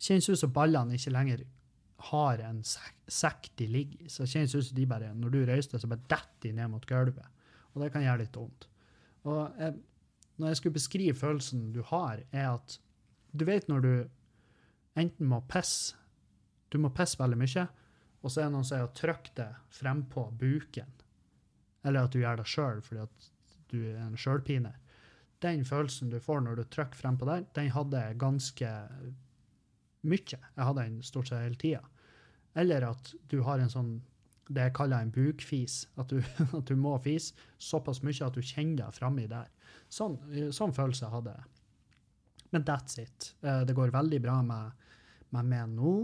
kjennes 0.00 0.28
ut 0.28 0.40
som 0.40 0.52
ballene 0.52 0.96
ikke 0.96 1.12
lenger 1.12 1.44
har 2.08 2.40
en 2.44 2.62
sekk 2.64 3.50
de 3.60 3.66
ligger 3.68 4.06
i. 4.06 4.08
Så 4.08 4.24
det 4.24 4.32
kjennes 4.32 4.54
ut 4.56 4.66
som 4.66 4.76
de 4.76 4.88
bare, 4.88 5.12
når 5.16 5.34
du 5.34 5.38
reiser 5.44 5.74
deg, 5.74 5.82
så 5.82 5.90
bare 5.90 6.08
detter 6.08 6.48
de 6.48 6.54
ned 6.56 6.72
mot 6.72 6.86
gulvet. 6.88 7.40
Og 7.74 7.82
det 7.84 7.90
kan 7.94 8.04
gjøre 8.04 8.22
litt 8.22 8.38
vondt. 8.38 8.66
Og 9.28 9.60
jeg, 9.60 9.76
når 10.40 10.52
jeg 10.52 10.60
skulle 10.60 10.78
beskrive 10.78 11.18
følelsen 11.18 11.68
du 11.74 11.82
har, 11.90 12.22
er 12.32 12.54
at 12.54 12.78
du 13.36 13.44
vet 13.46 13.68
når 13.68 13.84
du 13.84 13.92
enten 14.98 15.28
må 15.30 15.42
pisse 15.50 15.98
du 16.70 16.78
må 16.78 16.92
pisse 16.94 17.18
veldig 17.18 17.38
mye, 17.40 17.64
og 18.20 18.30
så 18.30 18.42
er 18.42 18.46
det 18.46 18.54
noen 18.54 18.66
som 18.66 18.76
sier 18.76 18.86
å 18.86 18.94
trykke 18.94 19.32
det 19.38 19.48
frempå 19.74 20.28
buken. 20.38 20.92
Eller 21.82 22.06
at 22.06 22.14
du 22.14 22.20
gjør 22.20 22.38
det 22.38 22.46
sjøl 22.50 22.82
fordi 22.84 23.02
at 23.02 23.30
du 23.72 23.78
er 23.80 24.04
en 24.04 24.18
sjølpiner. 24.18 24.76
Den 25.42 25.64
følelsen 25.64 26.12
du 26.12 26.18
får 26.22 26.44
når 26.44 26.60
du 26.60 26.64
trykker 26.68 27.00
frempå 27.00 27.26
der, 27.28 27.46
den 27.56 27.72
hadde 27.74 28.02
jeg 28.04 28.20
ganske 28.20 28.70
mye. 30.06 30.38
Jeg 30.38 30.66
hadde 30.66 30.84
den 30.84 31.02
stort 31.06 31.30
sett 31.30 31.42
hele 31.44 31.60
tida. 31.60 31.82
Eller 32.58 32.86
at 32.88 33.12
du 33.30 33.40
har 33.46 33.62
en 33.62 33.72
sånn 33.72 33.98
det 34.50 34.64
jeg 34.66 34.74
kaller 34.74 35.04
en 35.04 35.12
bukfis. 35.14 35.84
At 36.00 36.10
du, 36.10 36.18
at 36.58 36.66
du 36.66 36.76
må 36.78 36.96
fise 37.04 37.36
såpass 37.62 38.02
mye 38.06 38.26
at 38.26 38.36
du 38.36 38.42
kjenner 38.42 38.84
deg 38.84 38.96
framme 38.96 39.28
der. 39.30 39.50
Sånn, 39.90 40.18
sånn 40.54 40.74
følelse 40.74 41.10
hadde 41.12 41.34
jeg. 41.36 41.48
Men 42.50 42.66
that's 42.66 42.98
it. 42.98 43.32
Eh, 43.46 43.62
det 43.66 43.76
går 43.78 43.94
veldig 43.94 44.18
bra 44.24 44.40
med, 44.42 44.88
med 45.36 45.52
meg 45.52 45.70
nå. 45.76 45.94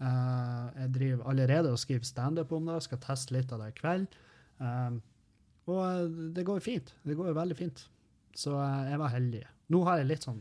Uh, 0.00 0.72
jeg 0.78 0.92
driver 0.94 1.26
allerede 1.28 1.72
og 1.74 1.80
skriver 1.80 2.08
standup 2.08 2.54
om 2.56 2.64
det, 2.64 2.78
jeg 2.78 2.86
skal 2.86 3.00
teste 3.04 3.34
litt 3.36 3.50
av 3.52 3.60
det 3.60 3.66
i 3.68 3.74
kveld. 3.76 4.14
Um, 4.56 4.94
og 5.68 5.80
eh, 5.84 6.06
det 6.38 6.44
går 6.48 6.62
fint. 6.64 6.94
Det 7.04 7.16
går 7.18 7.36
veldig 7.36 7.56
fint. 7.58 7.82
Så 8.32 8.54
jeg 8.56 9.00
var 9.02 9.12
heldig. 9.12 9.42
Nå 9.74 9.82
har 9.84 10.00
jeg 10.00 10.08
litt 10.08 10.24
sånn 10.24 10.40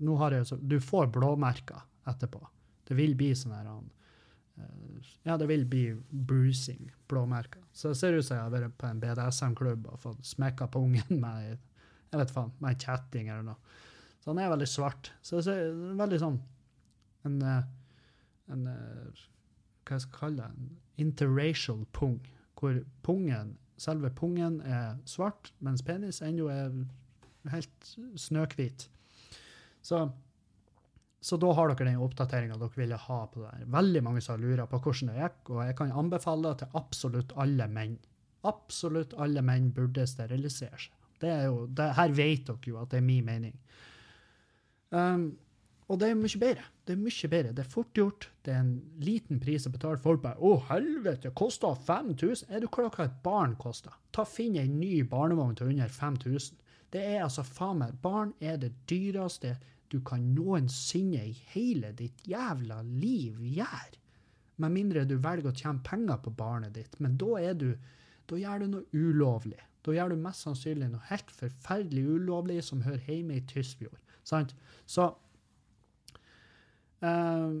nå 0.00 0.14
har 0.16 0.32
jeg 0.32 0.56
Du 0.64 0.78
får 0.80 1.10
blåmerker 1.12 1.82
etterpå. 2.10 2.42
Det 2.88 2.96
vil 2.98 3.14
bli 3.18 3.30
sånn 3.38 3.54
her 3.54 3.68
uh, 3.70 5.10
Ja, 5.26 5.36
det 5.40 5.48
vil 5.50 5.66
bli 5.68 5.84
bruising, 6.10 6.90
blåmerker. 7.08 7.62
Så 7.72 7.92
det 7.92 8.00
ser 8.00 8.18
ut 8.18 8.26
som 8.26 8.36
jeg 8.38 8.46
har 8.48 8.54
vært 8.54 8.78
på 8.80 8.88
en 8.88 9.02
BDSM-klubb 9.02 9.88
og 9.92 10.02
fått 10.02 10.24
smekka 10.26 10.70
ungen 10.78 11.20
med 11.24 11.58
jeg 12.10 12.18
vet 12.18 12.32
faen, 12.34 12.50
med 12.58 12.72
en 12.72 12.80
kjetting 12.82 13.28
eller 13.30 13.44
noe. 13.52 13.76
Så 14.20 14.32
han 14.32 14.40
er 14.42 14.50
veldig 14.50 14.66
svart. 14.68 15.12
Så 15.22 15.38
det 15.38 15.54
er 15.54 15.76
veldig 16.00 16.18
sånn 16.20 16.40
en 17.28 17.42
en 18.50 18.66
hva 18.66 18.74
hva 19.90 19.98
jeg 19.98 20.04
skal 20.04 20.18
kalle 20.18 20.42
det, 20.42 20.50
en 20.50 21.06
interracial 21.06 21.84
pung, 21.96 22.18
hvor 22.58 22.78
pungen 23.06 23.56
selve 23.80 24.10
pungen 24.14 24.60
er 24.60 24.98
svart, 25.08 25.52
mens 25.64 25.82
penis 25.82 26.20
ennå 26.22 26.48
er 26.52 26.72
helt 27.50 27.92
snøhvit. 28.20 28.88
Så, 29.82 30.02
så 31.20 31.36
da 31.36 31.50
har 31.52 31.68
dere 31.68 31.90
den 31.90 32.00
oppdateringa 32.00 32.56
dere 32.56 32.80
ville 32.80 32.96
ha 32.96 33.18
på 33.28 33.42
det. 33.42 33.50
her. 33.52 33.66
Veldig 33.74 34.02
mange 34.06 34.22
som 34.24 34.40
lurer 34.40 34.64
på 34.70 34.80
hvordan 34.80 35.12
det 35.12 35.20
gikk, 35.20 35.52
og 35.52 35.60
jeg 35.66 35.76
kan 35.76 35.92
anbefale 36.02 36.54
til 36.56 36.80
absolutt 36.80 37.34
alle 37.36 37.68
menn. 37.68 37.98
Absolutt 38.48 39.12
alle 39.20 39.44
menn 39.44 39.68
burde 39.76 40.06
sterilisere 40.08 40.80
seg. 40.80 40.96
Det 41.20 41.28
er 41.28 41.46
jo, 41.50 41.66
det, 41.68 41.90
her 41.98 42.16
vet 42.16 42.46
dere 42.48 42.72
jo 42.72 42.80
at 42.80 42.94
det 42.94 43.02
er 43.02 43.04
min 43.04 43.26
mening. 43.26 43.56
Um, 44.88 45.26
og 45.90 45.98
det 46.00 46.08
er 46.08 46.16
mye 46.16 46.40
bedre. 46.40 46.64
Det 46.86 46.94
er 46.94 47.02
mye 47.02 47.30
bedre. 47.30 47.52
Det 47.52 47.64
er 47.64 47.72
fort 47.74 47.90
gjort. 47.98 48.28
Det 48.46 48.54
er 48.54 48.62
en 48.62 48.72
liten 49.02 49.40
pris 49.42 49.66
å 49.66 49.72
betale. 49.74 50.00
Folk 50.00 50.22
bare 50.22 50.38
'Å, 50.38 50.52
helvete, 50.70 51.34
kosta 51.34 51.74
koster 51.74 51.92
5000'. 51.92 52.46
Er 52.48 52.60
du 52.60 52.68
klar 52.68 52.86
over 52.86 52.96
hva 52.96 53.04
et 53.04 53.22
barn 53.22 53.56
koster? 53.56 53.92
Ta 54.12 54.24
Finn 54.24 54.56
en 54.56 54.80
ny 54.80 55.02
barnevogn 55.02 55.56
til 55.56 55.66
under 55.66 55.88
5000. 55.88 56.56
Det 56.92 57.02
er 57.04 57.22
altså 57.22 57.42
faen 57.42 57.78
meg 57.78 58.00
Barn 58.02 58.32
er 58.40 58.56
det 58.56 58.72
dyreste 58.86 59.56
du 59.90 59.98
kan 60.06 60.22
noensinne 60.34 61.24
i 61.26 61.32
hele 61.52 61.90
ditt 61.98 62.22
jævla 62.28 62.80
liv 62.86 63.40
gjøre. 63.42 63.98
Med 64.60 64.74
mindre 64.74 65.06
du 65.08 65.16
velger 65.22 65.50
å 65.50 65.56
tjene 65.56 65.82
penger 65.84 66.20
på 66.22 66.32
barnet 66.36 66.76
ditt. 66.76 66.98
Men 67.00 67.16
da 67.20 67.40
er 67.40 67.56
du 67.58 67.72
Da 68.30 68.36
gjør 68.38 68.60
du 68.62 68.66
noe 68.70 68.86
ulovlig. 68.94 69.58
Da 69.82 69.90
gjør 69.90 70.12
du 70.12 70.20
mest 70.22 70.44
sannsynlig 70.44 70.86
noe 70.92 71.02
helt 71.08 71.30
forferdelig 71.34 72.04
ulovlig 72.06 72.60
som 72.62 72.84
hører 72.84 73.02
hjemme 73.08 73.40
i 73.40 73.42
Tysfjord. 73.42 73.98
Sant? 74.22 74.52
Så 74.86 75.08
uh, 77.02 77.56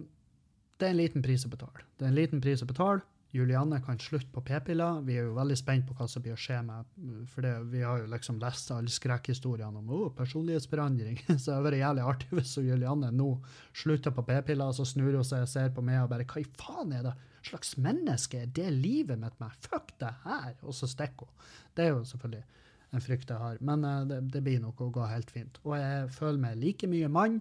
det 0.78 0.86
er 0.86 0.92
en 0.92 1.00
liten 1.00 1.24
pris 1.26 1.42
å 1.42 1.50
betale. 1.50 1.82
Det 1.98 2.06
er 2.06 2.12
en 2.12 2.20
liten 2.20 2.44
pris 2.44 2.62
å 2.62 2.68
betale. 2.70 3.02
Julianne 3.30 3.78
kan 3.84 3.98
slutte 4.02 4.32
på 4.34 4.42
p-piller. 4.42 5.00
Vi 5.06 5.14
er 5.20 5.28
jo 5.28 5.36
veldig 5.36 5.56
spent 5.58 5.86
på 5.86 5.94
hva 5.94 6.08
som 6.10 6.22
blir 6.24 6.34
å 6.34 6.40
skje 6.40 6.56
med 6.66 6.88
For 7.30 7.46
det, 7.46 7.52
vi 7.70 7.84
har 7.86 8.00
jo 8.02 8.08
liksom 8.10 8.40
lest 8.42 8.72
alle 8.74 8.90
skrekkhistoriene 8.90 9.78
om 9.78 9.92
oh, 9.94 10.08
personlighetsforandring. 10.18 11.20
Så 11.28 11.36
det 11.36 11.54
hadde 11.54 11.66
vært 11.68 11.80
jævlig 11.82 12.06
artig 12.12 12.30
hvis 12.34 12.56
Julianne 12.58 13.12
nå 13.14 13.30
slutter 13.70 14.14
på 14.16 14.26
p-piller, 14.26 14.74
så 14.74 14.86
snur 14.88 15.14
hun 15.14 15.26
seg 15.26 15.46
og 15.46 15.52
ser 15.52 15.70
på 15.74 15.84
meg 15.86 16.02
og 16.02 16.10
bare 16.10 16.26
Hva 16.26 16.42
i 16.42 16.48
faen 16.58 16.96
er 16.96 17.10
det? 17.10 17.16
slags 17.46 17.76
menneske 17.80 18.42
er 18.42 18.50
det 18.52 18.68
livet 18.74 19.16
mitt 19.16 19.38
med? 19.40 19.54
Fuck 19.64 19.94
det 20.02 20.12
her! 20.26 20.52
Og 20.60 20.74
så 20.76 20.88
stikker 20.90 21.28
hun. 21.28 21.48
Det 21.76 21.86
er 21.86 21.94
jo 21.94 22.02
selvfølgelig 22.04 22.42
en 22.90 23.04
frykt 23.04 23.32
jeg 23.32 23.40
har. 23.40 23.60
Men 23.64 23.86
uh, 23.86 24.02
det, 24.08 24.20
det, 24.34 24.42
blir 24.44 24.60
nok 24.62 24.82
å 24.82 24.90
gå 24.92 25.06
helt 25.08 25.30
fint. 25.32 25.60
Og 25.64 25.76
jeg 25.78 26.10
føler 26.14 26.42
meg 26.42 26.60
like 26.60 26.90
mye 26.90 27.08
mann. 27.12 27.40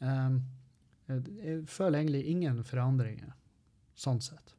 Um, 0.00 0.40
jeg 1.08 1.62
føler 1.70 2.02
egentlig 2.02 2.26
ingen 2.28 2.60
forandringer, 2.66 3.32
sånn 3.96 4.20
sett. 4.24 4.57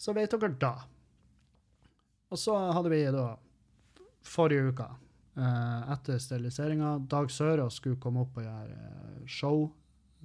Så 0.00 0.14
vet 0.16 0.32
dere 0.32 0.54
da. 0.60 0.74
Og 2.30 2.38
så 2.40 2.54
hadde 2.72 2.92
vi 2.92 3.02
da 3.12 3.26
forrige 4.24 4.70
uke, 4.70 4.86
eh, 5.36 5.92
etter 5.94 6.20
steriliseringa 6.22 6.94
Dag 7.10 7.30
Sørås 7.32 7.80
skulle 7.80 8.00
komme 8.00 8.24
opp 8.24 8.38
og 8.38 8.46
gjøre 8.46 8.76
eh, 8.76 9.26
show, 9.28 9.66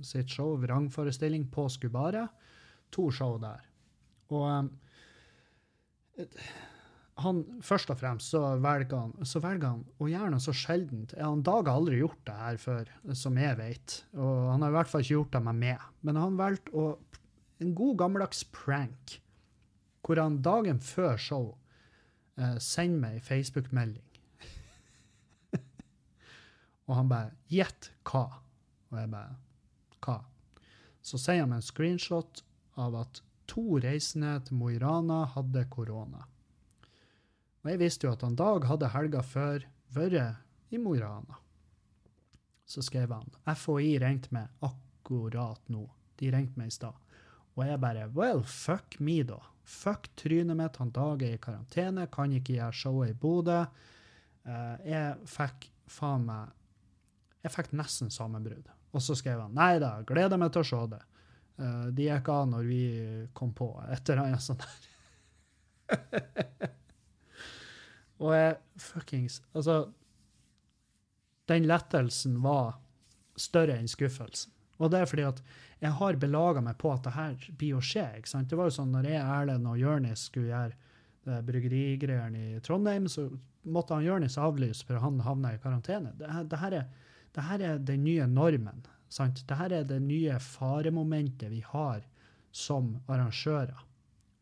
sitt 0.04 0.32
show, 0.32 0.56
vrangforestilling, 0.62 1.48
på 1.52 1.68
Skubare. 1.72 2.28
To 2.96 3.10
show 3.12 3.40
der. 3.42 3.66
Og 4.32 4.48
eh, 6.22 6.30
han, 7.24 7.42
først 7.64 7.92
og 7.92 8.00
fremst 8.00 8.32
så 8.34 8.42
velger 8.60 8.96
han, 9.00 9.28
så 9.28 9.40
velger 9.44 9.72
han 9.72 9.84
og 10.04 10.12
gjerne 10.12 10.40
så 10.44 10.54
sjeldent. 10.56 11.16
Han 11.20 11.44
Dag 11.48 11.68
har 11.68 11.80
aldri 11.80 12.00
gjort 12.02 12.24
det 12.28 12.38
her 12.40 12.60
før, 12.62 12.96
som 13.16 13.40
jeg 13.40 13.60
vet. 13.60 14.00
Og 14.20 14.50
han 14.52 14.64
har 14.64 14.74
i 14.74 14.78
hvert 14.78 14.92
fall 14.92 15.06
ikke 15.06 15.16
gjort 15.16 15.36
det 15.36 15.44
med 15.48 15.62
meg. 15.64 15.86
Men 16.06 16.22
han 16.22 16.40
valgte 16.40 16.72
å 16.76 16.88
En 17.64 17.70
god 17.72 17.94
gammeldags 18.02 18.42
prank, 18.52 19.14
hvor 20.06 20.22
han 20.22 20.42
dagen 20.46 20.80
før 20.84 21.18
show 21.18 21.46
eh, 22.38 22.58
sender 22.62 23.02
meg 23.02 23.18
ei 23.18 23.24
Facebook-melding. 23.26 24.20
og 26.88 26.96
han 27.00 27.10
bare 27.10 27.34
'Gjett 27.50 27.92
hva?' 28.06 28.42
Og 28.92 29.00
jeg 29.00 29.12
bare 29.12 29.36
'Hva?' 30.02 30.24
Så 31.02 31.18
sier 31.18 31.42
han 31.42 31.50
meg 31.50 31.64
en 31.64 31.70
screenshot 31.70 32.44
av 32.78 32.96
at 33.02 33.22
to 33.50 33.80
reisende 33.82 34.40
til 34.46 34.58
Mo 34.58 34.70
i 34.70 34.80
Rana 34.82 35.24
hadde 35.36 35.66
korona. 35.70 36.26
Og 37.64 37.72
jeg 37.72 37.82
visste 37.82 38.08
jo 38.08 38.14
at 38.14 38.22
han 38.26 38.38
Dag 38.38 38.66
hadde 38.70 38.94
helga 38.94 39.22
før 39.26 39.66
vært 39.94 40.38
i 40.74 40.78
Mo 40.82 40.96
i 40.96 41.02
Rana. 41.02 41.40
Så 42.66 42.82
skrev 42.82 43.14
han 43.14 43.30
FHI 43.46 43.98
ringte 44.02 44.34
meg 44.34 44.50
akkurat 44.66 45.62
nå. 45.70 45.86
De 46.18 46.32
ringte 46.34 46.58
meg 46.58 46.72
i 46.72 46.78
stad. 46.78 46.98
Og 47.56 47.66
jeg 47.66 47.82
bare 47.82 48.10
Well, 48.14 48.44
fuck 48.44 49.00
me, 49.00 49.22
da. 49.24 49.40
Fuck 49.66 50.12
trynet 50.16 50.58
mitt. 50.58 50.78
Han 50.82 50.94
Dag 50.94 51.24
er 51.26 51.36
i 51.36 51.42
karantene, 51.42 52.06
kan 52.14 52.34
ikke 52.34 52.60
gjøre 52.60 52.78
showet 52.78 53.14
i 53.14 53.18
Bodø. 53.18 53.64
Uh, 54.46 54.76
jeg 54.86 55.16
fikk 55.26 55.72
faen 55.90 56.28
meg 56.28 56.54
Jeg 57.46 57.54
fikk 57.54 57.74
nesten 57.78 58.12
sammenbrudd. 58.14 58.70
Og 58.94 59.04
så 59.04 59.18
skrev 59.18 59.42
han 59.42 59.58
Nei 59.58 59.76
da, 59.82 59.98
gleder 60.08 60.40
meg 60.42 60.54
til 60.54 60.62
å 60.64 60.70
se 60.70 60.82
det. 60.94 61.02
Uh, 61.58 61.88
de 61.96 62.10
gikk 62.10 62.30
av 62.34 62.48
når 62.52 62.70
vi 62.70 62.84
kom 63.38 63.54
på, 63.58 63.72
etter 63.94 64.22
en 64.22 64.40
sånn 64.42 64.62
der. 64.62 64.90
Og 68.24 68.32
jeg 68.34 68.56
fuckings 68.82 69.42
Altså, 69.54 69.76
den 71.52 71.68
lettelsen 71.70 72.40
var 72.44 72.80
større 73.38 73.76
enn 73.78 73.90
skuffelsen. 73.92 74.52
Og 74.80 74.92
det 74.92 75.02
er 75.02 75.10
fordi 75.10 75.26
at 75.28 75.42
jeg 75.86 75.98
har 76.00 76.18
belaga 76.20 76.64
meg 76.66 76.78
på 76.82 76.92
at 76.94 77.06
det 77.06 77.14
her 77.16 77.36
blir 77.60 77.78
å 77.78 77.84
skje. 77.84 78.06
ikke 78.20 78.32
sant? 78.32 78.50
Det 78.50 78.58
var 78.60 78.70
jo 78.70 78.76
sånn 78.78 78.94
når 78.96 79.10
jeg, 79.12 79.22
Erlend 79.38 79.70
og 79.70 79.80
Jørnis 79.80 80.28
skulle 80.30 80.52
gjøre 80.52 81.42
bryggerigreiene 81.46 82.42
i 82.56 82.60
Trondheim, 82.66 83.08
så 83.10 83.28
måtte 83.66 83.98
han 83.98 84.06
Jørnis 84.06 84.38
avlyse 84.38 84.86
for 84.86 85.02
han 85.02 85.22
havna 85.26 85.56
i 85.56 85.62
karantene. 85.62 86.14
Det, 86.20 86.30
det, 86.52 86.60
her 86.62 86.78
er, 86.82 87.16
det 87.34 87.46
her 87.48 87.64
er 87.70 87.82
den 87.82 88.04
nye 88.06 88.28
normen. 88.30 88.86
sant? 89.10 89.42
Det 89.48 89.58
her 89.58 89.74
er 89.74 89.88
det 89.90 90.02
nye 90.04 90.38
faremomentet 90.42 91.50
vi 91.54 91.64
har 91.66 92.06
som 92.56 92.96
arrangører. 93.08 93.82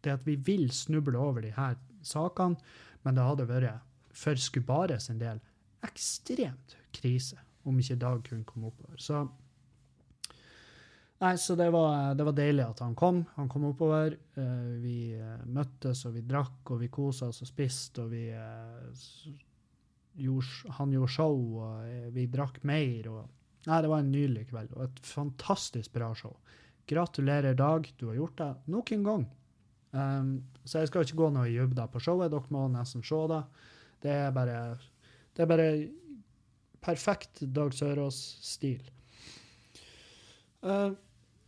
Det 0.03 0.11
at 0.17 0.27
vi 0.27 0.35
vil 0.35 0.69
snuble 0.75 1.17
over 1.17 1.41
de 1.41 1.53
her 1.55 1.77
sakene, 2.03 2.59
men 3.03 3.15
det 3.15 3.23
hadde 3.25 3.47
vært, 3.49 3.81
for 4.13 4.37
Skubare 4.37 4.99
sin 5.01 5.17
del, 5.19 5.39
ekstremt 5.83 6.75
krise 6.93 7.39
om 7.67 7.79
ikke 7.79 7.97
Dag 7.99 8.21
kunne 8.27 8.45
komme 8.45 8.69
oppover. 8.69 8.99
Så 9.01 9.23
Nei, 11.23 11.37
så 11.39 11.55
det 11.55 11.69
var, 11.71 12.15
det 12.19 12.25
var, 12.27 12.35
deilig 12.35 12.65
at 12.65 12.81
han 12.83 12.95
kom. 12.99 13.21
Han 13.37 13.47
kom 13.51 13.69
oppover. 13.69 14.17
Uh, 14.35 14.73
vi 14.83 15.13
uh, 15.15 15.39
møttes, 15.47 16.01
og 16.09 16.17
vi 16.17 16.23
drakk, 16.27 16.73
og 16.73 16.81
vi 16.81 16.89
kosa 16.91 17.29
oss 17.31 17.39
og 17.45 17.47
spiste, 17.47 18.03
og 18.03 18.11
vi 18.11 18.25
uh, 18.35 19.37
gjorde, 20.19 20.73
Han 20.79 20.91
gjorde 20.91 21.13
show, 21.13 21.37
og 21.63 22.11
vi 22.11 22.27
drakk 22.31 22.59
mer. 22.67 23.07
og 23.07 23.69
Nei, 23.69 23.77
det 23.79 23.91
var 23.93 24.03
en 24.03 24.11
nydelig 24.11 24.49
kveld, 24.49 24.73
og 24.75 24.89
et 24.89 24.99
fantastisk 25.07 25.93
bra 25.95 26.09
show. 26.17 26.35
Gratulerer, 26.91 27.55
Dag. 27.55 27.87
Du 27.95 28.09
har 28.09 28.19
gjort 28.19 28.37
det 28.41 28.49
nok 28.75 28.91
en 28.91 29.07
gang. 29.07 29.25
Um, 29.93 30.33
så 30.65 30.81
jeg 30.81 30.89
skal 30.89 31.05
ikke 31.05 31.21
gå 31.21 31.29
noe 31.31 31.47
i 31.47 31.55
dybden 31.55 31.93
på 31.93 32.03
showet. 32.03 32.33
Dere 32.33 32.51
må 32.51 32.65
nesten 32.73 33.05
se 33.05 33.21
det. 33.31 33.39
Det 34.03 34.11
er 34.25 34.35
bare, 34.35 34.59
det 35.31 35.45
er 35.45 35.51
bare 35.53 35.71
perfekt 36.83 37.45
Dag 37.55 37.71
Sørås-stil. 37.71 38.83
Uh, 40.59 40.91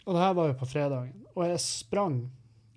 og 0.06 0.14
det 0.14 0.22
her 0.22 0.34
var 0.38 0.50
jo 0.50 0.58
på 0.60 0.68
fredagen. 0.70 1.22
Og 1.36 1.48
jeg 1.50 1.62
sprang. 1.64 2.20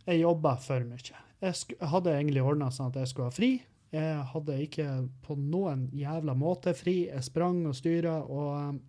Jeg 0.09 0.23
jobba 0.23 0.55
for 0.65 0.85
mye. 0.89 1.19
Jeg, 1.39 1.57
hadde 1.93 2.15
egentlig 2.15 2.43
ordna 2.43 2.71
sånn 2.73 2.89
at 2.89 3.03
jeg 3.03 3.11
skulle 3.11 3.29
ha 3.29 3.35
fri. 3.35 3.51
Jeg 3.93 4.23
hadde 4.33 4.57
ikke 4.65 4.87
på 5.25 5.37
noen 5.37 5.87
jævla 5.97 6.35
måte 6.37 6.73
fri. 6.77 7.03
Jeg 7.11 7.27
sprang 7.27 7.61
og 7.69 7.77
styra, 7.77 8.17
og 8.25 8.49
um, 8.57 8.81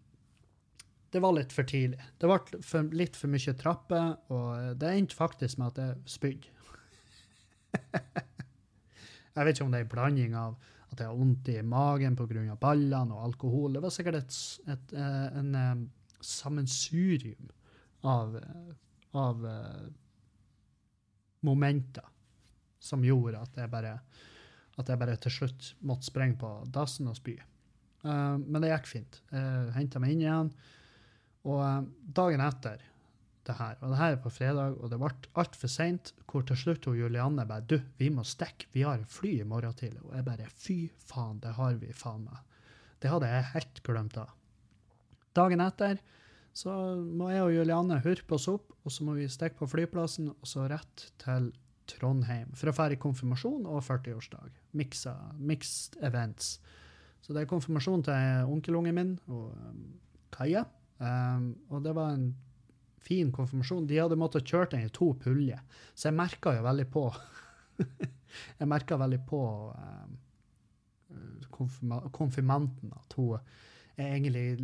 det 1.11 1.21
var 1.23 1.35
litt 1.35 1.53
for 1.55 1.67
tidlig. 1.67 1.99
Det 2.19 2.31
ble 2.31 2.61
for, 2.63 2.95
litt 2.95 3.19
for 3.19 3.31
mye 3.31 3.55
trapper, 3.59 4.15
og 4.31 4.79
det 4.79 4.95
endte 4.95 5.19
faktisk 5.19 5.59
med 5.59 5.73
at 5.73 5.83
jeg 5.83 6.15
spydde. 6.15 6.55
jeg 9.35 9.45
vet 9.45 9.53
ikke 9.53 9.67
om 9.67 9.75
det 9.75 9.83
er 9.83 9.87
en 9.87 9.93
blanding 9.93 10.35
av 10.39 10.57
at 10.89 11.03
jeg 11.03 11.11
har 11.11 11.19
vondt 11.19 11.51
i 11.51 11.59
magen 11.61 12.15
pga. 12.17 12.55
ballene 12.57 13.13
og 13.13 13.27
alkohol. 13.27 13.75
Det 13.75 13.83
var 13.83 13.93
sikkert 13.93 14.23
et, 14.23 14.41
et, 14.65 14.93
et 14.95 15.39
en, 15.43 15.55
en 15.55 15.87
sammensurium 16.23 17.51
av, 18.07 18.35
av 19.17 19.45
uh, 19.45 19.87
momenter 21.45 22.05
som 22.79 23.03
gjorde 23.03 23.41
at 23.43 23.57
jeg 23.59 23.71
bare 23.71 23.97
at 24.79 24.87
jeg 24.87 24.99
bare 25.01 25.17
til 25.19 25.33
slutt 25.35 25.73
måtte 25.83 26.07
springe 26.07 26.37
på 26.39 26.49
dassen 26.71 27.09
og 27.11 27.17
spy. 27.17 27.33
Uh, 28.05 28.39
men 28.39 28.61
det 28.63 28.69
gikk 28.71 28.85
fint. 28.87 29.17
Jeg 29.33 29.73
henta 29.75 29.99
meg 29.99 30.13
inn 30.13 30.23
igjen. 30.23 30.53
Og 31.43 31.59
uh, 31.59 31.81
dagen 32.15 32.43
etter 32.45 32.79
det 33.49 33.55
her. 33.57 33.75
Og 33.81 33.91
det 33.91 33.99
her 33.99 34.15
er 34.15 34.21
på 34.23 34.31
fredag, 34.31 34.77
og 34.77 34.91
det 34.91 34.99
ble 35.01 35.11
altfor 35.41 35.71
seint, 35.71 36.13
hvor 36.29 36.45
til 36.47 36.59
slutt 36.59 36.87
hun 36.87 36.99
Julianne 36.99 37.47
bare 37.49 37.65
Du, 37.67 37.77
vi 37.99 38.09
må 38.13 38.23
stikke, 38.27 38.69
vi 38.75 38.85
har 38.87 39.03
fly 39.09 39.39
i 39.41 39.47
morgen 39.47 39.75
tidlig. 39.75 40.03
Og 40.05 40.15
jeg 40.15 40.27
bare 40.27 40.49
Fy 40.55 40.77
faen, 41.09 41.41
det 41.43 41.55
har 41.57 41.79
vi 41.81 41.91
faen 41.95 42.23
meg. 42.27 42.39
Det 42.99 43.11
hadde 43.11 43.31
jeg 43.31 43.51
helt 43.53 43.83
glemt 43.83 44.17
av. 44.19 44.31
Dagen 45.35 45.63
etter 45.63 45.99
så 46.55 46.73
må 46.97 47.29
jeg 47.31 47.45
og 47.45 47.53
Juliane 47.53 47.99
hurpe 48.03 48.35
oss 48.35 48.47
opp, 48.51 48.73
og 48.83 48.93
så 48.93 49.05
må 49.07 49.15
vi 49.17 49.29
stikke 49.31 49.61
på 49.61 49.69
flyplassen, 49.69 50.31
og 50.33 50.49
så 50.49 50.67
rett 50.71 51.05
til 51.21 51.51
Trondheim 51.89 52.51
for 52.57 52.69
å 52.69 52.75
dra 52.75 52.89
i 52.93 52.99
konfirmasjon 53.01 53.65
og 53.69 53.81
40-årsdag. 53.85 54.51
Mixed 54.77 55.97
events. 56.05 56.59
Så 57.21 57.33
det 57.33 57.43
er 57.43 57.49
konfirmasjon 57.49 58.05
til 58.07 58.51
onkelungen 58.51 58.95
min 58.95 59.15
og 59.29 59.49
um, 59.55 59.81
Kaja. 60.33 60.63
Um, 60.99 61.51
og 61.71 61.83
det 61.85 61.95
var 61.97 62.13
en 62.13 62.29
fin 63.03 63.31
konfirmasjon. 63.33 63.87
De 63.89 63.99
hadde 63.99 64.19
måttet 64.19 64.47
kjøre 64.47 64.73
den 64.75 64.87
i 64.87 64.93
to 64.93 65.11
puljer, 65.21 65.61
så 65.95 66.09
jeg 66.09 66.19
merka 66.19 66.55
jo 66.57 66.65
veldig 66.65 66.87
på 66.93 67.09
Jeg 68.59 68.69
merka 68.69 68.97
veldig 68.99 69.21
på 69.25 69.41
um, 69.73 70.17
konfirma 71.49 72.03
konfirmanten 72.13 72.91
at 72.93 73.15
hun 73.17 73.39
er 73.97 74.11
egentlig 74.13 74.59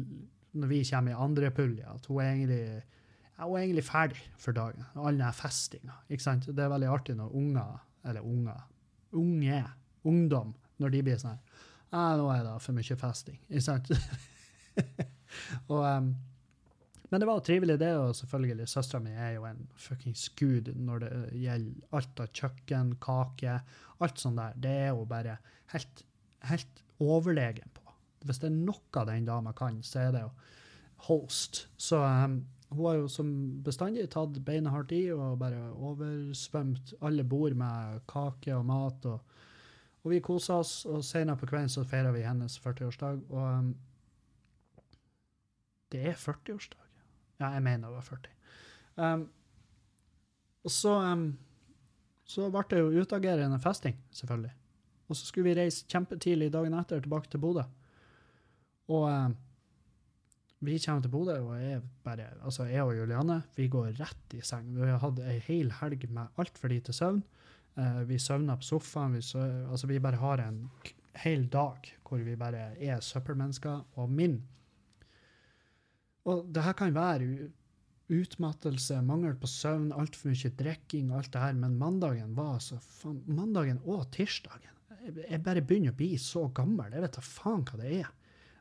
Når 0.56 0.72
vi 0.72 0.84
kommer 0.88 1.12
i 1.12 1.24
andre 1.26 1.52
pulje, 1.52 1.86
at 1.92 2.06
hun 2.08 2.22
er 2.24 2.32
egentlig 2.32 2.84
hun 3.36 3.58
er 3.58 3.66
egentlig 3.66 3.84
ferdig 3.84 4.22
for 4.40 4.56
dagen. 4.56 4.86
All 4.96 5.18
den 5.20 5.34
festinga. 5.36 5.98
Det 6.08 6.64
er 6.64 6.72
veldig 6.72 6.88
artig 6.88 7.18
når 7.20 7.34
unger, 7.36 7.82
eller 8.08 8.24
unger, 8.24 8.62
unge, 9.12 9.64
ungdom, 10.08 10.54
når 10.80 10.94
de 10.94 11.02
blir 11.04 11.20
sånn 11.20 11.42
ja, 11.96 12.16
nå 12.20 12.30
er 12.34 12.44
det 12.44 12.56
for 12.64 12.76
mye 12.76 12.98
festing. 13.00 13.38
Ikke 13.48 13.64
sant? 13.64 13.92
og, 15.72 15.82
um, 15.86 16.10
men 17.12 17.22
det 17.22 17.30
var 17.30 17.44
trivelig, 17.46 17.78
det. 17.80 17.92
Og 18.02 18.16
selvfølgelig, 18.18 18.68
søstera 18.68 19.04
mi 19.04 19.14
er 19.14 19.38
jo 19.38 19.46
en 19.48 19.62
fuckings 19.80 20.26
gud 20.40 20.72
når 20.76 21.06
det 21.06 21.12
gjelder 21.46 21.96
alt 22.00 22.24
av 22.24 22.34
kjøkken, 22.36 22.96
kake, 23.04 23.60
alt 24.04 24.20
sånt 24.20 24.42
der. 24.42 24.60
Det 24.66 24.76
er 24.88 24.92
jo 24.92 25.06
bare 25.10 25.38
helt, 25.76 26.04
helt 26.50 26.84
overlegen. 27.04 27.72
Hvis 28.26 28.42
det 28.42 28.50
er 28.50 28.58
noe 28.58 29.06
den 29.08 29.28
dama 29.28 29.54
kan, 29.56 29.82
så 29.86 30.08
er 30.08 30.12
det 30.16 30.26
jo 30.26 30.32
host. 31.08 31.68
Så 31.78 32.02
um, 32.02 32.40
hun 32.72 32.86
har 32.90 33.00
jo 33.00 33.08
som 33.12 33.30
bestandig 33.64 34.08
tatt 34.14 34.40
beinhardt 34.46 34.94
i 34.96 35.04
og 35.14 35.40
bare 35.40 35.70
oversvømt 35.76 36.96
alle 37.06 37.24
bord 37.24 37.54
med 37.58 38.02
kake 38.10 38.56
og 38.56 38.66
mat. 38.66 39.06
og 39.06 39.36
og 40.06 40.12
vi 40.12 40.22
kosa 40.22 40.60
oss, 40.62 40.84
og 40.86 41.02
senere 41.02 41.40
på 41.42 41.48
kvelden 41.50 41.72
så 41.74 41.82
feira 41.90 42.12
vi 42.14 42.22
hennes 42.22 42.60
40-årsdag. 42.62 43.24
Og 43.34 43.46
um, 43.58 43.72
det 45.92 46.04
er 46.12 46.20
40-årsdag. 46.22 46.84
Ja, 47.42 47.50
jeg 47.56 47.64
mener 47.66 47.90
det 47.90 47.96
var 47.96 48.06
40. 48.12 48.36
Um, 49.02 49.24
og 50.64 50.72
så, 50.72 50.94
um, 51.10 51.26
så 52.30 52.52
ble 52.54 52.64
det 52.70 52.84
jo 52.84 53.02
utagerende 53.02 53.58
festing, 53.64 53.98
selvfølgelig. 54.14 54.54
Og 55.10 55.18
så 55.18 55.26
skulle 55.26 55.50
vi 55.50 55.58
reise 55.58 55.90
kjempetidlig 55.90 56.52
dagen 56.54 56.78
etter 56.78 57.02
tilbake 57.02 57.34
til 57.34 57.42
Bodø. 57.42 57.66
Og 58.92 59.08
um, 59.10 59.36
vi 60.66 60.78
kommer 60.82 61.04
til 61.04 61.14
Bodø, 61.14 61.36
og 61.44 61.62
jeg, 61.62 61.82
bare, 62.06 62.30
altså 62.44 62.68
jeg 62.70 62.84
og 62.86 62.96
Juliane 62.98 63.42
vi 63.58 63.68
går 63.72 63.96
rett 64.00 64.38
i 64.38 64.42
seng. 64.46 64.72
Vi 64.78 64.88
har 64.90 65.02
hatt 65.04 65.22
ei 65.26 65.40
hel 65.48 65.74
helg 65.82 66.08
med 66.10 66.42
altfor 66.42 66.72
lite 66.74 66.96
søvn. 66.96 67.24
Uh, 67.76 68.04
vi 68.10 68.20
søvner 68.22 68.60
på 68.62 68.70
sofaen. 68.70 69.18
Vi, 69.18 69.24
søv, 69.26 69.66
altså 69.70 69.90
vi 69.92 70.02
bare 70.02 70.22
har 70.22 70.44
en 70.46 70.64
hel 71.24 71.48
dag 71.52 71.92
hvor 72.06 72.22
vi 72.24 72.38
bare 72.40 72.72
er 72.82 73.04
søppelmennesker. 73.04 73.84
Og 74.00 74.10
min 74.10 74.42
Og 76.26 76.48
det 76.50 76.64
her 76.64 76.74
kan 76.74 76.96
være 76.96 77.52
utmattelse, 78.10 79.02
mangel 79.02 79.36
på 79.38 79.50
søvn, 79.50 79.92
altfor 79.94 80.30
mye 80.30 80.52
drikking, 80.58 81.12
alt 81.14 81.32
det 81.34 81.42
her, 81.42 81.54
men 81.58 81.78
mandagen 81.78 82.36
var 82.38 82.56
altså 82.56 82.80
Mandagen 83.26 83.82
og 83.86 84.08
tirsdagen. 84.14 84.74
Jeg 85.06 85.44
bare 85.46 85.62
begynner 85.62 85.94
å 85.94 85.98
bli 85.98 86.16
så 86.18 86.48
gammel. 86.50 86.94
Jeg 86.94 87.04
vet 87.04 87.18
da 87.18 87.22
faen 87.22 87.66
hva 87.66 87.78
det 87.82 87.92
er. 88.00 88.10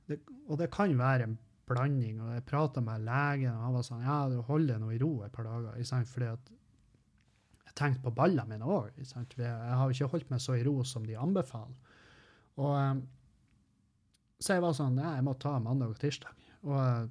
Det, 0.09 0.21
og 0.49 0.59
det 0.61 0.71
kan 0.75 0.93
være 0.99 1.29
en 1.29 1.39
blanding. 1.69 2.21
og 2.21 2.35
Jeg 2.35 2.45
prata 2.49 2.83
med 2.85 3.07
legen, 3.07 3.55
og 3.55 3.63
han 3.65 3.79
var 3.79 3.87
sånn 3.87 4.05
Ja, 4.05 4.19
du 4.29 4.43
holder 4.45 4.83
nå 4.83 4.93
i 4.93 5.01
ro 5.01 5.15
et 5.25 5.33
par 5.33 5.49
dager. 5.49 6.05
Fordi 6.11 6.29
at 6.33 6.53
tenkte 7.75 8.05
på 8.05 8.15
ballene 8.15 8.47
mine 8.49 8.69
òg. 8.71 8.95
Jeg 8.99 9.51
har 9.51 9.91
ikke 9.91 10.11
holdt 10.13 10.31
meg 10.31 10.43
så 10.43 10.57
i 10.59 10.65
ro 10.67 10.77
som 10.87 11.07
de 11.07 11.17
anbefaler. 11.19 11.75
Og, 12.63 12.73
eh, 12.79 12.95
så 14.39 14.57
jeg 14.57 14.63
var 14.63 14.77
sånn 14.79 15.01
ja, 15.01 15.17
jeg 15.17 15.27
må 15.27 15.35
ta 15.41 15.57
mandag 15.63 15.95
og 15.95 15.99
tirsdag. 15.99 16.45
Og, 16.63 16.79
eh, 16.79 17.09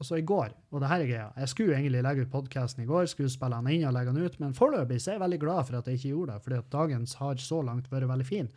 og 0.00 0.06
så 0.08 0.16
i 0.16 0.24
går, 0.24 0.54
og 0.72 0.80
det 0.80 0.88
her 0.88 1.02
er 1.02 1.08
greia, 1.10 1.24
jeg 1.36 1.48
skulle 1.52 1.74
egentlig 1.76 2.00
legge 2.00 2.22
ut 2.24 2.30
podkasten 2.32 2.80
i 2.80 2.86
går, 2.88 3.04
skulle 3.10 3.28
spille 3.28 3.58
den 3.60 3.74
inn 3.74 3.82
og 3.84 3.92
legge 3.92 4.14
den 4.14 4.24
ut, 4.24 4.38
men 4.40 4.54
foreløpig 4.56 4.96
er 4.96 5.18
jeg 5.18 5.20
veldig 5.20 5.38
glad 5.42 5.66
for 5.68 5.76
at 5.76 5.90
jeg 5.90 5.98
ikke 5.98 6.12
gjorde 6.14 6.32
det, 6.32 6.44
fordi 6.46 6.56
at 6.56 6.70
dagens 6.72 7.12
har 7.20 7.42
så 7.44 7.58
langt 7.66 7.90
vært 7.92 8.08
veldig 8.08 8.24
fin. 8.24 8.48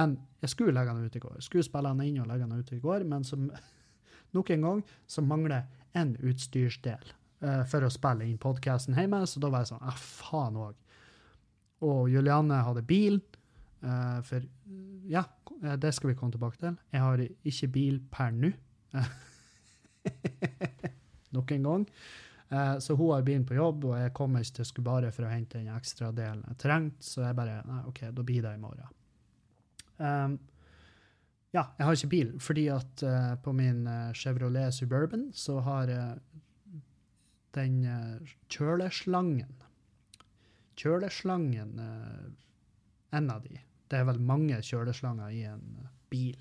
Men 0.00 0.14
jeg 0.40 0.54
skulle 0.54 0.72
legge 0.72 0.94
den 0.96 1.04
ut 1.04 1.18
i 1.18 1.20
går. 1.20 1.36
Skulle 1.44 1.66
spille 1.66 1.92
den 1.92 2.08
inn 2.08 2.22
og 2.24 2.30
legge 2.30 2.48
den 2.48 2.64
ut 2.64 2.72
i 2.72 2.80
går, 2.80 3.04
men 3.12 3.28
som 3.28 3.44
nok 4.36 4.54
en 4.56 4.66
gang 4.70 4.82
så 5.06 5.24
mangler 5.24 5.68
en 5.96 6.16
utstyrsdel 6.16 7.12
uh, 7.44 7.62
for 7.68 7.84
å 7.84 7.92
spille 7.92 8.24
inn 8.24 8.40
podkasten 8.40 8.96
hjemme, 8.96 9.20
så 9.28 9.44
da 9.44 9.52
var 9.52 9.66
jeg 9.66 9.74
sånn 9.74 9.84
ah, 9.84 10.00
faen 10.00 10.56
òg. 10.64 10.80
Og 11.84 12.08
Julianne 12.08 12.64
hadde 12.64 12.88
bil. 12.88 13.20
Uh, 13.84 14.24
for 14.24 14.48
ja, 15.12 15.26
det 15.76 15.92
skal 15.92 16.14
vi 16.14 16.16
komme 16.16 16.32
tilbake 16.32 16.56
til. 16.64 16.80
Jeg 16.88 17.04
har 17.04 17.20
ikke 17.20 17.74
bil 17.76 18.00
per 18.08 18.32
nå. 18.32 18.56
Nok 21.36 21.52
en 21.56 21.68
gang. 21.68 21.86
Eh, 22.48 22.78
så 22.84 22.94
hun 22.94 23.12
har 23.14 23.26
bilen 23.26 23.46
på 23.46 23.58
jobb, 23.58 23.88
og 23.90 23.96
jeg 24.00 24.14
kommer 24.16 24.44
ikke 24.44 24.60
til 24.60 24.68
Skubare 24.70 25.12
for 25.14 25.26
å 25.26 25.32
hente 25.32 25.58
den 25.58 25.72
ekstra 25.74 26.12
delen 26.14 26.44
jeg 26.46 26.60
trengte. 26.62 27.06
Så 27.06 27.24
jeg 27.24 27.38
bare 27.38 27.62
Nei, 27.66 27.82
OK, 27.90 28.04
da 28.14 28.26
blir 28.26 28.46
det 28.46 28.54
i 28.56 28.62
morgen. 28.62 28.94
Um, 29.96 30.38
ja, 31.56 31.62
jeg 31.78 31.86
har 31.88 31.96
ikke 31.96 32.12
bil, 32.12 32.32
fordi 32.42 32.66
at 32.68 33.04
uh, 33.06 33.34
på 33.40 33.54
min 33.56 33.86
Chevrolet 34.14 34.74
Suburban 34.76 35.30
så 35.32 35.60
har 35.64 35.92
den 37.56 37.78
kjøleslangen 38.52 39.54
kjøleslangen 40.76 41.78
uh, 41.80 42.26
en 43.16 43.30
av 43.30 43.42
de. 43.46 43.56
Det 43.88 44.00
er 44.00 44.06
vel 44.08 44.20
mange 44.20 44.58
kjøleslanger 44.66 45.32
i 45.32 45.44
en 45.48 45.64
eh, 45.80 45.90
bil. 46.12 46.36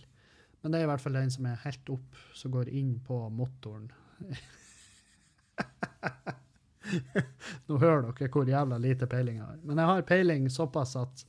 Men 0.65 0.73
det 0.73 0.79
er 0.79 0.87
i 0.87 0.89
hvert 0.89 1.01
fall 1.03 1.13
den 1.13 1.29
som 1.29 1.45
er 1.45 1.59
helt 1.61 1.89
opp, 1.93 2.15
som 2.33 2.49
går 2.49 2.71
inn 2.73 2.95
på 3.05 3.13
motoren. 3.29 3.83
Nå 7.69 7.77
hører 7.77 8.07
dere 8.07 8.29
hvor 8.33 8.49
jævla 8.49 8.79
lite 8.81 9.05
peiling 9.05 9.37
jeg 9.37 9.45
har. 9.45 9.59
Men 9.61 9.77
jeg 9.77 9.91
har 9.91 10.07
peiling 10.09 10.47
såpass 10.49 10.95
at 10.97 11.21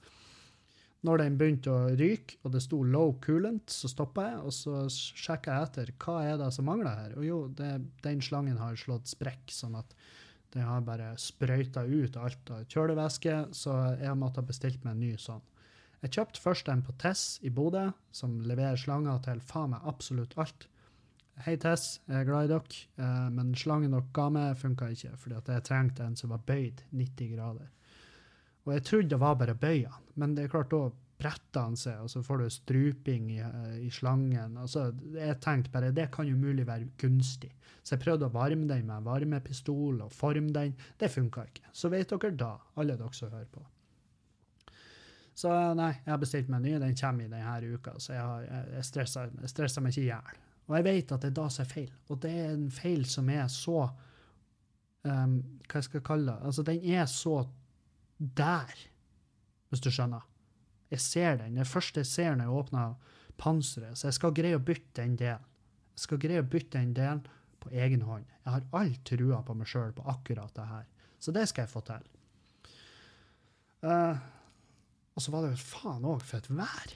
når 1.04 1.20
den 1.20 1.36
begynte 1.36 1.68
å 1.68 1.90
ryke, 2.00 2.38
og 2.48 2.54
det 2.54 2.62
sto 2.64 2.80
'low 2.80 3.12
coolant', 3.20 3.68
så 3.68 3.90
stoppa 3.92 4.24
jeg, 4.30 4.38
og 4.40 4.56
så 4.56 4.86
sjekka 4.88 5.52
jeg 5.52 5.68
etter 5.68 5.92
hva 6.00 6.16
er 6.30 6.40
det 6.40 6.48
som 6.56 6.64
mangler 6.70 6.96
her. 7.02 7.12
Og 7.20 7.28
jo, 7.28 7.42
det, 7.60 7.74
den 8.08 8.24
slangen 8.24 8.56
har 8.56 8.80
slått 8.80 9.12
sprekk, 9.12 9.52
sånn 9.52 9.76
at 9.76 9.92
den 10.56 10.64
har 10.64 10.80
bare 10.80 11.12
sprøyta 11.20 11.84
ut 11.84 12.16
alt 12.16 12.56
av 12.56 12.64
kjølevæske, 12.72 13.36
så 13.52 13.76
jeg 14.00 14.16
måtte 14.16 14.40
ha 14.40 14.48
bestilt 14.48 14.80
meg 14.80 14.96
en 14.96 15.04
ny 15.04 15.12
sånn. 15.20 15.44
Jeg 16.06 16.20
kjøpte 16.20 16.38
først 16.38 16.68
en 16.70 16.84
på 16.86 16.92
Tess 17.02 17.40
i 17.42 17.50
Bodø, 17.50 17.88
som 18.14 18.36
leverer 18.46 18.78
slanger 18.78 19.16
til 19.24 19.40
faen 19.42 19.72
meg 19.72 19.88
absolutt 19.90 20.36
alt. 20.38 20.68
Hei, 21.42 21.56
Tess, 21.58 21.96
jeg 22.06 22.20
er 22.20 22.28
glad 22.28 22.46
i 22.46 22.50
dere, 22.52 22.76
eh, 23.02 23.24
men 23.34 23.50
slangen 23.58 23.90
dere 23.90 24.06
ga 24.14 24.28
meg, 24.30 24.52
funka 24.60 24.92
ikke, 24.94 25.16
fordi 25.18 25.40
jeg 25.50 25.64
trengte 25.66 26.06
en 26.06 26.14
som 26.14 26.30
var 26.30 26.44
bøyd 26.46 26.84
90 26.94 27.34
grader. 27.34 27.74
Og 28.68 28.72
jeg 28.76 28.86
trodde 28.86 29.10
det 29.16 29.20
var 29.24 29.34
bare 29.42 29.58
bøyene, 29.58 30.14
men 30.14 30.38
det 30.38 30.46
er 30.46 30.54
klart 30.54 30.70
da 30.70 30.84
bretter 31.18 31.66
han 31.72 31.76
seg, 31.80 31.98
og 32.04 32.14
så 32.14 32.22
får 32.22 32.44
du 32.44 32.48
struping 32.54 33.28
i, 33.34 33.42
eh, 33.42 33.76
i 33.88 33.90
slangen. 33.90 34.54
Altså, 34.62 34.92
jeg 35.18 35.40
tenkte 35.42 35.74
bare 35.74 35.90
det 35.90 36.12
kan 36.14 36.30
jo 36.30 36.38
mulig 36.38 36.68
være 36.70 36.86
gunstig. 37.02 37.50
Så 37.82 37.96
jeg 37.96 38.06
prøvde 38.06 38.30
å 38.30 38.36
varme 38.36 38.70
den 38.70 38.86
med 38.86 39.00
en 39.00 39.10
varmepistol 39.10 40.04
og 40.06 40.14
forme 40.14 40.54
den. 40.54 40.78
Det 40.98 41.10
funka 41.10 41.50
ikke. 41.50 41.66
Så 41.74 41.90
vet 41.90 42.14
dere 42.14 42.36
da, 42.36 42.58
alle 42.76 42.94
dere 42.94 43.12
som 43.16 43.34
hører 43.34 43.50
på. 43.50 43.66
Så 45.36 45.52
nei, 45.76 45.90
jeg 46.00 46.08
har 46.08 46.20
bestilt 46.20 46.48
meg 46.48 46.62
en 46.62 46.64
ny. 46.64 46.74
Den 46.80 46.96
kommer 46.96 47.26
i 47.26 47.28
denne 47.28 47.76
uka, 47.76 47.92
så 48.00 48.14
jeg, 48.14 48.24
har, 48.24 48.66
jeg, 48.72 48.84
stresser, 48.88 49.32
jeg 49.42 49.52
stresser 49.52 49.84
meg 49.84 49.92
ikke 49.92 50.06
i 50.06 50.08
hjel. 50.08 50.38
Og 50.66 50.76
jeg 50.78 50.86
vet 50.86 51.12
at 51.12 51.22
det 51.22 51.28
er 51.30 51.36
da 51.36 51.48
som 51.52 51.62
er 51.62 51.70
feil. 51.70 51.90
Og 52.08 52.20
det 52.22 52.30
er 52.32 52.54
en 52.54 52.70
feil 52.74 53.04
som 53.06 53.28
er 53.30 53.44
så 53.52 53.82
um, 55.04 55.34
Hva 55.68 55.82
jeg 55.82 55.88
skal 55.90 56.04
kalle 56.06 56.32
det? 56.32 56.48
Altså, 56.48 56.64
den 56.66 56.80
er 56.96 57.04
så 57.10 57.36
der, 58.16 58.72
hvis 59.68 59.84
du 59.84 59.90
skjønner. 59.92 60.24
Jeg 60.90 61.02
ser 61.04 61.36
den. 61.42 61.58
Det 61.60 61.66
første 61.68 62.00
jeg 62.00 62.08
ser 62.08 62.38
når 62.38 62.48
jeg 62.48 62.62
åpner 62.62 63.14
panseret. 63.38 63.98
Så 63.98 64.08
jeg 64.08 64.16
skal 64.16 64.34
greie 64.34 64.58
å 64.58 64.62
bytte 64.64 65.02
den 65.02 65.18
delen. 65.20 65.44
Jeg 65.96 66.04
skal 66.06 66.20
greie 66.22 66.42
å 66.42 66.48
bytte 66.48 66.78
den 66.78 66.94
delen 66.96 67.20
på 67.60 67.74
egen 67.74 68.06
hånd. 68.06 68.24
Jeg 68.44 68.54
har 68.54 68.66
all 68.78 68.94
trua 69.04 69.42
på 69.44 69.56
meg 69.58 69.68
sjøl 69.68 69.92
på 69.96 70.06
akkurat 70.08 70.54
det 70.56 70.66
her. 70.70 70.88
Så 71.20 71.34
det 71.34 71.44
skal 71.50 71.66
jeg 71.66 71.72
få 71.72 71.84
til. 71.86 72.08
Uh, 73.84 74.16
og 75.16 75.24
så 75.24 75.32
var 75.32 75.44
det 75.44 75.54
jo 75.54 75.64
faen 75.64 76.04
òg 76.04 76.22
for 76.24 76.38
et 76.38 76.50
vær. 76.52 76.94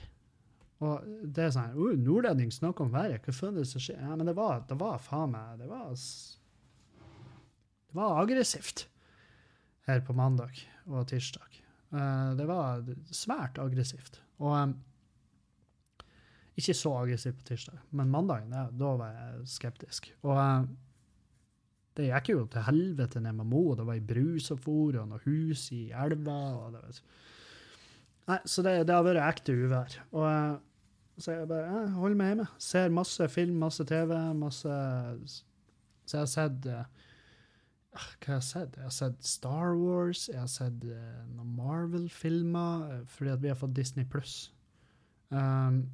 Og 0.81 1.07
det 1.25 1.45
er 1.45 1.53
sånn 1.53 1.73
uh, 1.77 1.93
Nordlending 1.97 2.53
snakker 2.53 2.85
om 2.85 2.93
været, 2.93 3.25
hva 3.25 3.33
faen 3.35 3.57
er 3.57 3.65
det 3.65 3.71
som 3.71 3.83
skjer? 3.83 3.99
Ja, 4.01 4.15
men 4.17 4.29
det 4.29 4.37
var, 4.37 4.63
det 4.69 4.77
var 4.79 5.01
faen 5.01 5.33
meg 5.33 5.61
Det 5.61 5.69
var 5.69 5.89
Det 7.89 7.97
var 7.97 8.21
aggressivt 8.21 8.87
her 9.89 10.01
på 10.05 10.13
mandag 10.13 10.53
og 10.85 11.07
tirsdag. 11.09 11.57
Uh, 11.91 12.37
det 12.37 12.45
var 12.49 12.85
svært 13.13 13.57
aggressivt. 13.61 14.21
Og 14.41 14.53
um, 14.53 14.75
ikke 16.57 16.75
så 16.77 16.93
aggressivt 16.99 17.41
på 17.41 17.49
tirsdag, 17.49 17.81
men 17.97 18.13
mandagen, 18.13 18.53
ja, 18.53 18.67
da 18.69 18.93
var 18.99 19.17
jeg 19.17 19.49
skeptisk. 19.55 20.11
Og 20.21 20.37
uh, 20.37 20.69
det 21.97 22.07
gikk 22.07 22.31
jo 22.31 22.45
til 22.49 22.65
helvete 22.69 23.21
ned 23.21 23.35
med 23.41 23.49
Mo. 23.51 23.63
Det 23.75 23.85
var 23.87 23.97
ei 23.97 24.05
bru 24.05 24.39
som 24.39 24.61
for, 24.61 24.95
og 25.01 25.09
noe 25.09 25.21
hus 25.25 25.67
i 25.75 25.89
elva. 25.89 26.39
og 26.61 26.77
det 26.77 26.85
var... 26.85 27.01
Nei, 28.29 28.37
Så 28.45 28.61
det, 28.65 28.75
det 28.87 28.93
har 28.95 29.05
vært 29.05 29.23
ekte 29.25 29.55
uvær. 29.57 29.95
Og 30.11 30.27
eh, 30.27 30.59
så 31.21 31.35
jeg 31.35 31.47
bare 31.47 31.69
jeg 31.69 31.93
holder 31.95 32.17
meg 32.17 32.31
hjemme. 32.31 32.47
Ser 32.61 32.93
masse 32.93 33.27
film, 33.29 33.57
masse 33.61 33.85
TV, 33.85 34.13
masse 34.37 34.75
Så 35.29 36.17
jeg 36.17 36.21
har 36.21 36.31
sett 36.31 36.65
eh, 36.65 36.85
ah, 37.93 38.07
Hva 38.17 38.31
har 38.31 38.39
jeg 38.39 38.47
sett? 38.47 38.77
Jeg 38.79 38.87
har 38.87 38.95
sett 38.95 39.27
Star 39.27 39.75
Wars, 39.77 40.27
jeg 40.31 40.39
har 40.39 40.49
sett 40.49 40.85
eh, 40.87 41.19
noen 41.35 41.53
Marvel-filmer, 41.59 42.87
eh, 42.95 43.03
fordi 43.05 43.33
at 43.35 43.43
vi 43.43 43.51
har 43.51 43.59
fått 43.59 43.75
Disney 43.77 44.07
pluss. 44.07 44.53
Um, 45.29 45.85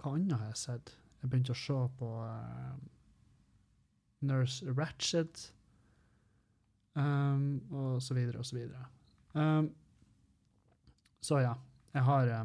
hva 0.00 0.16
annet 0.16 0.36
har 0.40 0.50
jeg 0.50 0.62
sett? 0.64 0.96
Jeg 1.22 1.30
begynte 1.30 1.54
å 1.54 1.56
se 1.56 1.76
på 1.96 2.08
uh, 2.20 2.74
Nurse 4.28 4.74
Ratchet, 4.76 5.46
um, 6.98 7.62
og 7.72 8.02
så 8.04 8.16
videre 8.18 8.42
og 8.42 8.48
så 8.50 8.58
videre. 8.58 8.84
Um, 9.32 9.70
så 11.24 11.40
ja, 11.40 11.54
jeg 11.94 12.04
har 12.04 12.30
eh, 12.34 12.44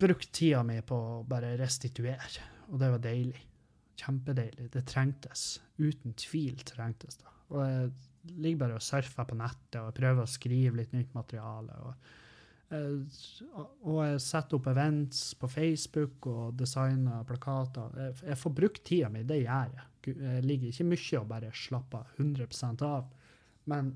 brukt 0.00 0.32
tida 0.32 0.62
mi 0.64 0.78
på 0.86 0.96
å 0.96 1.22
bare 1.28 1.56
restituere, 1.60 2.46
og 2.70 2.80
det 2.80 2.92
var 2.94 3.02
deilig. 3.04 3.42
Kjempedeilig. 4.00 4.70
Det 4.72 4.86
trengtes. 4.88 5.58
Uten 5.76 6.14
tvil 6.16 6.62
trengtes 6.64 7.20
det. 7.20 7.34
Og 7.50 7.60
jeg 7.66 7.90
ligger 8.40 8.62
bare 8.62 8.78
og 8.78 8.84
surfer 8.86 9.28
på 9.28 9.36
nettet 9.36 9.80
og 9.82 9.92
prøver 9.96 10.24
å 10.24 10.30
skrive 10.30 10.80
litt 10.80 10.96
nytt 10.96 11.12
materiale. 11.12 11.76
og 11.84 11.92
eh, 12.72 13.20
og 13.82 13.96
jeg 14.06 14.20
setter 14.24 14.56
opp 14.56 14.68
events 14.70 15.22
på 15.36 15.50
Facebook 15.50 16.30
og 16.30 16.54
designer 16.56 17.26
plakater. 17.28 17.92
Jeg, 18.22 18.38
får 18.38 18.56
brukt 18.56 18.84
tida 18.86 19.10
mi, 19.12 19.26
det 19.28 19.42
gjør 19.42 19.74
jeg. 19.76 19.88
Jeg 20.14 20.44
ligger 20.46 20.70
ikke 20.70 20.92
mye 20.94 21.20
og 21.20 21.32
bare 21.34 21.50
slapper 21.52 22.14
100 22.16 22.86
av. 22.86 23.10
Men 23.68 23.90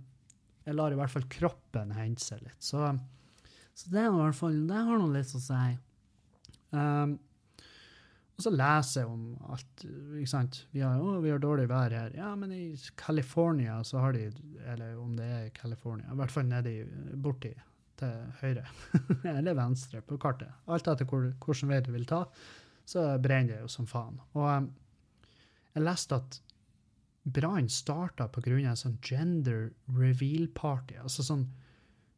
jeg 0.64 0.76
lar 0.78 0.94
i 0.94 0.98
hvert 0.98 1.12
fall 1.12 1.26
kroppen 1.30 1.92
hente 1.96 2.24
seg 2.24 2.42
litt. 2.44 2.60
Så, 2.64 2.88
så 3.76 3.92
det, 3.92 4.06
i 4.06 4.16
hvert 4.16 4.38
fall, 4.38 4.56
det 4.68 4.80
har 4.88 5.00
noe 5.00 5.12
litt 5.12 5.34
å 5.36 5.42
si. 5.42 5.62
Um, 6.74 7.18
og 8.34 8.42
så 8.42 8.50
leser 8.50 9.04
jeg 9.04 9.10
om 9.10 9.52
alt. 9.54 9.84
ikke 10.18 10.30
sant? 10.30 10.64
Vi 10.74 10.82
har, 10.82 10.98
å, 10.98 11.20
vi 11.22 11.30
har 11.30 11.42
dårlig 11.42 11.68
vær 11.70 11.94
her. 11.94 12.14
Ja, 12.16 12.32
men 12.38 12.50
i 12.54 12.64
California 12.98 13.76
så 13.86 14.00
har 14.02 14.16
de 14.16 14.26
Eller 14.72 14.96
om 14.98 15.12
det 15.14 15.28
er 15.28 15.52
California, 15.54 16.08
i 16.10 16.18
hvert 16.18 16.34
fall 16.34 16.48
nedi 16.50 16.80
borti 17.14 17.52
til 18.00 18.16
høyre. 18.40 18.64
eller 19.36 19.54
venstre 19.54 20.02
på 20.02 20.18
kartet. 20.18 20.50
Alt 20.66 20.90
etter 20.90 21.06
hvor, 21.06 21.28
hvilken 21.44 21.70
vei 21.70 21.78
du 21.84 21.92
vil 21.94 22.08
ta, 22.10 22.24
så 22.88 23.06
brenner 23.22 23.54
det 23.54 23.60
jo 23.62 23.70
som 23.70 23.86
faen. 23.86 24.18
Og 24.34 24.48
um, 24.48 24.72
jeg 25.76 25.86
leste 25.86 26.18
at 26.18 26.40
brannen 27.24 27.68
starta 27.72 28.28
pga. 28.28 28.56
en 28.58 28.76
sånn 28.76 28.98
gender 29.02 29.72
reveal 29.88 30.48
party. 30.48 30.96
Altså 31.00 31.22
sånn 31.22 31.48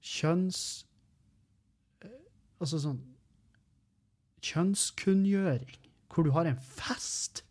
kjønns... 0.02 0.86
Altså 2.60 2.78
sånn 2.80 3.02
kjønnskunngjøring 4.46 5.82
hvor 6.12 6.24
du 6.24 6.30
har 6.36 6.46
en 6.48 6.60
fest 6.60 7.42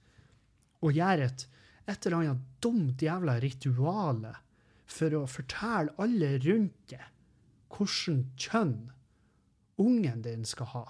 og 0.85 0.95
gjør 0.95 1.25
et, 1.27 1.45
et 1.91 2.05
eller 2.05 2.17
annet 2.21 2.45
dumt 2.63 3.01
jævla 3.01 3.35
rituale 3.43 4.31
for 4.89 5.17
å 5.17 5.25
fortelle 5.29 5.93
alle 6.01 6.35
rundt 6.45 6.93
deg 6.93 7.11
hvordan 7.75 8.21
kjønn 8.39 8.77
ungen 9.81 10.21
din 10.23 10.45
skal 10.47 10.71
ha. 10.71 10.85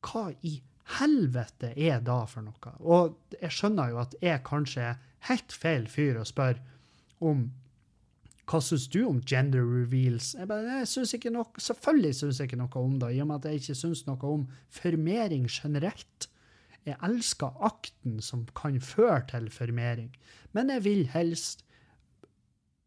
Hva 0.00 0.30
i 0.46 0.58
helvete 0.96 1.72
er 1.76 2.00
da 2.04 2.22
for 2.30 2.46
noe? 2.46 2.74
Og 2.80 3.36
jeg 3.36 3.54
skjønner 3.54 3.92
jo 3.92 4.02
at 4.02 4.16
jeg 4.24 4.44
kanskje 4.46 4.90
er 4.92 5.00
helt 5.28 5.52
feil 5.52 5.88
fyr 5.90 6.20
å 6.20 6.26
spørre 6.28 6.62
om 7.24 7.48
hva 8.48 8.60
syns 8.64 8.86
du 8.88 9.02
om 9.04 9.20
gender 9.28 9.60
reveals? 9.60 10.32
Jeg, 10.38 10.48
bare, 10.48 10.80
jeg 10.80 10.88
synes 10.88 11.12
ikke 11.18 11.32
noe, 11.34 11.50
Selvfølgelig 11.60 12.16
syns 12.16 12.40
jeg 12.40 12.48
ikke 12.48 12.60
noe 12.62 12.80
om 12.80 12.96
det, 13.02 13.12
i 13.12 13.20
og 13.20 13.28
med 13.28 13.42
at 13.42 13.50
jeg 13.50 13.62
ikke 13.62 13.78
syns 13.82 14.04
noe 14.06 14.30
om 14.32 14.46
formering 14.72 15.44
generelt. 15.52 16.28
Jeg 16.88 16.96
elsker 17.04 17.64
akten 17.68 18.22
som 18.24 18.46
kan 18.56 18.78
føre 18.80 19.20
til 19.28 19.50
formering, 19.52 20.14
men 20.56 20.72
jeg 20.72 20.86
vil 20.86 21.02
helst 21.12 21.66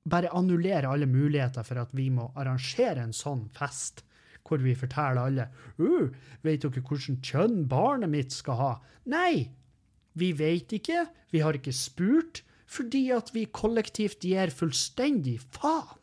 bare 0.10 0.32
annullere 0.34 0.90
alle 0.90 1.06
muligheter 1.06 1.66
for 1.68 1.84
at 1.84 1.92
vi 1.94 2.08
må 2.10 2.32
arrangere 2.34 3.04
en 3.04 3.14
sånn 3.14 3.46
fest, 3.54 4.02
hvor 4.48 4.62
vi 4.64 4.76
forteller 4.76 5.22
alle 5.22 5.48
uh, 5.80 6.10
'Vet 6.44 6.64
dere 6.64 6.82
hvilket 6.82 7.22
kjønn 7.24 7.68
barnet 7.70 8.10
mitt 8.10 8.32
skal 8.36 8.60
ha?' 8.60 8.78
Nei! 9.06 9.52
Vi 10.14 10.32
vet 10.36 10.74
ikke, 10.76 11.06
vi 11.32 11.40
har 11.40 11.56
ikke 11.56 11.72
spurt, 11.72 12.44
fordi 12.68 13.10
at 13.16 13.32
vi 13.34 13.46
kollektivt 13.48 14.26
gir 14.28 14.52
fullstendig 14.52 15.40
faen. 15.56 16.00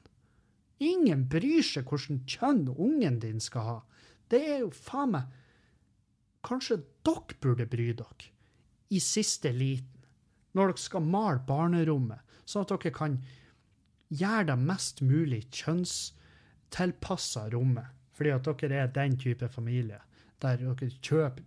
Ingen 0.80 1.26
bryr 1.28 1.64
seg 1.66 1.89
hvilket 1.91 2.39
kjønn 2.39 2.68
ungen 2.72 3.18
din 3.20 3.41
skal 3.43 3.66
ha. 3.66 3.78
Det 4.30 4.41
er 4.41 4.59
jo 4.62 4.70
faen 4.72 5.16
meg 5.16 5.34
Kanskje 6.49 6.78
dere 7.05 7.34
burde 7.43 7.66
bry 7.66 7.91
dere, 7.99 8.28
i 8.95 9.01
siste 9.03 9.51
liten, 9.53 10.05
når 10.55 10.70
dere 10.70 10.80
skal 10.80 11.05
male 11.05 11.43
barnerommet, 11.45 12.22
sånn 12.47 12.62
at 12.62 12.72
dere 12.72 12.95
kan 12.95 13.18
gjøre 14.09 14.47
det 14.53 14.57
mest 14.62 15.03
mulig 15.05 15.43
kjønnstilpassa 15.51 17.49
rommet. 17.53 17.91
Fordi 18.19 18.35
at 18.35 18.51
dere 18.51 18.83
er 18.83 18.91
den 18.95 19.16
type 19.21 19.49
familie 19.49 20.03
der 20.43 20.59
dere 20.61 20.91
kjøper 21.03 21.47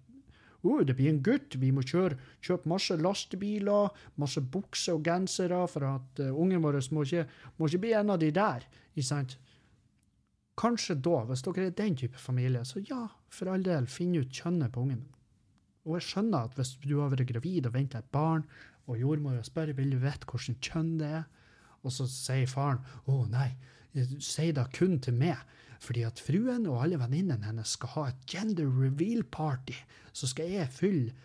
oh, 0.63 0.81
det 0.85 0.95
blir 0.97 1.11
en 1.11 1.21
gutt, 1.25 1.55
vi 1.59 1.71
må 1.73 1.83
kjøre, 1.85 2.17
kjøpe 2.45 2.69
masse 2.69 2.97
lastebiler, 2.99 3.89
masse 4.21 4.41
bukser 4.53 4.97
og 4.97 5.05
gensere, 5.05 5.61
for 5.71 5.87
at 5.89 6.21
uh, 6.21 6.33
ungen 6.37 6.61
vår 6.63 6.79
må 6.95 7.05
ikke, 7.07 7.25
må 7.57 7.69
ikke 7.69 7.81
bli 7.85 7.95
en 7.97 8.13
av 8.13 8.21
de 8.21 8.31
der. 8.35 8.67
ikke 8.93 9.07
sant? 9.07 9.37
Kanskje 10.61 10.99
da, 11.01 11.23
hvis 11.29 11.41
dere 11.47 11.69
er 11.69 11.77
den 11.77 11.97
type 11.97 12.19
familie, 12.21 12.63
så 12.67 12.83
ja, 12.85 13.07
for 13.31 13.49
all 13.49 13.65
del, 13.65 13.89
finn 13.89 14.13
ut 14.17 14.29
kjønnet 14.29 14.73
på 14.73 14.85
ungen. 14.85 15.05
Og 15.87 15.97
jeg 15.97 16.11
skjønner 16.11 16.45
at 16.45 16.57
hvis 16.57 16.75
du 16.83 16.99
har 16.99 17.09
vært 17.09 17.31
gravid 17.31 17.65
og 17.65 17.73
venta 17.73 18.01
et 18.01 18.11
barn, 18.13 18.45
og 18.89 18.99
jordmora 18.99 19.41
spør 19.45 19.71
vil 19.77 19.95
du 19.95 20.01
vite 20.01 20.27
hvilket 20.29 20.67
kjønn 20.67 20.97
det 20.99 21.13
er, 21.21 21.29
og 21.81 21.93
så 21.93 22.07
sier 22.09 22.49
faren 22.49 22.81
å 23.05 23.21
oh, 23.21 23.25
nei, 23.29 23.49
si 24.23 24.51
det 24.55 24.67
kun 24.75 24.99
til 25.03 25.17
meg, 25.17 25.39
fordi 25.81 26.05
at 26.05 26.21
fruen 26.21 26.67
og 26.69 26.83
alle 26.83 26.99
venninnene 27.01 27.47
hennes 27.47 27.73
skal 27.75 27.93
ha 27.95 28.03
et 28.11 28.25
gender 28.29 28.69
reveal 28.69 29.23
party, 29.23 29.75
så 30.13 30.29
skal 30.29 30.51
jeg 30.51 30.73
fylle 30.75 31.15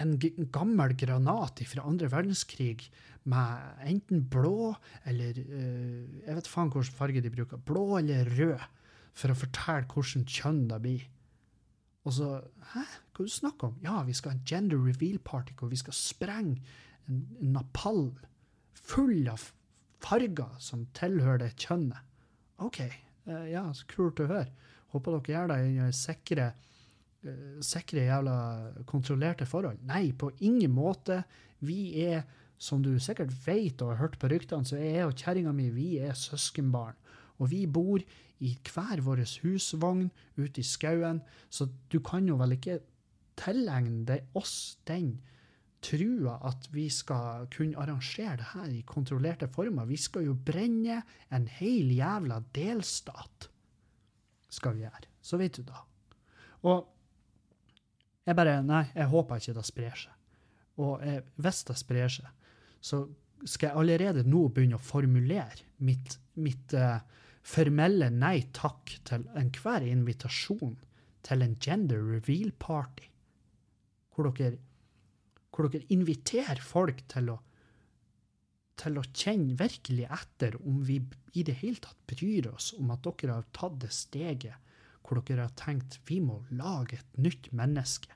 en 0.00 0.16
gammel 0.52 0.94
granat 0.98 1.60
fra 1.68 1.84
andre 1.88 2.08
verdenskrig 2.12 2.88
med 3.26 3.82
enten 3.88 4.24
blå 4.30 4.74
eller 5.08 5.38
uh, 5.40 6.02
Jeg 6.26 6.36
vet 6.36 6.50
faen 6.50 6.70
hvilken 6.72 6.98
farge 6.98 7.22
de 7.24 7.32
bruker. 7.32 7.60
Blå 7.66 7.98
eller 7.98 8.28
rød, 8.36 8.64
for 9.16 9.32
å 9.32 9.38
fortelle 9.38 9.88
hvilket 9.88 10.36
kjønn 10.38 10.66
det 10.70 10.80
blir. 10.84 11.06
Og 12.06 12.14
så 12.14 12.30
Hæ, 12.72 12.84
hva 13.16 13.24
du 13.24 13.32
snakker 13.32 13.70
om? 13.70 13.78
Ja, 13.82 14.00
vi 14.06 14.14
skal 14.14 14.32
ha 14.32 14.36
en 14.36 14.46
gender 14.46 14.78
reveal 14.78 15.18
party 15.24 15.56
hvor 15.58 15.72
vi 15.72 15.80
skal 15.80 15.96
sprenge 15.96 16.60
en, 17.08 17.22
en 17.40 17.54
napalm 17.56 18.14
full 18.76 19.28
av 19.32 19.48
farger 20.04 20.60
som 20.62 20.84
tilhører 20.96 21.42
det 21.46 21.54
kjønnet. 21.56 22.14
OK, 22.62 22.82
uh, 23.28 23.46
ja, 23.50 23.66
så 23.76 23.88
kult 23.90 24.22
å 24.22 24.30
høre. 24.30 24.52
Håper 24.94 25.18
dere 25.18 25.34
gjør 25.34 25.52
det 25.52 25.60
i 25.66 25.90
sikre 25.96 26.52
Eh, 27.26 27.60
sikre 27.64 28.06
jævla 28.06 28.36
kontrollerte 28.88 29.46
forhold. 29.48 29.80
Nei, 29.88 30.12
på 30.12 30.30
ingen 30.44 30.74
måte. 30.74 31.22
Vi 31.64 32.04
er, 32.04 32.22
som 32.58 32.82
du 32.84 32.94
sikkert 33.02 33.32
vet 33.46 33.82
og 33.82 33.94
har 33.94 34.02
hørt 34.04 34.18
på 34.20 34.30
ryktene, 34.30 34.66
så 34.68 34.78
er 34.78 35.00
jeg 35.00 35.08
og 35.08 35.16
kjerringa 35.16 35.54
mi 35.56 35.68
vi 35.74 35.88
er 35.98 36.16
søskenbarn. 36.16 36.96
Og 37.40 37.50
vi 37.50 37.66
bor 37.66 38.00
i 38.44 38.52
hver 38.68 39.02
vår 39.04 39.24
husvogn 39.42 40.10
ute 40.36 40.60
i 40.60 40.66
skauen, 40.66 41.22
så 41.50 41.68
du 41.92 41.98
kan 42.04 42.28
jo 42.28 42.36
vel 42.40 42.56
ikke 42.56 42.78
tilegne 43.36 44.20
oss 44.36 44.78
den 44.88 45.16
trua 45.86 46.36
at 46.48 46.68
vi 46.74 46.88
skal 46.92 47.46
kunne 47.52 47.78
arrangere 47.78 48.36
det 48.40 48.50
her 48.52 48.72
i 48.72 48.82
kontrollerte 48.86 49.48
former. 49.52 49.86
Vi 49.86 49.98
skal 50.00 50.26
jo 50.26 50.34
brenne 50.34 51.00
en 51.34 51.46
hel 51.58 51.92
jævla 51.94 52.40
delstat, 52.56 53.48
skal 54.50 54.76
vi 54.76 54.86
gjøre. 54.86 55.06
Så 55.22 55.38
vet 55.40 55.58
du 55.58 55.66
da. 55.66 55.82
Og 56.66 56.86
jeg 58.26 58.34
bare 58.38 58.58
Nei, 58.66 58.84
jeg 58.94 59.10
håper 59.12 59.42
ikke 59.42 59.54
det 59.56 59.66
sprer 59.68 60.00
seg. 60.00 60.14
Og 60.82 61.04
jeg, 61.06 61.22
hvis 61.40 61.62
det 61.68 61.78
sprer 61.78 62.10
seg, 62.12 62.32
så 62.84 63.04
skal 63.46 63.70
jeg 63.70 63.78
allerede 63.80 64.24
nå 64.26 64.46
begynne 64.52 64.78
å 64.78 64.82
formulere 64.82 65.64
mitt, 65.84 66.16
mitt 66.40 66.74
uh, 66.76 66.98
formelle 67.46 68.08
nei 68.12 68.48
takk 68.56 68.96
til 69.06 69.26
enhver 69.38 69.86
invitasjon 69.86 70.76
til 71.26 71.42
en 71.42 71.56
gender 71.62 72.02
reveal 72.02 72.52
party, 72.58 73.06
hvor 74.14 74.30
dere, 74.36 74.58
hvor 75.56 75.70
dere 75.72 75.88
inviterer 75.94 76.60
folk 76.60 77.00
til 77.08 77.30
å, 77.32 77.38
til 78.76 79.00
å 79.00 79.04
kjenne 79.08 79.56
virkelig 79.56 80.06
etter 80.18 80.58
om 80.60 80.82
vi 80.84 81.00
i 81.36 81.44
det 81.46 81.56
hele 81.62 81.80
tatt 81.80 81.98
bryr 82.12 82.50
oss 82.52 82.74
om 82.76 82.92
at 82.92 83.06
dere 83.06 83.38
har 83.40 83.48
tatt 83.56 83.80
det 83.82 83.92
steget 83.96 84.62
hvor 85.06 85.22
dere 85.22 85.46
har 85.46 85.54
tenkt 85.58 86.00
vi 86.08 86.18
må 86.20 86.42
lage 86.50 86.98
et 86.98 87.20
nytt 87.22 87.52
menneske. 87.56 88.10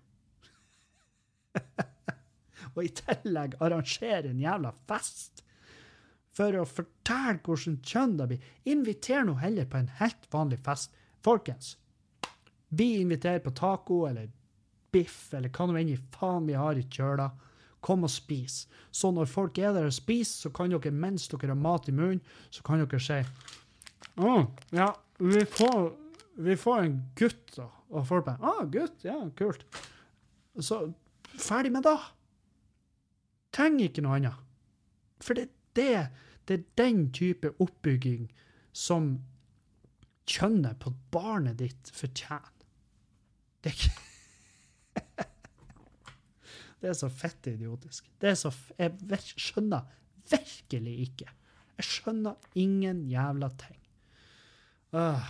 og 2.75 2.83
i 2.85 2.91
tillegg 3.01 3.57
arrangere 3.63 4.31
en 4.31 4.43
jævla 4.43 4.73
fest 4.91 5.45
for 6.37 6.57
å 6.57 6.67
fortelle 6.69 7.41
hvordan 7.45 7.79
kjønn 7.87 8.17
det 8.19 8.29
blir. 8.31 8.51
Inviter 8.71 9.25
nå 9.27 9.37
heller 9.41 9.69
på 9.71 9.81
en 9.81 9.91
helt 10.01 10.29
vanlig 10.33 10.61
fest. 10.67 10.93
Folkens, 11.25 11.75
vi 12.69 13.01
inviterer 13.01 13.43
på 13.45 13.55
taco 13.57 14.05
eller 14.09 14.31
biff 14.93 15.31
eller 15.37 15.53
hva 15.55 15.67
nå 15.69 15.79
enn 15.81 15.93
i 15.95 16.01
faen 16.15 16.49
vi 16.49 16.59
har 16.59 16.79
i 16.79 16.85
kjøla. 16.85 17.31
Kom 17.81 18.05
og 18.05 18.13
spis. 18.13 18.67
Så 18.93 19.09
når 19.15 19.31
folk 19.31 19.59
er 19.59 19.73
der 19.73 19.89
og 19.89 19.97
spiser, 19.97 20.47
så 20.47 20.53
kan 20.53 20.73
dere 20.73 20.93
mens 20.93 21.29
dere 21.33 21.55
har 21.55 21.59
mat 21.59 21.89
i 21.89 21.95
munnen, 21.97 22.21
så 22.53 22.65
kan 22.67 22.83
dere 22.83 23.01
si 23.01 23.21
Å, 24.21 24.33
ja, 24.77 24.91
vi 25.21 25.45
får, 25.49 25.93
vi 26.45 26.57
får 26.61 26.83
en 26.83 26.99
gutt, 27.17 27.55
da. 27.57 27.69
Og 27.91 28.05
folk 28.07 28.27
bare 28.27 28.51
Å, 28.53 28.67
gutt, 28.71 29.05
ja, 29.07 29.17
kult. 29.39 29.65
Så 30.61 30.83
ferdig 31.39 31.73
med 31.73 31.87
det. 31.89 31.97
Trenger 33.57 33.89
ikke 33.89 34.05
noe 34.05 34.19
annet. 34.19 34.45
For 35.25 35.37
det, 35.37 35.49
det, 35.79 36.11
det 36.49 36.59
er 36.59 36.69
den 36.81 37.07
type 37.17 37.55
oppbygging 37.63 38.29
som 38.77 39.15
kjønnet 40.31 40.79
på 40.83 40.93
barnet 41.15 41.59
ditt 41.61 41.91
fortjener. 41.95 42.53
Det 43.61 43.73
er 43.73 43.77
ikke 43.77 44.10
Det 46.81 46.91
er 46.91 46.97
så 46.97 47.11
fett 47.13 47.51
idiotisk. 47.51 48.09
Det 48.21 48.33
er 48.33 48.39
så 48.39 48.53
Jeg 48.79 49.21
skjønner 49.37 49.85
virkelig 50.31 50.97
ikke. 51.09 51.29
Jeg 51.81 51.89
skjønner 51.89 52.51
ingen 52.61 53.05
jævla 53.11 53.51
ting. 53.61 53.79
Uh. 54.93 55.23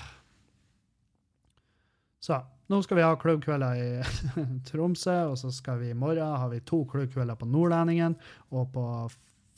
Så 2.20 2.36
nå 2.70 2.78
skal 2.84 3.00
vi 3.00 3.04
ha 3.04 3.16
klubbkvelder 3.18 3.80
i 3.80 3.88
Tromsø, 4.68 5.16
og 5.32 5.38
så 5.40 5.50
skal 5.54 5.80
vi 5.80 5.90
i 5.90 5.98
morgen 5.98 6.36
har 6.38 6.50
vi 6.52 6.60
to 6.62 6.84
klubbkvelder 6.90 7.38
på 7.40 7.48
Nordlendingen, 7.48 8.14
og 8.54 8.70
på 8.74 8.84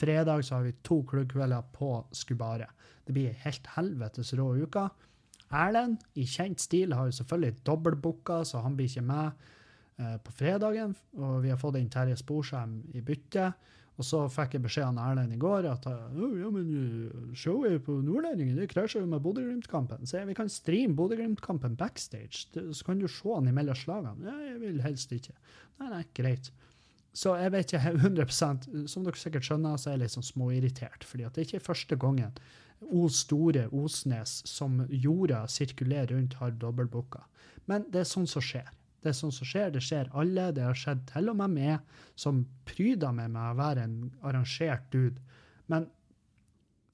fredag 0.01 0.45
så 0.47 0.59
har 0.59 0.69
vi 0.69 0.77
to 0.87 1.03
klubbkvelder 1.11 1.67
på 1.75 1.95
Skubare. 2.17 2.71
Det 3.07 3.15
blir 3.17 3.41
helt 3.45 3.67
helvetes 3.75 4.33
rå 4.39 4.53
uke. 4.63 4.87
Erlend, 5.53 6.01
i 6.17 6.25
kjent 6.25 6.63
stil, 6.63 6.95
har 6.97 7.11
jo 7.11 7.19
selvfølgelig 7.19 7.65
dobbeltbooka, 7.67 8.41
så 8.49 8.63
han 8.65 8.79
blir 8.79 8.89
ikke 8.89 9.05
med. 9.05 9.51
Eh, 10.01 10.17
på 10.25 10.33
fredagen, 10.33 10.95
og 11.21 11.43
vi 11.45 11.51
har 11.53 11.61
fått 11.61 11.77
inn 11.77 11.91
Terje 11.93 12.17
Sporsheim 12.17 12.81
i 12.97 13.03
bytte. 13.05 13.51
Og 14.01 14.07
så 14.09 14.23
fikk 14.33 14.57
jeg 14.57 14.65
beskjed 14.65 14.87
av 14.89 15.11
Erlend 15.11 15.35
i 15.35 15.41
går 15.41 15.67
at 15.69 15.85
ja, 15.85 16.49
men 16.55 16.71
eh, 16.81 17.35
showet 17.37 17.85
på 17.85 17.99
Nordlendingen 18.01 18.57
det 18.57 18.71
krasjer 18.73 19.05
jo 19.05 19.11
med 19.11 19.21
Bodø-Glimt-kampen. 19.25 20.09
Så 20.09 20.23
vi 20.29 20.37
kan 20.39 20.49
streame 20.51 20.97
Bodø-Glimt-kampen 20.97 21.77
backstage, 21.77 22.47
så 22.49 22.89
kan 22.89 23.03
du 23.03 23.07
se 23.11 23.29
han 23.29 23.53
imellom 23.53 23.77
slagene. 23.77 24.25
Ja, 24.31 24.39
jeg 24.49 24.59
vil 24.65 24.83
helst 24.87 25.13
ikke. 25.13 25.37
Nei, 25.83 25.93
nei, 25.93 26.03
greit. 26.17 26.51
Så 27.13 27.37
jeg 27.37 27.53
vet 27.53 27.77
ikke 27.77 27.93
100% 28.09 28.69
Som 28.89 29.05
dere 29.05 29.21
sikkert 29.21 29.45
skjønner, 29.45 29.77
så 29.77 29.91
er 29.91 29.99
jeg 29.99 30.07
litt 30.07 30.17
sånn 30.17 30.31
småirritert. 30.31 31.05
fordi 31.05 31.29
at 31.29 31.37
det 31.37 31.51
ikke 31.51 31.67
første 31.69 32.01
gangen 32.01 32.33
O 32.83 33.05
store 33.13 33.69
Osnes 33.77 34.41
som 34.49 34.81
jorda 34.89 35.45
sirkulerer 35.47 36.17
rundt, 36.17 36.41
har 36.41 36.57
dobbeltbooka. 36.57 37.21
Men 37.69 37.85
det 37.93 38.01
er 38.01 38.09
sånn 38.09 38.27
som 38.27 38.43
skjer. 38.43 38.73
Det 39.03 39.11
er 39.11 39.19
sånn 39.19 39.35
som 39.35 39.49
skjer. 39.49 39.73
Det 39.75 39.83
skjer 39.83 40.11
alle. 40.19 40.51
Det 40.55 40.63
har 40.63 40.79
skjedd 40.79 41.03
til 41.11 41.31
og 41.33 41.39
med 41.41 41.57
meg, 41.57 41.99
som 42.15 42.45
pryder 42.69 43.15
meg 43.17 43.33
med 43.35 43.43
å 43.51 43.59
være 43.59 43.87
en 43.89 43.97
arrangert 44.23 44.87
dude. 44.95 45.19
Men 45.73 45.89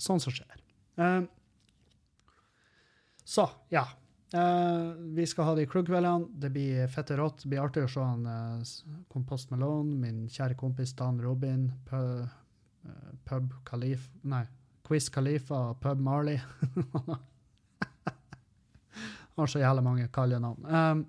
sånn 0.00 0.22
som 0.22 0.32
skjer. 0.32 0.62
Uh, 0.98 1.26
så, 3.28 3.44
ja. 3.74 3.84
Uh, 4.34 4.92
vi 5.16 5.24
skal 5.28 5.44
ha 5.50 5.54
de 5.56 5.66
klubbkveldene. 5.68 6.28
Det 6.32 6.50
blir 6.52 6.88
fette 6.92 7.16
rått. 7.16 7.42
Det 7.42 7.52
blir 7.52 7.64
artig 7.64 7.84
å 7.84 7.92
se 7.92 8.04
han 8.04 8.24
uh, 8.28 9.04
Kompost 9.12 9.52
Malone, 9.52 9.96
min 10.00 10.24
kjære 10.32 10.56
kompis 10.60 10.94
Dan 10.96 11.20
Robin, 11.24 11.68
Pub, 11.88 12.24
uh, 12.88 13.12
pub 13.28 13.52
Kalif 13.68 14.08
Nei, 14.28 14.44
Quiz 14.88 15.08
Khalifa 15.12 15.70
og 15.70 15.80
Pub 15.84 16.00
Marley. 16.00 16.40
Han 19.38 19.44
har 19.44 19.50
så 19.52 19.60
jævla 19.60 19.82
mange 19.86 20.08
kallenavn. 20.10 20.64
Um, 20.66 21.04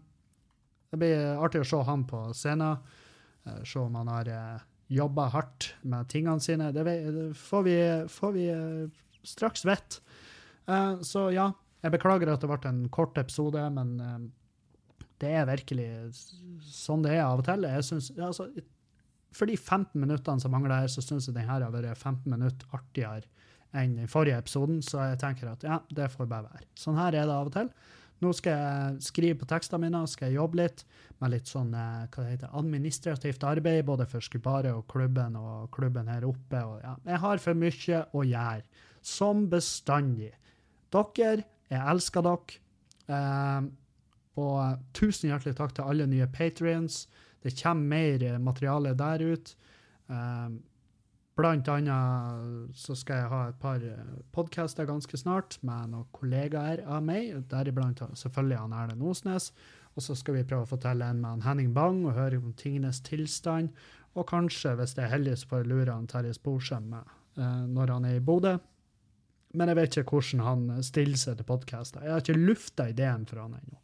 det 0.90 1.00
blir 1.02 1.38
artig 1.38 1.62
å 1.64 1.68
se 1.68 1.82
han 1.86 2.06
på 2.10 2.24
scenen. 2.38 2.82
Eh, 3.46 3.62
se 3.64 3.80
om 3.82 3.96
han 4.00 4.10
har 4.10 4.32
eh, 4.34 4.66
jobba 5.00 5.30
hardt 5.34 5.74
med 5.82 6.10
tingene 6.10 6.42
sine. 6.44 6.72
Det 6.76 6.84
får 7.38 7.64
vi, 7.68 7.78
får 8.10 8.36
vi 8.36 8.50
eh, 8.54 9.06
straks 9.24 9.66
vite. 9.70 10.04
Så 11.02 11.32
ja, 11.34 11.48
jeg 11.82 11.94
beklager 11.96 12.30
at 12.30 12.44
det 12.44 12.48
ble 12.52 12.70
en 12.70 12.84
kort 12.94 13.16
episode, 13.18 13.58
men 13.74 13.96
det 15.18 15.32
er 15.34 15.48
virkelig 15.50 15.88
sånn 16.70 17.02
det 17.02 17.16
er 17.16 17.24
av 17.24 17.42
og 17.42 17.48
til. 17.48 17.66
Jeg 17.66 17.88
synes, 17.88 18.12
altså, 18.22 18.46
for 19.34 19.50
de 19.50 19.56
15 19.58 19.98
minuttene 19.98 20.44
som 20.44 20.54
mangler 20.54 20.84
her, 20.84 20.92
så 20.94 21.02
syns 21.02 21.26
jeg 21.26 21.40
denne 21.40 21.50
har 21.50 21.66
vært 21.74 21.98
15 21.98 22.30
minutter 22.30 22.78
artigere 22.78 23.26
enn 23.78 23.98
den 23.98 24.10
forrige 24.10 24.38
episoden, 24.44 24.78
så 24.86 25.10
jeg 25.12 25.20
tenker 25.22 25.50
at 25.52 25.66
ja, 25.66 25.80
det 25.94 26.12
får 26.14 26.30
bare 26.30 26.50
være. 26.54 26.70
Sånn 26.78 26.98
her 26.98 27.18
er 27.18 27.26
det 27.26 27.34
av 27.34 27.50
og 27.50 27.56
til. 27.58 27.74
Nå 28.20 28.32
skal 28.36 28.58
jeg 28.58 29.04
skrive 29.06 29.38
på 29.40 29.48
tekstene 29.48 29.86
mine, 29.86 30.02
skal 30.12 30.30
jeg 30.30 30.40
jobbe 30.40 30.60
litt 30.60 30.84
med 31.20 31.34
litt 31.34 31.52
sånn 31.52 31.72
eh, 31.76 32.08
hva 32.08 32.24
det 32.24 32.34
heter, 32.34 32.52
administrativt 32.60 33.46
arbeid, 33.48 33.86
både 33.88 34.08
for 34.10 34.24
Skubare 34.24 34.74
og 34.76 34.86
klubben 34.92 35.38
og 35.40 35.70
klubben 35.76 36.12
her 36.12 36.28
oppe. 36.28 36.64
Og, 36.64 36.80
ja. 36.84 36.96
Jeg 37.08 37.24
har 37.24 37.44
for 37.44 37.60
mye 37.60 38.04
å 38.12 38.26
gjøre, 38.28 38.86
som 39.04 39.46
bestandig. 39.52 40.34
Dere, 40.92 41.46
jeg 41.70 41.86
elsker 41.94 42.26
dere. 42.28 42.60
Eh, 43.10 43.70
og 44.40 44.86
tusen 44.96 45.32
hjertelig 45.32 45.58
takk 45.58 45.76
til 45.76 45.92
alle 45.92 46.08
nye 46.08 46.28
patrions. 46.32 47.04
Det 47.44 47.56
kommer 47.60 47.96
mer 47.96 48.40
materiale 48.44 48.96
der 49.00 49.24
ut. 49.32 49.56
Eh, 50.12 50.48
Blant 51.40 51.70
annet 51.72 52.76
så 52.76 52.96
skal 53.00 53.22
jeg 53.22 53.32
ha 53.32 53.42
et 53.48 53.60
par 53.62 53.84
eh, 53.86 54.16
podcaster 54.36 54.88
ganske 54.90 55.20
snart 55.22 55.56
med 55.64 55.94
noen 55.94 56.08
kollegaer 56.12 56.82
av 56.84 57.06
meg, 57.06 57.32
deriblant 57.48 58.02
selvfølgelig 58.20 58.58
han 58.60 58.76
Erlend 58.76 59.06
Osnes. 59.08 59.54
Og 59.96 60.04
så 60.04 60.18
skal 60.20 60.36
vi 60.36 60.44
prøve 60.48 60.68
å 60.68 60.70
få 60.70 60.80
til 60.84 61.04
en 61.06 61.22
med 61.22 61.30
han 61.30 61.46
Henning 61.46 61.72
Bang 61.76 62.02
og 62.04 62.18
høre 62.18 62.42
om 62.42 62.52
tingenes 62.60 63.00
tilstand. 63.08 63.72
Og 64.20 64.28
kanskje, 64.28 64.76
hvis 64.82 64.98
det 64.98 65.06
er 65.06 65.14
heldig, 65.14 65.38
så 65.40 65.48
får 65.54 65.64
jeg 65.64 65.72
lure 65.72 65.96
han 65.96 66.10
Terje 66.12 66.36
Sporsem 66.36 66.92
med 66.92 67.16
eh, 67.40 67.64
når 67.72 67.96
han 67.96 68.10
er 68.10 68.20
i 68.20 68.26
Bodø. 68.32 68.58
Men 69.56 69.72
jeg 69.72 69.80
vet 69.80 69.98
ikke 70.02 70.20
hvordan 70.20 70.44
han 70.46 70.84
stiller 70.86 71.24
seg 71.24 71.40
til 71.40 71.48
podkaster. 71.48 72.04
Jeg 72.04 72.18
har 72.18 72.26
ikke 72.26 72.42
lufta 72.52 72.90
ideen 72.92 73.24
for 73.30 73.46
han 73.46 73.56
ennå. 73.58 73.80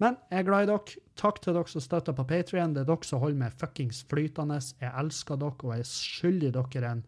Men 0.00 0.16
jeg 0.30 0.40
er 0.40 0.46
glad 0.48 0.64
i 0.64 0.70
dere. 0.70 1.00
Takk 1.20 1.42
til 1.44 1.56
dere 1.56 1.68
som 1.68 1.84
støtter 1.84 2.16
på 2.16 2.24
Patrion. 2.28 2.74
Det 2.74 2.84
er 2.84 2.88
dere 2.88 3.06
som 3.06 3.20
holder 3.20 3.40
meg 3.42 3.56
fuckings 3.60 4.00
flytende. 4.08 4.56
Jeg 4.80 4.92
elsker 5.02 5.40
dere, 5.40 5.58
og 5.60 5.74
jeg 5.76 5.88
skylder 5.90 6.56
dere 6.56 6.92
en 6.94 7.02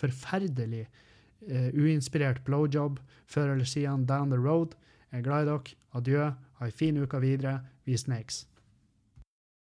forferdelig 0.00 0.86
uh, 0.86 1.68
uinspirert 1.76 2.40
blowjob 2.46 3.02
før 3.28 3.52
eller 3.54 3.68
siden 3.68 4.06
down 4.08 4.32
the 4.32 4.40
road. 4.40 4.72
Jeg 5.10 5.20
er 5.20 5.28
glad 5.28 5.44
i 5.44 5.50
dere. 5.50 5.76
Adjø. 5.92 6.30
Ha 6.56 6.64
ei 6.64 6.72
en 6.72 6.78
fin 6.78 7.02
uke 7.02 7.20
videre. 7.20 7.58
Vi 7.84 7.98
snakes. 8.00 8.46